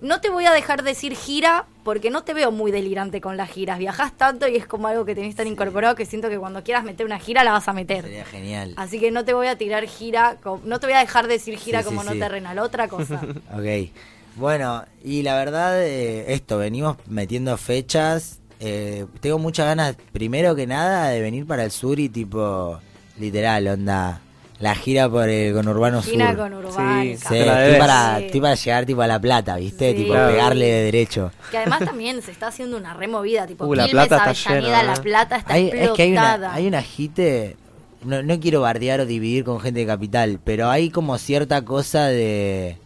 No 0.01 0.21
te 0.21 0.29
voy 0.29 0.45
a 0.45 0.51
dejar 0.51 0.83
decir 0.83 1.13
gira 1.15 1.65
porque 1.83 2.09
no 2.09 2.23
te 2.23 2.33
veo 2.33 2.51
muy 2.51 2.71
delirante 2.71 3.19
con 3.19 3.35
las 3.35 3.49
giras. 3.49 3.79
Viajás 3.79 4.13
tanto 4.17 4.47
y 4.47 4.55
es 4.55 4.65
como 4.65 4.87
algo 4.87 5.03
que 5.03 5.13
tenés 5.13 5.35
tan 5.35 5.45
incorporado 5.47 5.95
que 5.95 6.05
siento 6.05 6.29
que 6.29 6.37
cuando 6.39 6.63
quieras 6.63 6.85
meter 6.85 7.05
una 7.05 7.19
gira 7.19 7.43
la 7.43 7.51
vas 7.51 7.67
a 7.67 7.73
meter. 7.73 8.03
Sería 8.05 8.23
genial. 8.25 8.73
Así 8.77 8.99
que 8.99 9.11
no 9.11 9.25
te 9.25 9.33
voy 9.33 9.47
a 9.47 9.57
tirar 9.57 9.85
gira, 9.87 10.37
no 10.63 10.79
te 10.79 10.87
voy 10.87 10.93
a 10.95 10.99
dejar 10.99 11.27
decir 11.27 11.57
gira 11.57 11.79
Sí, 11.79 11.83
sí, 11.83 11.89
como 11.89 12.03
no 12.05 12.13
sí. 12.13 12.19
terrenal, 12.19 12.59
otra 12.59 12.87
cosa. 12.87 13.21
Ok. 13.53 13.91
Bueno, 14.35 14.85
y 15.03 15.21
la 15.23 15.35
verdad, 15.35 15.83
eh, 15.85 16.33
esto, 16.33 16.57
venimos 16.57 16.95
metiendo 17.07 17.57
fechas. 17.57 18.39
eh, 18.61 19.05
tengo 19.19 19.37
muchas 19.37 19.65
ganas, 19.65 19.97
primero 20.13 20.55
que 20.55 20.65
nada, 20.65 21.09
de 21.09 21.19
venir 21.19 21.45
para 21.45 21.65
el 21.65 21.71
sur 21.71 21.99
y 21.99 22.07
tipo, 22.07 22.79
literal, 23.17 23.67
onda, 23.67 24.21
la 24.59 24.75
gira 24.75 25.09
por 25.09 25.29
el 25.29 25.53
conurbano 25.53 26.01
Gira 26.01 26.29
sur. 26.31 26.37
con 26.37 26.53
Urbana. 26.53 27.01
Sí, 27.03 27.17
Sí, 27.17 27.35
estoy 27.37 27.79
para, 27.79 28.17
Sí. 28.19 28.25
estoy 28.25 28.41
para 28.41 28.55
llegar 28.55 28.85
tipo 28.85 29.01
a 29.01 29.07
La 29.07 29.19
Plata, 29.19 29.55
¿viste? 29.55 29.91
Sí. 29.91 29.97
Tipo, 29.99 30.13
Claro. 30.13 30.31
pegarle 30.31 30.65
de 30.65 30.83
derecho. 30.83 31.31
Que 31.49 31.57
además 31.59 31.79
también 31.79 32.21
se 32.21 32.31
está 32.31 32.47
haciendo 32.47 32.75
una 32.77 32.93
removida, 32.93 33.47
tipo 33.47 33.65
Uh, 33.65 33.73
La 33.73 33.87
Plata 33.87 34.15
está 34.17 34.29
Avellaneda, 34.29 34.77
lleno, 34.81 34.91
La 34.91 34.93
¿eh? 34.97 35.01
Plata 35.01 35.35
está 35.37 35.53
Hay- 35.53 35.63
explotada. 35.67 35.85
es 35.91 35.95
que 35.95 36.03
hay 36.03 36.11
una, 36.11 36.53
hay 36.53 36.67
una 36.67 36.81
jite, 36.81 37.55
no, 38.03 38.21
no 38.23 38.39
quiero 38.39 38.61
bardear 38.61 38.99
o 38.99 39.05
dividir 39.05 39.43
con 39.45 39.59
gente 39.61 39.79
de 39.81 39.85
capital, 39.85 40.39
pero 40.43 40.69
hay 40.69 40.89
como 40.89 41.17
cierta 41.17 41.63
cosa 41.63 42.07
de 42.07 42.77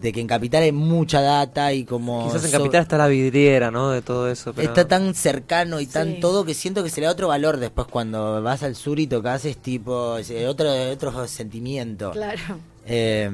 de 0.00 0.12
que 0.12 0.20
en 0.20 0.26
Capital 0.26 0.62
hay 0.62 0.72
mucha 0.72 1.20
data 1.20 1.72
y 1.74 1.84
como... 1.84 2.26
Quizás 2.26 2.44
en 2.44 2.50
so- 2.52 2.58
Capital 2.58 2.82
está 2.82 2.96
la 2.96 3.06
vidriera, 3.06 3.70
¿no? 3.70 3.90
De 3.90 4.00
todo 4.02 4.30
eso. 4.30 4.52
Pero... 4.54 4.68
Está 4.68 4.88
tan 4.88 5.14
cercano 5.14 5.78
y 5.80 5.86
tan 5.86 6.14
Sí. 6.14 6.20
todo 6.20 6.44
que 6.44 6.54
siento 6.54 6.82
que 6.82 6.88
se 6.90 7.00
le 7.00 7.06
da 7.06 7.12
otro 7.12 7.28
valor 7.28 7.58
después 7.58 7.86
cuando 7.86 8.42
vas 8.42 8.62
al 8.62 8.76
sur 8.76 8.98
y 8.98 9.06
tocas, 9.06 9.44
es 9.44 9.58
tipo, 9.58 10.16
es 10.16 10.30
otro, 10.46 10.70
otro 10.90 11.28
sentimiento. 11.28 12.12
Claro. 12.12 12.40
Eh, 12.86 13.30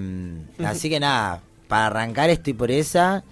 así 0.65 0.91
que 0.91 0.99
nada, 0.99 1.41
para 1.69 1.87
arrancar 1.87 2.31
estoy 2.31 2.53
por 2.55 2.71
esa. 2.73 3.23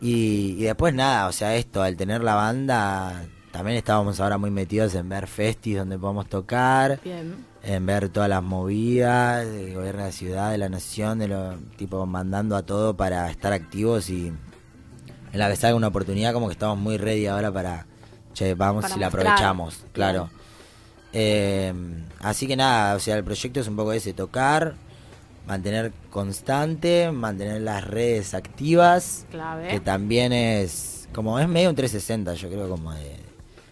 Y, 0.00 0.56
y 0.58 0.62
después 0.64 0.94
nada, 0.94 1.26
o 1.28 1.32
sea, 1.32 1.56
esto, 1.56 1.82
al 1.82 1.96
tener 1.96 2.22
la 2.22 2.34
banda, 2.34 3.24
también 3.50 3.76
estábamos 3.78 4.20
ahora 4.20 4.38
muy 4.38 4.50
metidos 4.50 4.94
en 4.94 5.08
ver 5.08 5.26
festis 5.26 5.78
donde 5.78 5.98
podemos 5.98 6.28
tocar, 6.28 7.00
Bien. 7.02 7.34
En 7.66 7.86
ver 7.86 8.10
todas 8.10 8.28
las 8.28 8.42
movidas 8.42 9.46
del 9.46 9.74
gobierno 9.74 10.02
de 10.02 10.08
la 10.08 10.12
ciudad, 10.12 10.50
de 10.50 10.58
la 10.58 10.68
nación, 10.68 11.18
de 11.18 11.28
lo 11.28 11.56
tipo 11.76 12.04
mandando 12.06 12.56
a 12.56 12.62
todo 12.62 12.94
para 12.94 13.30
estar 13.30 13.52
activos 13.52 14.10
y 14.10 14.28
en 15.32 15.38
la 15.38 15.48
que 15.48 15.56
salga 15.56 15.76
una 15.76 15.88
oportunidad 15.88 16.32
como 16.32 16.46
que 16.46 16.52
estamos 16.52 16.78
muy 16.78 16.98
ready 16.98 17.26
ahora 17.26 17.50
para, 17.50 17.86
che, 18.34 18.54
vamos 18.54 18.82
Para 18.82 18.96
y 18.96 18.98
la 19.00 19.06
aprovechamos, 19.06 19.84
claro. 19.92 20.30
Eh, 21.12 21.72
así 22.20 22.46
que 22.46 22.56
nada, 22.56 22.96
o 22.96 23.00
sea, 23.00 23.16
el 23.16 23.24
proyecto 23.24 23.60
es 23.60 23.68
un 23.68 23.76
poco 23.76 23.92
ese, 23.92 24.12
tocar, 24.12 24.74
mantener 25.46 25.92
constante, 26.10 27.10
mantener 27.12 27.62
las 27.62 27.84
redes 27.84 28.34
activas, 28.34 29.26
Clave. 29.30 29.68
que 29.68 29.80
también 29.80 30.32
es, 30.32 31.08
como 31.14 31.38
es 31.38 31.48
medio 31.48 31.70
un 31.70 31.76
360, 31.76 32.34
yo 32.34 32.50
creo 32.50 32.68
como 32.68 32.92
de 32.92 33.16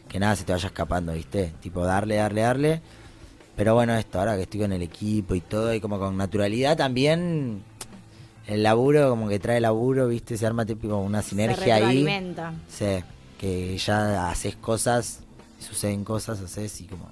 que 0.08 0.18
nada 0.18 0.36
se 0.36 0.44
te 0.44 0.52
vaya 0.52 0.66
escapando, 0.66 1.12
¿viste? 1.12 1.52
Tipo 1.60 1.84
darle, 1.84 2.16
darle, 2.16 2.40
darle. 2.42 2.82
Pero 3.62 3.74
bueno, 3.74 3.94
esto, 3.94 4.18
ahora 4.18 4.34
que 4.34 4.42
estoy 4.42 4.58
con 4.58 4.72
el 4.72 4.82
equipo 4.82 5.36
y 5.36 5.40
todo, 5.40 5.72
y 5.72 5.80
como 5.80 5.96
con 5.96 6.16
naturalidad 6.16 6.76
también, 6.76 7.62
el 8.48 8.64
laburo 8.64 9.08
como 9.10 9.28
que 9.28 9.38
trae 9.38 9.60
laburo, 9.60 10.08
¿viste? 10.08 10.36
Se 10.36 10.44
arma 10.44 10.66
tipo 10.66 10.96
una 10.96 11.22
Se 11.22 11.28
sinergia 11.30 11.76
ahí. 11.76 11.82
retroalimenta. 11.82 12.54
Sí, 12.66 13.04
que 13.38 13.78
ya 13.78 14.28
haces 14.28 14.56
cosas, 14.56 15.20
suceden 15.60 16.02
cosas, 16.02 16.40
haces 16.40 16.80
y 16.80 16.86
como... 16.86 17.08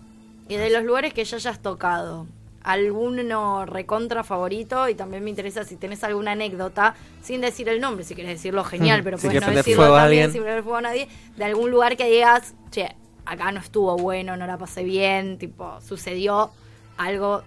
Y 0.48 0.56
de 0.56 0.70
los 0.70 0.82
lugares 0.82 1.14
que 1.14 1.24
ya 1.24 1.36
hayas 1.36 1.60
tocado, 1.60 2.26
¿alguno 2.64 3.64
recontra 3.64 4.24
favorito? 4.24 4.88
Y 4.88 4.96
también 4.96 5.22
me 5.22 5.30
interesa 5.30 5.62
si 5.62 5.76
tenés 5.76 6.02
alguna 6.02 6.32
anécdota, 6.32 6.96
sin 7.22 7.42
decir 7.42 7.68
el 7.68 7.80
nombre, 7.80 8.04
si 8.04 8.16
querés 8.16 8.32
decirlo, 8.32 8.64
genial, 8.64 9.02
Mm, 9.02 9.04
pero 9.04 9.18
si 9.18 9.28
puedes 9.28 9.46
no 9.46 9.52
decirlo 9.52 9.82
fuego 9.82 9.94
a 9.94 10.00
también 10.00 10.32
sin 10.32 10.42
prender 10.42 10.64
fuego 10.64 10.78
a 10.78 10.82
nadie, 10.82 11.06
de 11.36 11.44
algún 11.44 11.70
lugar 11.70 11.96
que 11.96 12.10
digas, 12.10 12.54
che, 12.72 12.96
acá 13.30 13.52
no 13.52 13.60
estuvo 13.60 13.96
bueno, 13.96 14.36
no 14.36 14.46
la 14.46 14.58
pasé 14.58 14.82
bien, 14.82 15.38
tipo, 15.38 15.78
sucedió 15.86 16.50
algo 16.96 17.42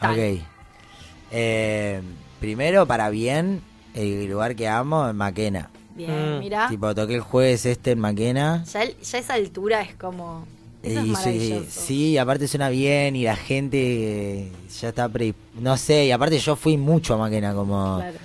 tal. 0.00 0.12
Ok. 0.18 0.40
Eh, 1.30 2.00
primero, 2.40 2.86
para 2.86 3.10
bien, 3.10 3.60
el 3.94 4.26
lugar 4.26 4.56
que 4.56 4.68
amo 4.68 5.06
es 5.08 5.14
Maquena. 5.14 5.70
Bien, 5.94 6.36
Mm. 6.36 6.38
mira. 6.38 6.68
Tipo, 6.68 6.94
toqué 6.94 7.16
el 7.16 7.20
jueves 7.20 7.66
este 7.66 7.90
en 7.92 7.98
Maquena. 7.98 8.64
Ya, 8.72 8.82
el- 8.84 8.96
ya 8.98 9.18
esa 9.18 9.34
altura 9.34 9.82
es 9.82 9.94
como... 9.96 10.46
Eso 10.82 11.00
es 11.00 11.04
Y 11.04 11.08
sí, 11.08 11.12
maravilloso. 11.12 11.80
sí, 11.80 12.18
aparte 12.18 12.46
suena 12.48 12.68
bien 12.70 13.16
y 13.16 13.24
la 13.24 13.34
gente 13.36 13.78
eh, 14.44 14.52
ya 14.80 14.88
está 14.90 15.08
pre... 15.08 15.34
No 15.60 15.76
sé, 15.76 16.06
y 16.06 16.12
aparte 16.12 16.38
yo 16.38 16.54
fui 16.56 16.76
mucho 16.78 17.14
a 17.14 17.18
Maquena 17.18 17.52
como... 17.52 17.96
Claro. 17.98 18.16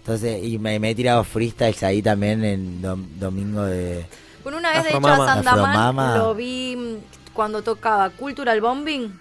Entonces, 0.00 0.42
y 0.42 0.58
me, 0.58 0.78
me 0.80 0.90
he 0.90 0.94
tirado 0.94 1.22
freestyles 1.22 1.82
ahí 1.82 2.00
también 2.00 2.42
en 2.44 2.82
dom- 2.82 3.06
domingo 3.20 3.62
de... 3.62 4.06
Bueno, 4.50 4.58
una 4.66 4.70
vez 4.72 4.84
de 4.84 4.96
hecho 4.96 5.06
a 5.08 5.16
Sandamán 5.26 5.70
Afromama. 5.76 6.16
lo 6.16 6.34
vi 6.34 6.74
mm, 6.74 7.34
cuando 7.34 7.60
tocaba 7.62 8.08
Cultural 8.08 8.60
Bombing 8.62 9.12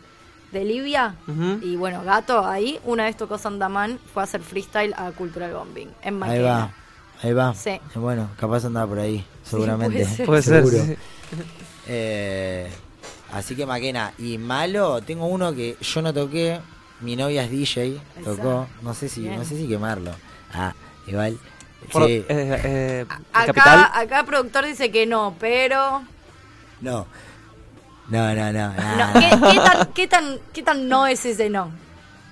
de 0.53 0.63
Libia. 0.63 1.15
Y 1.61 1.75
bueno, 1.75 2.01
Gato 2.05 2.45
ahí, 2.47 2.79
una 2.85 3.03
vez 3.03 3.17
tocó 3.17 3.37
Sandamán, 3.37 3.99
fue 4.13 4.23
a 4.23 4.25
hacer 4.25 4.41
freestyle 4.41 4.93
a 4.95 5.11
Cultural 5.11 5.51
Bombing 5.53 5.89
en 6.01 6.13
Ahí 6.23 6.39
Maquena. 6.39 6.43
va, 6.49 6.71
ahí 7.21 7.33
va. 7.33 7.53
Sí. 7.53 7.77
Bueno, 7.95 8.29
capaz 8.39 8.63
andaba 8.63 8.87
por 8.87 8.99
ahí, 8.99 9.25
seguramente. 9.43 10.05
puede 10.05 10.15
ser. 10.15 10.25
Puede 10.25 10.41
ser. 10.41 10.65
Seguro. 10.65 10.85
sí. 10.85 10.95
Eh, 11.87 12.69
así 13.33 13.55
que 13.55 13.65
Maquena. 13.65 14.13
Y 14.17 14.37
malo, 14.37 15.01
tengo 15.01 15.25
uno 15.27 15.53
que 15.53 15.75
yo 15.81 16.01
no 16.01 16.13
toqué. 16.13 16.61
Mi 17.01 17.17
novia 17.17 17.43
es 17.43 17.51
DJ, 17.51 17.99
tocó. 18.23 18.67
No 18.81 18.93
sé 18.93 19.09
si, 19.09 19.21
Bien. 19.21 19.35
no 19.37 19.43
sé 19.43 19.57
si 19.57 19.67
quemarlo. 19.67 20.11
Ah, 20.53 20.73
igual. 21.05 21.37
Por- 21.91 22.05
Sí. 22.05 22.25
eh, 22.27 22.61
eh, 22.63 23.05
Acá, 23.33 23.97
acá 23.99 24.19
el 24.19 24.25
productor 24.25 24.65
dice 24.65 24.91
que 24.91 25.05
no, 25.05 25.35
pero... 25.39 26.03
No. 26.81 27.07
No, 28.09 28.33
no, 28.35 28.53
no. 28.53 28.73
¿qué, 29.13 29.29
qué 29.51 29.57
tan, 29.59 29.87
qué, 29.93 30.07
tan, 30.07 30.39
¿Qué 30.53 30.63
tan 30.63 30.87
no 30.87 31.07
es 31.07 31.25
ese 31.25 31.49
no? 31.49 31.71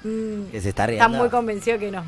Mm, 0.03 0.45
Que 0.51 0.61
se 0.61 0.69
está 0.69 0.83
está 0.85 0.85
riendo. 0.87 1.09
muy 1.17 1.29
convencido 1.29 1.77
que 1.79 1.91
no. 1.91 2.03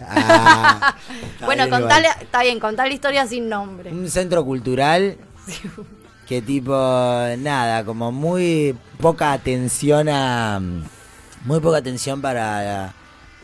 Ah, 0.00 0.94
está 1.32 1.46
bueno, 1.46 1.68
contale, 1.70 2.08
está 2.20 2.42
bien, 2.42 2.60
contar 2.60 2.86
la 2.88 2.94
historia 2.94 3.26
sin 3.26 3.48
nombre. 3.48 3.90
Un 3.90 4.08
centro 4.10 4.44
cultural 4.44 5.16
que 6.26 6.42
tipo, 6.42 6.72
nada, 7.38 7.84
como 7.84 8.12
muy 8.12 8.76
poca 9.00 9.32
atención 9.32 10.08
a... 10.08 10.60
Muy 11.44 11.60
poca 11.60 11.78
atención 11.78 12.20
para 12.20 12.92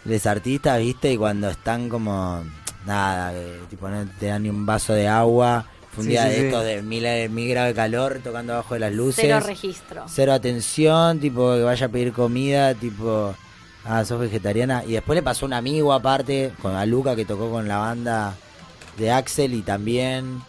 los 0.04 0.26
artistas, 0.26 0.78
¿viste? 0.78 1.12
Y 1.12 1.16
cuando 1.16 1.48
están 1.48 1.88
como... 1.88 2.44
Nada, 2.86 3.32
que, 3.32 3.60
tipo 3.70 3.88
no 3.88 4.06
te 4.18 4.26
dan 4.26 4.42
ni 4.42 4.50
un 4.50 4.66
vaso 4.66 4.92
de 4.92 5.08
agua. 5.08 5.66
Fue 5.92 6.02
un 6.02 6.06
Sí, 6.06 6.10
día 6.10 6.24
sí, 6.24 6.28
de 6.30 6.36
sí. 6.36 6.44
estos 6.46 6.64
de 6.64 6.82
mil, 6.82 7.30
mil 7.30 7.48
grados 7.50 7.68
de 7.68 7.74
calor, 7.74 8.20
tocando 8.22 8.52
abajo 8.54 8.74
de 8.74 8.80
las 8.80 8.92
luces. 8.92 9.24
Cero 9.24 9.40
registro. 9.40 10.04
Cero 10.08 10.32
atención, 10.32 11.20
tipo 11.20 11.54
que 11.54 11.62
vaya 11.62 11.86
a 11.86 11.88
pedir 11.88 12.12
comida, 12.12 12.74
tipo, 12.74 13.34
ah, 13.84 14.04
sos 14.04 14.18
vegetariana. 14.20 14.82
Y 14.84 14.92
después 14.92 15.14
le 15.16 15.22
pasó 15.22 15.46
un 15.46 15.52
amigo 15.52 15.92
aparte, 15.92 16.52
con 16.60 16.74
a 16.74 16.84
Luca 16.84 17.14
que 17.14 17.24
tocó 17.24 17.50
con 17.50 17.68
la 17.68 17.78
banda 17.78 18.34
de 18.98 19.10
Axel 19.12 19.54
y 19.54 19.62
también. 19.62 20.42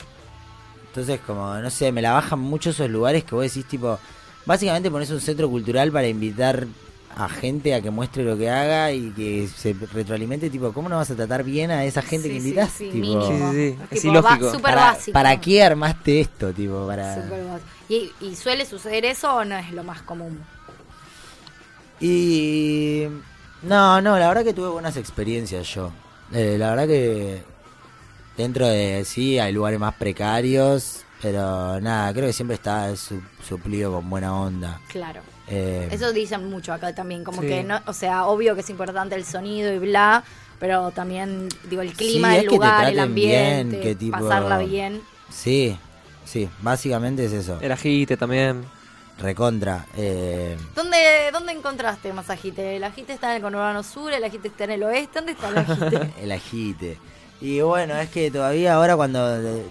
Entonces, 0.87 1.19
como, 1.27 1.53
no 1.55 1.69
sé, 1.69 1.91
me 1.91 2.01
la 2.01 2.13
bajan 2.13 2.39
mucho 2.39 2.71
esos 2.71 2.89
lugares 2.89 3.23
que 3.23 3.35
vos 3.35 3.43
decís, 3.43 3.65
tipo, 3.65 3.99
básicamente 4.45 4.89
pones 4.89 5.11
un 5.11 5.21
centro 5.21 5.49
cultural 5.49 5.91
para 5.91 6.07
invitar 6.07 6.65
a 7.17 7.29
gente 7.29 7.73
a 7.73 7.81
que 7.81 7.89
muestre 7.91 8.23
lo 8.23 8.37
que 8.37 8.49
haga 8.49 8.91
y 8.91 9.11
que 9.11 9.47
se 9.47 9.73
retroalimente, 9.93 10.49
tipo, 10.49 10.73
¿cómo 10.73 10.89
no 10.89 10.97
vas 10.97 11.09
a 11.11 11.15
tratar 11.15 11.43
bien 11.43 11.71
a 11.71 11.85
esa 11.85 12.01
gente 12.01 12.27
que 12.27 12.33
Sí, 12.41 12.47
invitas? 12.47 12.71
sí, 12.71 12.89
tipo. 12.91 13.27
Sí, 13.27 13.33
sí, 13.37 13.51
sí. 13.51 13.77
Es 13.91 14.01
Tipo, 14.01 14.11
ilógico. 14.13 14.61
¿para, 14.61 14.75
básico. 14.75 15.13
¿Para 15.13 15.39
qué 15.39 15.63
armaste 15.63 16.19
esto, 16.19 16.51
tipo, 16.53 16.85
para... 16.87 17.15
Súper 17.23 17.43
básico. 17.45 17.69
¿Y, 17.89 18.11
¿Y 18.19 18.35
suele 18.35 18.65
suceder 18.65 19.05
eso 19.05 19.33
o 19.33 19.45
no 19.45 19.57
es 19.57 19.71
lo 19.71 19.83
más 19.83 20.01
común? 20.01 20.39
Y 21.99 23.05
no, 23.63 24.01
no, 24.01 24.17
la 24.19 24.27
verdad 24.27 24.43
que 24.43 24.53
tuve 24.53 24.69
buenas 24.69 24.97
experiencias 24.97 25.67
yo. 25.73 25.91
Eh, 26.33 26.57
la 26.59 26.71
verdad 26.71 26.87
que 26.87 27.43
dentro 28.35 28.67
de 28.67 29.05
sí 29.05 29.39
hay 29.39 29.53
lugares 29.53 29.79
más 29.79 29.95
precarios, 29.95 31.03
pero 31.21 31.79
nada, 31.79 32.11
creo 32.13 32.27
que 32.27 32.33
siempre 32.33 32.55
está 32.55 32.93
su- 32.97 33.21
suplido 33.47 33.93
con 33.93 34.09
buena 34.09 34.35
onda. 34.37 34.81
Claro. 34.89 35.21
Eh, 35.47 35.89
Eso 35.91 36.11
dicen 36.11 36.49
mucho 36.49 36.73
acá 36.73 36.93
también, 36.95 37.23
como 37.23 37.41
Sí. 37.41 37.47
que 37.47 37.63
no, 37.63 37.79
o 37.85 37.93
sea, 37.93 38.25
obvio 38.25 38.55
que 38.55 38.61
es 38.61 38.69
importante 38.69 39.15
el 39.15 39.25
sonido 39.25 39.71
y 39.73 39.79
bla, 39.79 40.23
pero 40.59 40.91
también 40.91 41.49
digo 41.69 41.81
el 41.81 41.93
clima 41.93 42.33
Sí, 42.35 42.39
te 42.41 42.45
lugar, 42.47 42.85
el 42.87 42.91
bien, 42.93 43.01
ambiente, 43.03 43.79
que 43.81 43.95
tipo- 43.95 44.17
pasarla 44.19 44.57
bien. 44.59 45.01
sí, 45.29 45.77
sí, 46.23 46.49
básicamente 46.61 47.25
es 47.25 47.33
eso. 47.33 47.59
El 47.61 47.71
agite 47.71 48.17
también. 48.17 48.63
Recontra. 49.17 49.85
Eh, 49.95 50.57
¿Dónde, 50.75 50.97
¿Dónde 51.31 51.53
encontraste 51.53 52.11
más 52.11 52.29
agite? 52.29 52.75
¿El 52.75 52.83
agite 52.83 53.13
está 53.13 53.29
en 53.29 53.37
el 53.37 53.41
conurbano 53.41 53.81
sur? 53.81 54.11
¿El 54.11 54.21
agite 54.25 54.49
está 54.49 54.65
en 54.65 54.71
el 54.71 54.83
oeste? 54.83 55.19
¿Dónde 55.19 55.31
está 55.31 55.47
el 55.49 55.57
agite? 55.59 56.13
el 56.21 56.31
agite. 56.33 56.97
Y 57.41 57.59
bueno, 57.61 57.95
es 57.97 58.09
que 58.09 58.31
todavía 58.31 58.73
ahora 58.75 58.95
cuando 58.95 59.19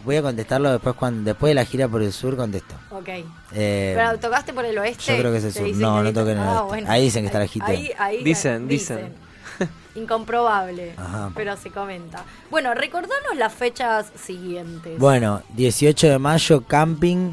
voy 0.04 0.16
a 0.16 0.22
contestarlo 0.22 0.70
después 0.70 0.94
cuando 0.96 1.24
después 1.30 1.50
de 1.50 1.54
la 1.54 1.64
gira 1.64 1.88
por 1.88 2.02
el 2.02 2.12
sur 2.12 2.36
contesto. 2.36 2.74
ok. 2.90 3.08
Eh, 3.54 3.94
¿Pero 3.96 4.18
tocaste 4.18 4.52
por 4.52 4.64
el 4.64 4.76
oeste? 4.78 5.12
yo 5.14 5.18
creo 5.18 5.32
que 5.32 5.38
es 5.38 5.44
el 5.44 5.52
sur. 5.52 5.68
No, 5.76 6.02
no 6.02 6.08
ahí- 6.08 6.14
toqué 6.14 6.32
en 6.32 6.38
el 6.38 6.44
Ah, 6.44 6.62
oeste. 6.64 6.90
Ahí 6.90 7.02
dicen 7.04 7.22
que 7.22 7.26
está 7.26 7.38
el 7.38 7.44
agite. 7.44 7.64
Ahí, 7.66 7.90
ahí 7.98 8.22
Dicen, 8.24 8.68
dicen. 8.68 9.12
Incomprobable, 9.94 10.92
Ajá. 10.96 11.30
pero 11.34 11.56
se 11.56 11.70
comenta. 11.70 12.24
Bueno, 12.50 12.74
recordanos 12.74 13.36
las 13.36 13.52
fechas 13.54 14.06
siguientes. 14.22 14.98
Bueno, 14.98 15.42
18 15.56 16.08
de 16.08 16.18
mayo, 16.18 16.62
camping. 16.66 17.32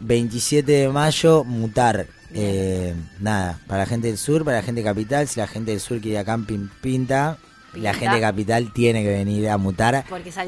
27 0.00 0.70
de 0.72 0.88
mayo, 0.88 1.44
mutar. 1.44 2.06
Eh, 2.32 2.94
nada, 3.18 3.58
para 3.66 3.80
la 3.82 3.86
gente 3.86 4.06
del 4.08 4.18
sur, 4.18 4.44
para 4.44 4.58
la 4.58 4.62
gente 4.62 4.82
capital. 4.82 5.28
Si 5.28 5.40
la 5.40 5.46
gente 5.46 5.70
del 5.72 5.80
sur 5.80 5.98
quiere 6.00 6.14
ir 6.14 6.18
a 6.18 6.24
camping, 6.24 6.68
pinta. 6.80 7.38
La 7.74 7.94
gente 7.94 8.16
de 8.16 8.20
capital 8.20 8.72
tiene 8.72 9.02
que 9.02 9.08
venir 9.10 9.48
a 9.48 9.56
mutar 9.58 10.04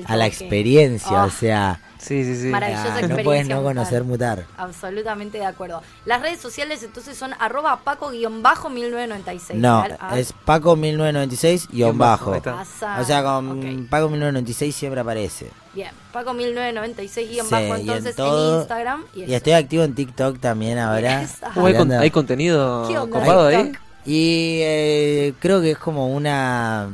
a 0.07 0.17
la 0.17 0.27
experiencia. 0.27 1.25
Oh. 1.25 1.27
O 1.27 1.31
sea, 1.31 1.81
Sí, 1.99 2.25
sí, 2.25 2.35
sí. 2.35 2.47
Maravillosa 2.49 2.97
ah, 2.97 3.07
no 3.07 3.17
puedes 3.19 3.47
no 3.47 3.63
conocer 3.63 4.03
mutar. 4.03 4.45
Absolutamente 4.57 5.39
de 5.39 5.47
acuerdo. 5.47 5.83
Las 6.05 6.21
redes 6.21 6.41
sociales 6.41 6.83
entonces 6.83 7.17
son 7.17 7.33
arroba 7.39 7.79
paco-1996. 7.85 9.55
No, 9.55 9.83
¿verdad? 9.83 9.99
Ah, 10.01 10.19
es 10.19 10.33
Paco 10.33 10.75
1996 10.75 11.69
guion 11.69 11.77
Guión 11.91 11.99
bajo, 11.99 12.33
bajo. 12.33 12.33
ahí 12.33 12.39
está. 12.39 12.57
pasa. 12.57 13.01
O 13.01 13.05
sea, 13.05 13.23
con 13.23 13.51
Ok. 13.59 13.89
Paco 13.89 14.09
1996 14.09 14.75
siempre 14.75 15.01
aparece. 15.01 15.51
Bien, 15.75 15.91
Paco1996 16.13 17.29
guion 17.31 17.47
Sí, 17.47 17.53
bajo 17.53 17.67
y 17.67 17.71
en 17.71 17.79
entonces 17.81 18.07
en, 18.11 18.17
todo- 18.17 18.59
Instagram. 18.63 19.05
Y, 19.15 19.21
Y 19.21 19.25
eso. 19.25 19.35
estoy 19.37 19.53
activo 19.53 19.85
en 19.85 19.95
TikTok 19.95 20.41
también 20.41 20.79
ahora. 20.79 21.21
Hay, 21.55 21.75
con- 21.77 21.93
hay 21.93 22.11
contenido 22.11 22.85
¿Qué 22.89 22.99
onda 22.99 23.21
copado 23.21 23.47
ahí. 23.47 23.73
Y 24.05 24.59
eh, 24.63 25.35
creo 25.39 25.61
que 25.61 25.71
es 25.71 25.79
como 25.79 26.09
una... 26.09 26.89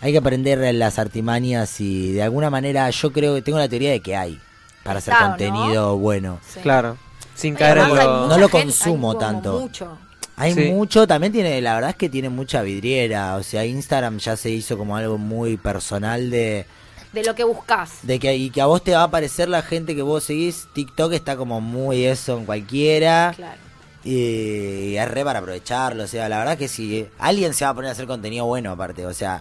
hay 0.00 0.12
que 0.12 0.18
aprender 0.18 0.74
las 0.74 0.98
artimañas 0.98 1.80
y 1.80 2.12
de 2.12 2.22
alguna 2.22 2.50
manera 2.50 2.88
yo 2.90 3.12
creo 3.12 3.34
que 3.34 3.42
tengo 3.42 3.58
la 3.58 3.68
teoría 3.68 3.90
de 3.90 4.00
que 4.00 4.16
hay 4.16 4.38
para 4.82 4.98
hacer 4.98 5.14
Está, 5.14 5.24
¿no? 5.24 5.30
contenido 5.30 5.96
bueno. 5.98 6.40
Sí. 6.46 6.60
Claro. 6.60 6.96
Sin 7.34 7.54
caer 7.54 7.78
en 7.78 7.88
lo... 7.88 8.26
No 8.28 8.38
lo 8.38 8.48
gente- 8.48 8.50
consumo 8.66 9.12
hay 9.12 9.18
tanto. 9.18 9.60
Mucho. 9.60 9.98
Hay 10.36 10.52
Sí. 10.52 10.70
mucho, 10.72 11.06
también 11.06 11.32
tiene, 11.32 11.60
la 11.60 11.74
verdad 11.74 11.90
es 11.90 11.96
que 11.96 12.08
tiene 12.08 12.28
mucha 12.28 12.60
vidriera, 12.62 13.36
o 13.36 13.42
sea, 13.44 13.64
Instagram 13.64 14.18
ya 14.18 14.36
se 14.36 14.50
hizo 14.50 14.76
como 14.76 14.96
algo 14.96 15.16
muy 15.16 15.56
personal 15.56 16.28
de, 16.28 16.66
De 17.12 17.22
lo 17.22 17.36
que 17.36 17.44
buscas. 17.44 17.98
de 18.02 18.18
que, 18.18 18.34
y 18.36 18.50
que 18.50 18.60
a 18.60 18.66
vos 18.66 18.82
te 18.82 18.92
va 18.94 19.02
a 19.02 19.04
aparecer 19.04 19.48
la 19.48 19.62
gente 19.62 19.94
que 19.94 20.02
vos 20.02 20.24
seguís, 20.24 20.66
TikTok 20.74 21.12
está 21.12 21.36
como 21.36 21.60
muy 21.60 22.04
eso 22.04 22.36
en 22.36 22.46
cualquiera, 22.46 23.32
Claro. 23.36 23.60
y 24.02 24.96
es 24.96 25.08
re 25.08 25.24
para 25.24 25.38
aprovecharlo, 25.38 26.02
o 26.02 26.06
sea, 26.08 26.28
la 26.28 26.38
verdad 26.38 26.58
que 26.58 26.66
si 26.68 27.06
alguien 27.20 27.54
se 27.54 27.64
va 27.64 27.70
a 27.70 27.74
poner 27.74 27.88
a 27.90 27.92
hacer 27.92 28.06
contenido 28.08 28.44
bueno 28.46 28.72
aparte, 28.72 29.06
o 29.06 29.14
sea, 29.14 29.40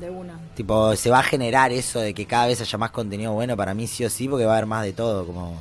De 0.00 0.10
una. 0.10 0.38
tipo, 0.54 0.94
se 0.96 1.10
va 1.10 1.20
a 1.20 1.22
generar 1.22 1.72
eso 1.72 2.00
de 2.00 2.12
que 2.14 2.26
cada 2.26 2.46
vez 2.46 2.60
haya 2.60 2.78
más 2.78 2.90
contenido 2.90 3.32
bueno 3.32 3.56
para 3.56 3.74
mí 3.74 3.86
sí 3.86 4.04
o 4.04 4.10
sí, 4.10 4.28
porque 4.28 4.44
va 4.44 4.52
a 4.52 4.56
haber 4.56 4.66
más 4.66 4.84
de 4.84 4.92
todo, 4.92 5.26
como... 5.26 5.58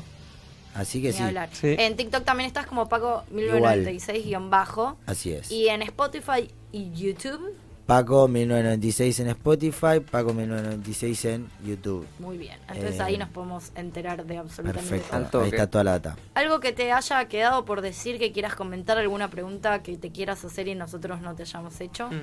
Así 0.73 1.01
que 1.01 1.13
sí. 1.13 1.23
En 1.63 1.95
TikTok 1.95 2.25
también 2.25 2.47
estás 2.47 2.65
como 2.65 2.89
Paco 2.89 3.23
1996-bajo. 3.33 4.97
así 5.05 5.31
es. 5.31 5.49
Y 5.51 5.69
en 5.69 5.81
Spotify 5.83 6.49
y 6.71 6.91
YouTube. 6.91 7.53
Paco 7.85 8.27
1996 8.27 9.19
en 9.19 9.27
Spotify, 9.27 9.99
Paco 10.09 10.33
1996 10.33 11.25
en 11.25 11.47
YouTube. 11.63 12.05
Muy 12.17 12.37
bien. 12.37 12.57
Entonces 12.67 12.99
Eh, 12.99 13.03
ahí 13.03 13.17
nos 13.17 13.29
podemos 13.29 13.71
enterar 13.75 14.25
de 14.25 14.37
absolutamente 14.39 14.89
Perfecto, 14.89 15.29
todo. 15.29 15.43
ahí 15.43 15.49
está 15.49 15.67
toda 15.67 15.83
la 15.83 15.91
data. 15.91 16.17
Algo 16.33 16.59
que 16.59 16.73
te 16.73 16.91
haya 16.91 17.25
quedado 17.25 17.63
por 17.63 17.81
decir, 17.81 18.17
que 18.17 18.31
quieras 18.31 18.55
comentar, 18.55 18.97
alguna 18.97 19.29
pregunta 19.29 19.83
que 19.83 19.97
te 19.97 20.11
quieras 20.11 20.43
hacer 20.43 20.67
y 20.67 20.73
nosotros 20.73 21.21
no 21.21 21.35
te 21.35 21.43
hayamos 21.43 21.79
hecho. 21.79 22.09
Mm. 22.09 22.21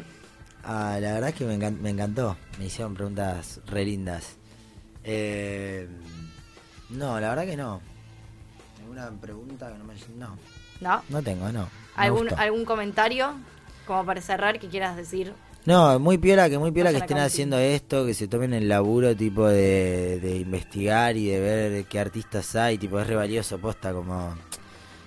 Ah, 0.64 0.98
la 1.00 1.14
verdad 1.14 1.34
que 1.34 1.44
me, 1.44 1.58
encan- 1.58 1.78
me 1.80 1.90
encantó, 1.90 2.36
me 2.58 2.66
hicieron 2.66 2.94
preguntas 2.94 3.60
re 3.66 3.84
lindas. 3.84 4.36
Eh, 5.04 5.88
no, 6.90 7.18
la 7.18 7.30
verdad 7.30 7.44
que 7.46 7.56
no. 7.56 7.80
¿Alguna 8.80 9.10
pregunta 9.20 9.72
que 9.72 9.78
no 9.78 9.84
me... 9.84 9.94
No, 10.16 10.36
¿No? 10.80 11.02
no 11.08 11.22
tengo, 11.22 11.50
no. 11.50 11.68
¿Algún. 11.96 12.28
¿Algún 12.38 12.64
comentario 12.64 13.32
como 13.86 14.04
para 14.06 14.20
cerrar 14.20 14.58
que 14.60 14.68
quieras 14.68 14.96
decir? 14.96 15.32
No, 15.64 15.98
muy 15.98 16.18
piola, 16.18 16.48
que 16.50 16.58
muy 16.58 16.72
piola 16.72 16.90
que 16.90 16.94
Vayan 16.94 17.04
estén 17.08 17.18
haciendo 17.18 17.58
esto, 17.58 18.04
que 18.04 18.14
se 18.14 18.26
tomen 18.26 18.52
el 18.52 18.68
laburo 18.68 19.14
tipo 19.16 19.46
de, 19.46 20.18
de 20.20 20.36
investigar 20.38 21.16
y 21.16 21.26
de 21.28 21.38
ver 21.40 21.84
qué 21.84 22.00
artistas 22.00 22.56
hay, 22.56 22.78
tipo 22.78 22.98
es 22.98 23.06
re 23.06 23.14
valioso 23.14 23.58
posta 23.58 23.92
como 23.92 24.34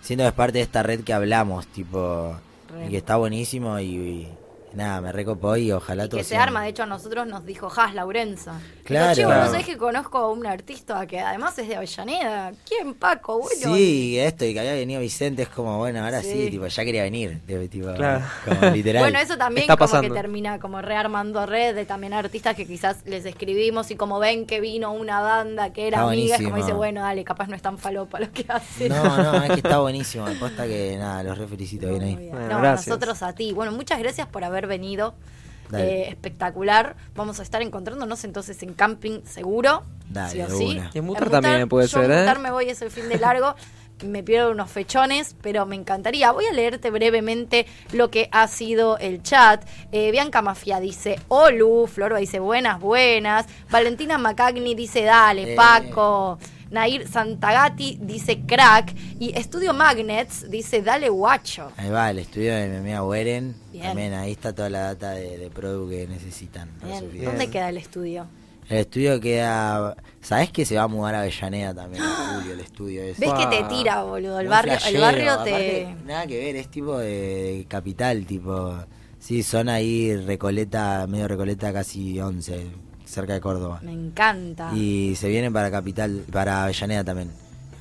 siendo 0.01 0.23
que 0.23 0.29
es 0.29 0.33
parte 0.33 0.59
de 0.59 0.63
esta 0.63 0.81
red 0.81 1.01
que 1.03 1.11
hablamos, 1.11 1.67
tipo 1.67 2.37
Re. 2.69 2.87
y 2.87 2.89
que 2.91 2.97
está 2.97 3.17
buenísimo 3.17 3.77
y, 3.79 3.85
y 3.97 4.33
nada, 4.75 5.01
me 5.01 5.11
recopó 5.11 5.55
y 5.57 5.71
ojalá 5.71 6.05
Y 6.05 6.09
todo 6.09 6.17
que 6.17 6.23
se 6.23 6.29
sea- 6.31 6.43
arma, 6.43 6.61
de 6.63 6.69
hecho 6.69 6.83
a 6.83 6.85
nosotros 6.85 7.25
nos 7.27 7.45
dijo 7.45 7.71
Has 7.75 7.93
Laurenza. 7.93 8.59
Claro. 8.83 9.09
Dijo, 9.09 9.15
"Che, 9.15 9.25
vos 9.25 9.33
Claro. 9.33 9.51
sabés 9.51 9.65
que 9.65 9.77
conozco 9.77 10.17
a 10.19 10.31
un 10.31 10.45
artista 10.45 11.05
que 11.07 11.19
además 11.19 11.57
es 11.57 11.67
de 11.67 11.75
Avellaneda. 11.75 12.51
¿Quién, 12.67 12.93
Paco? 12.93 13.39
Bueno, 13.39 13.75
Sí, 13.75 14.19
esto 14.19 14.45
y 14.45 14.53
que 14.53 14.59
había 14.59 14.73
venido 14.73 15.01
Vicente 15.01 15.41
es 15.43 15.49
como, 15.49 15.77
bueno, 15.77 16.03
ahora 16.03 16.21
sí, 16.21 16.31
Sí. 16.45 16.49
tipo, 16.51 16.67
ya 16.67 16.85
quería 16.85 17.03
venir, 17.03 17.41
de- 17.47 17.67
tipo, 17.67 17.93
Claro. 17.93 18.23
como 18.45 18.71
literal. 18.71 19.03
Bueno, 19.03 19.19
eso 19.19 19.37
también 19.37 19.63
Está 19.63 19.77
como 19.77 19.87
pasando. 19.89 20.13
que 20.13 20.19
termina 20.21 20.59
como 20.59 20.81
rearmando 20.81 21.45
red 21.45 21.73
de 21.75 21.85
también 21.85 22.13
artistas 22.13 22.55
que 22.55 22.65
quizás 22.67 22.97
les 23.05 23.25
escribimos 23.25 23.89
y 23.91 23.95
como 23.95 24.19
ven 24.19 24.45
que 24.45 24.59
vino 24.59 24.91
una 24.93 25.21
banda 25.21 25.71
que 25.73 25.87
era 25.87 25.97
Está 25.99 26.11
amiga, 26.11 26.35
es 26.35 26.41
como 26.43 26.57
dice, 26.57 26.73
bueno, 26.73 27.01
dale, 27.01 27.23
capaz 27.23 27.47
no 27.47 27.55
es 27.55 27.61
tan 27.61 27.77
falopa 27.77 28.19
lo 28.19 28.31
que 28.31 28.45
hacen. 28.47 28.89
No, 28.89 29.03
no, 29.23 29.43
es 29.45 29.49
que 29.51 29.55
está 29.61 29.79
buenísimo, 29.79 30.25
me 30.25 30.35
posta 30.35 30.65
que 30.67 30.95
nada, 30.97 31.23
los 31.23 31.37
re 31.37 31.47
felicito, 31.47 31.87
bien 31.89 32.03
ahí. 32.03 32.15
Bueno, 32.29 32.47
No, 32.49 32.57
gracias. 32.59 32.87
nosotros 32.87 33.21
a 33.23 33.33
ti. 33.33 33.51
Bueno, 33.53 33.71
muchas 33.71 33.99
gracias 33.99 34.27
por 34.27 34.43
haber 34.43 34.64
venido. 34.65 35.15
Eh, 35.73 36.05
espectacular. 36.09 36.95
Vamos 37.15 37.39
a 37.39 37.43
estar 37.43 37.61
encontrándonos 37.61 38.23
entonces 38.23 38.61
en 38.63 38.73
camping 38.73 39.21
seguro. 39.23 39.83
Dale, 40.09 40.31
sí 40.31 40.41
o 40.41 40.47
de 40.47 40.55
sí. 40.55 40.81
Y 40.93 40.97
en 40.99 41.05
Mutar 41.05 41.29
también 41.29 41.67
puede 41.67 41.87
yo 41.87 41.99
ser, 42.01 42.11
en 42.11 42.29
¿eh? 42.29 42.35
Me 42.39 42.51
voy 42.51 42.69
ese 42.69 42.89
fin 42.89 43.09
de 43.09 43.17
largo. 43.17 43.55
Me 44.03 44.23
pierdo 44.23 44.51
unos 44.51 44.69
fechones, 44.69 45.37
pero 45.41 45.65
me 45.65 45.77
encantaría. 45.77 46.29
Voy 46.33 46.45
a 46.45 46.51
leerte 46.51 46.91
brevemente 46.91 47.65
lo 47.93 48.11
que 48.11 48.27
ha 48.33 48.45
sido 48.49 48.97
el 48.97 49.23
chat. 49.23 49.65
Eh, 49.93 50.11
Bianca 50.11 50.41
Mafia 50.41 50.81
dice, 50.81 51.17
Olu, 51.29 51.87
Florba 51.87 52.17
dice, 52.17 52.39
buenas, 52.39 52.81
buenas. 52.81 53.45
Valentina 53.71 54.17
Macagni 54.17 54.75
dice, 54.75 55.03
dale, 55.03 55.53
Eh. 55.53 55.55
Nair 56.75 57.07
Santagati 57.07 57.97
dice 58.01 58.41
crack. 58.45 58.93
Y 59.19 59.35
Estudio 59.37 59.73
Magnets 59.73 60.49
dice 60.51 60.81
dale 60.81 61.09
guacho. 61.09 61.71
Ahí 61.77 61.89
va, 61.89 62.11
el 62.11 62.19
estudio 62.19 62.53
de 62.53 62.67
mi 62.67 62.77
amiga 62.77 63.03
Weren. 63.03 63.55
Bien. 63.71 63.85
También 63.85 64.13
ahí 64.13 64.33
está 64.33 64.53
toda 64.53 64.69
la 64.69 64.79
data 64.81 65.11
de, 65.11 65.37
de 65.37 65.49
Produ 65.49 65.89
que 65.89 66.05
necesitan. 66.07 66.69
Bien. 66.83 67.25
¿Dónde 67.25 67.49
queda 67.49 67.69
el 67.69 67.77
estudio? 67.77 68.27
El 68.69 68.79
estudio 68.79 69.19
queda. 69.21 69.95
¿Sabés 70.21 70.51
que 70.51 70.65
se 70.65 70.75
va 70.75 70.83
a 70.83 70.87
mudar 70.87 71.13
a 71.15 71.19
Avellaneda 71.21 71.73
también 71.73 72.03
en 72.03 72.09
julio? 72.39 72.53
El 72.53 72.59
estudio 72.61 73.03
ese. 73.03 73.21
¿Ves 73.21 73.33
que 73.33 73.45
te 73.47 73.59
Wow. 73.61 73.69
tira, 73.69 74.03
boludo? 74.03 74.39
El 74.39 74.47
Muy 74.47 74.51
barrio, 74.51 74.73
el 74.87 74.97
barrio 75.01 75.37
te. 75.43 75.49
aparte, 75.51 75.95
Nada 76.05 76.25
que 76.27 76.37
ver, 76.39 76.55
es 76.55 76.69
tipo 76.69 76.97
de, 76.97 77.07
de 77.57 77.65
capital, 77.67 78.25
tipo. 78.25 78.75
Sí, 79.19 79.43
son 79.43 79.69
ahí 79.69 80.15
Recoleta, 80.17 81.05
medio 81.07 81.27
Recoleta, 81.27 81.71
casi 81.73 82.19
11, 82.19 82.67
cerca 83.15 83.33
de 83.33 83.41
Córdoba. 83.41 83.79
Me 83.81 83.91
encanta. 83.93 84.71
Y 84.75 85.15
se 85.15 85.27
vienen 85.29 85.51
para 85.51 85.71
capital, 85.71 86.23
para 86.31 86.63
Avellaneda 86.63 87.03
también. 87.03 87.31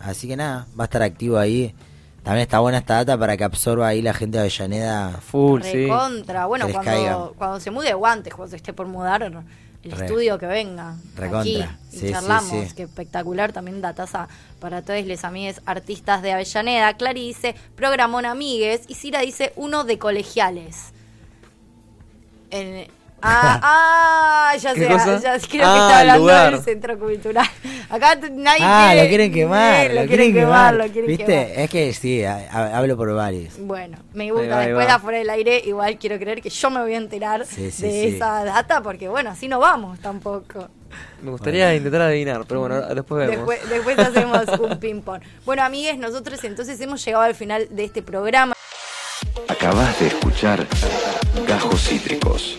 Así 0.00 0.26
que 0.28 0.36
nada, 0.36 0.66
va 0.78 0.84
a 0.84 0.86
estar 0.86 1.02
activo 1.02 1.36
ahí. 1.38 1.74
También 2.22 2.42
está 2.42 2.60
buena 2.60 2.78
esta 2.78 2.94
data 2.94 3.18
para 3.18 3.36
que 3.36 3.44
absorba 3.44 3.86
ahí 3.88 4.00
la 4.00 4.14
gente 4.14 4.38
de 4.38 4.42
Avellaneda. 4.44 5.10
Full, 5.20 5.60
sí. 5.62 5.84
Recontra. 5.84 6.46
Bueno, 6.46 6.66
les 6.66 6.76
cuando, 7.36 7.60
se 7.60 7.70
mude 7.70 7.92
o 7.92 8.06
antes, 8.06 8.32
cuando 8.34 8.50
se 8.50 8.56
esté 8.56 8.72
por 8.72 8.86
mudar, 8.86 9.22
el 9.22 9.92
Re. 9.92 10.06
estudio 10.06 10.38
que 10.38 10.46
venga. 10.46 10.96
Recontra. 11.16 11.40
Aquí, 11.40 11.56
y 11.92 11.98
Sí, 11.98 12.06
sí, 12.06 12.10
charlamos. 12.12 12.68
sí. 12.68 12.74
Que 12.74 12.84
espectacular 12.84 13.52
también 13.52 13.82
dataza 13.82 14.28
para 14.58 14.80
todos 14.80 15.04
los 15.04 15.22
amigues 15.24 15.60
artistas 15.66 16.22
de 16.22 16.32
Avellaneda. 16.32 16.94
Clary 16.94 17.26
dice, 17.26 17.54
programón 17.76 18.24
amigues. 18.24 18.82
Y 18.88 18.94
Cira 18.94 19.20
dice, 19.20 19.52
uno 19.56 19.84
de 19.84 19.98
colegiales. 19.98 20.92
En- 22.50 22.86
Ah, 23.26 23.60
ah, 24.52 24.56
ya 24.56 24.74
¿Qué 24.74 24.80
sé, 24.80 24.88
ya 24.88 25.38
creo 25.38 25.48
que 25.48 25.62
Ah, 25.62 25.76
está 25.86 25.98
hablando 26.00 26.20
lugar. 26.20 26.52
del 26.52 26.62
centro 26.62 26.98
cultural. 26.98 27.46
Acá 27.88 28.16
nadie 28.30 28.58
Ah, 28.62 28.88
quiere- 28.90 29.02
lo 29.02 29.08
quieren 29.08 29.32
quemar, 29.32 29.86
Eh, 29.90 29.94
lo, 29.94 30.06
quieren 30.06 30.32
quemar. 30.34 30.74
lo 30.74 30.84
quieren 30.84 31.06
¿Viste? 31.06 31.24
quemar. 31.24 31.58
Es 31.60 31.70
que 31.70 31.92
sí, 31.94 32.22
a- 32.24 32.46
a- 32.50 32.76
hablo 32.78 32.96
por 32.96 33.12
varios. 33.14 33.54
Bueno, 33.58 33.96
me 34.12 34.30
gusta. 34.30 34.48
va, 34.56 34.60
Después 34.66 34.88
afuera 34.88 35.18
del 35.18 35.30
aire, 35.30 35.62
igual 35.64 35.98
quiero 35.98 36.18
creer 36.18 36.42
que 36.42 36.50
yo 36.50 36.70
me 36.70 36.80
voy 36.80 36.94
a 36.94 36.98
enterar 36.98 37.46
Sí, 37.46 37.70
sí, 37.70 37.82
de 37.82 37.90
sí. 37.90 38.16
esa 38.16 38.44
data, 38.44 38.82
porque 38.82 39.08
bueno, 39.08 39.30
así 39.30 39.48
no 39.48 39.58
vamos 39.58 39.98
tampoco. 40.00 40.68
Me 41.22 41.30
gustaría 41.30 41.74
intentar 41.74 42.02
adivinar, 42.02 42.44
pero 42.46 42.60
bueno, 42.60 42.80
después 42.94 43.26
vemos. 43.26 43.48
Después, 43.48 43.70
después 43.70 43.98
hacemos 43.98 44.46
un 44.60 44.78
ping-pong. 44.80 45.22
Bueno, 45.44 45.62
amigues, 45.62 45.98
nosotros 45.98 46.42
entonces 46.44 46.80
hemos 46.80 47.04
llegado 47.04 47.24
al 47.24 47.34
final 47.34 47.66
de 47.70 47.84
este 47.84 48.02
programa. 48.02 48.54
Acabas 49.48 49.98
de 49.98 50.08
escuchar 50.08 50.66
Gajos 51.46 51.82
Cítricos. 51.88 52.58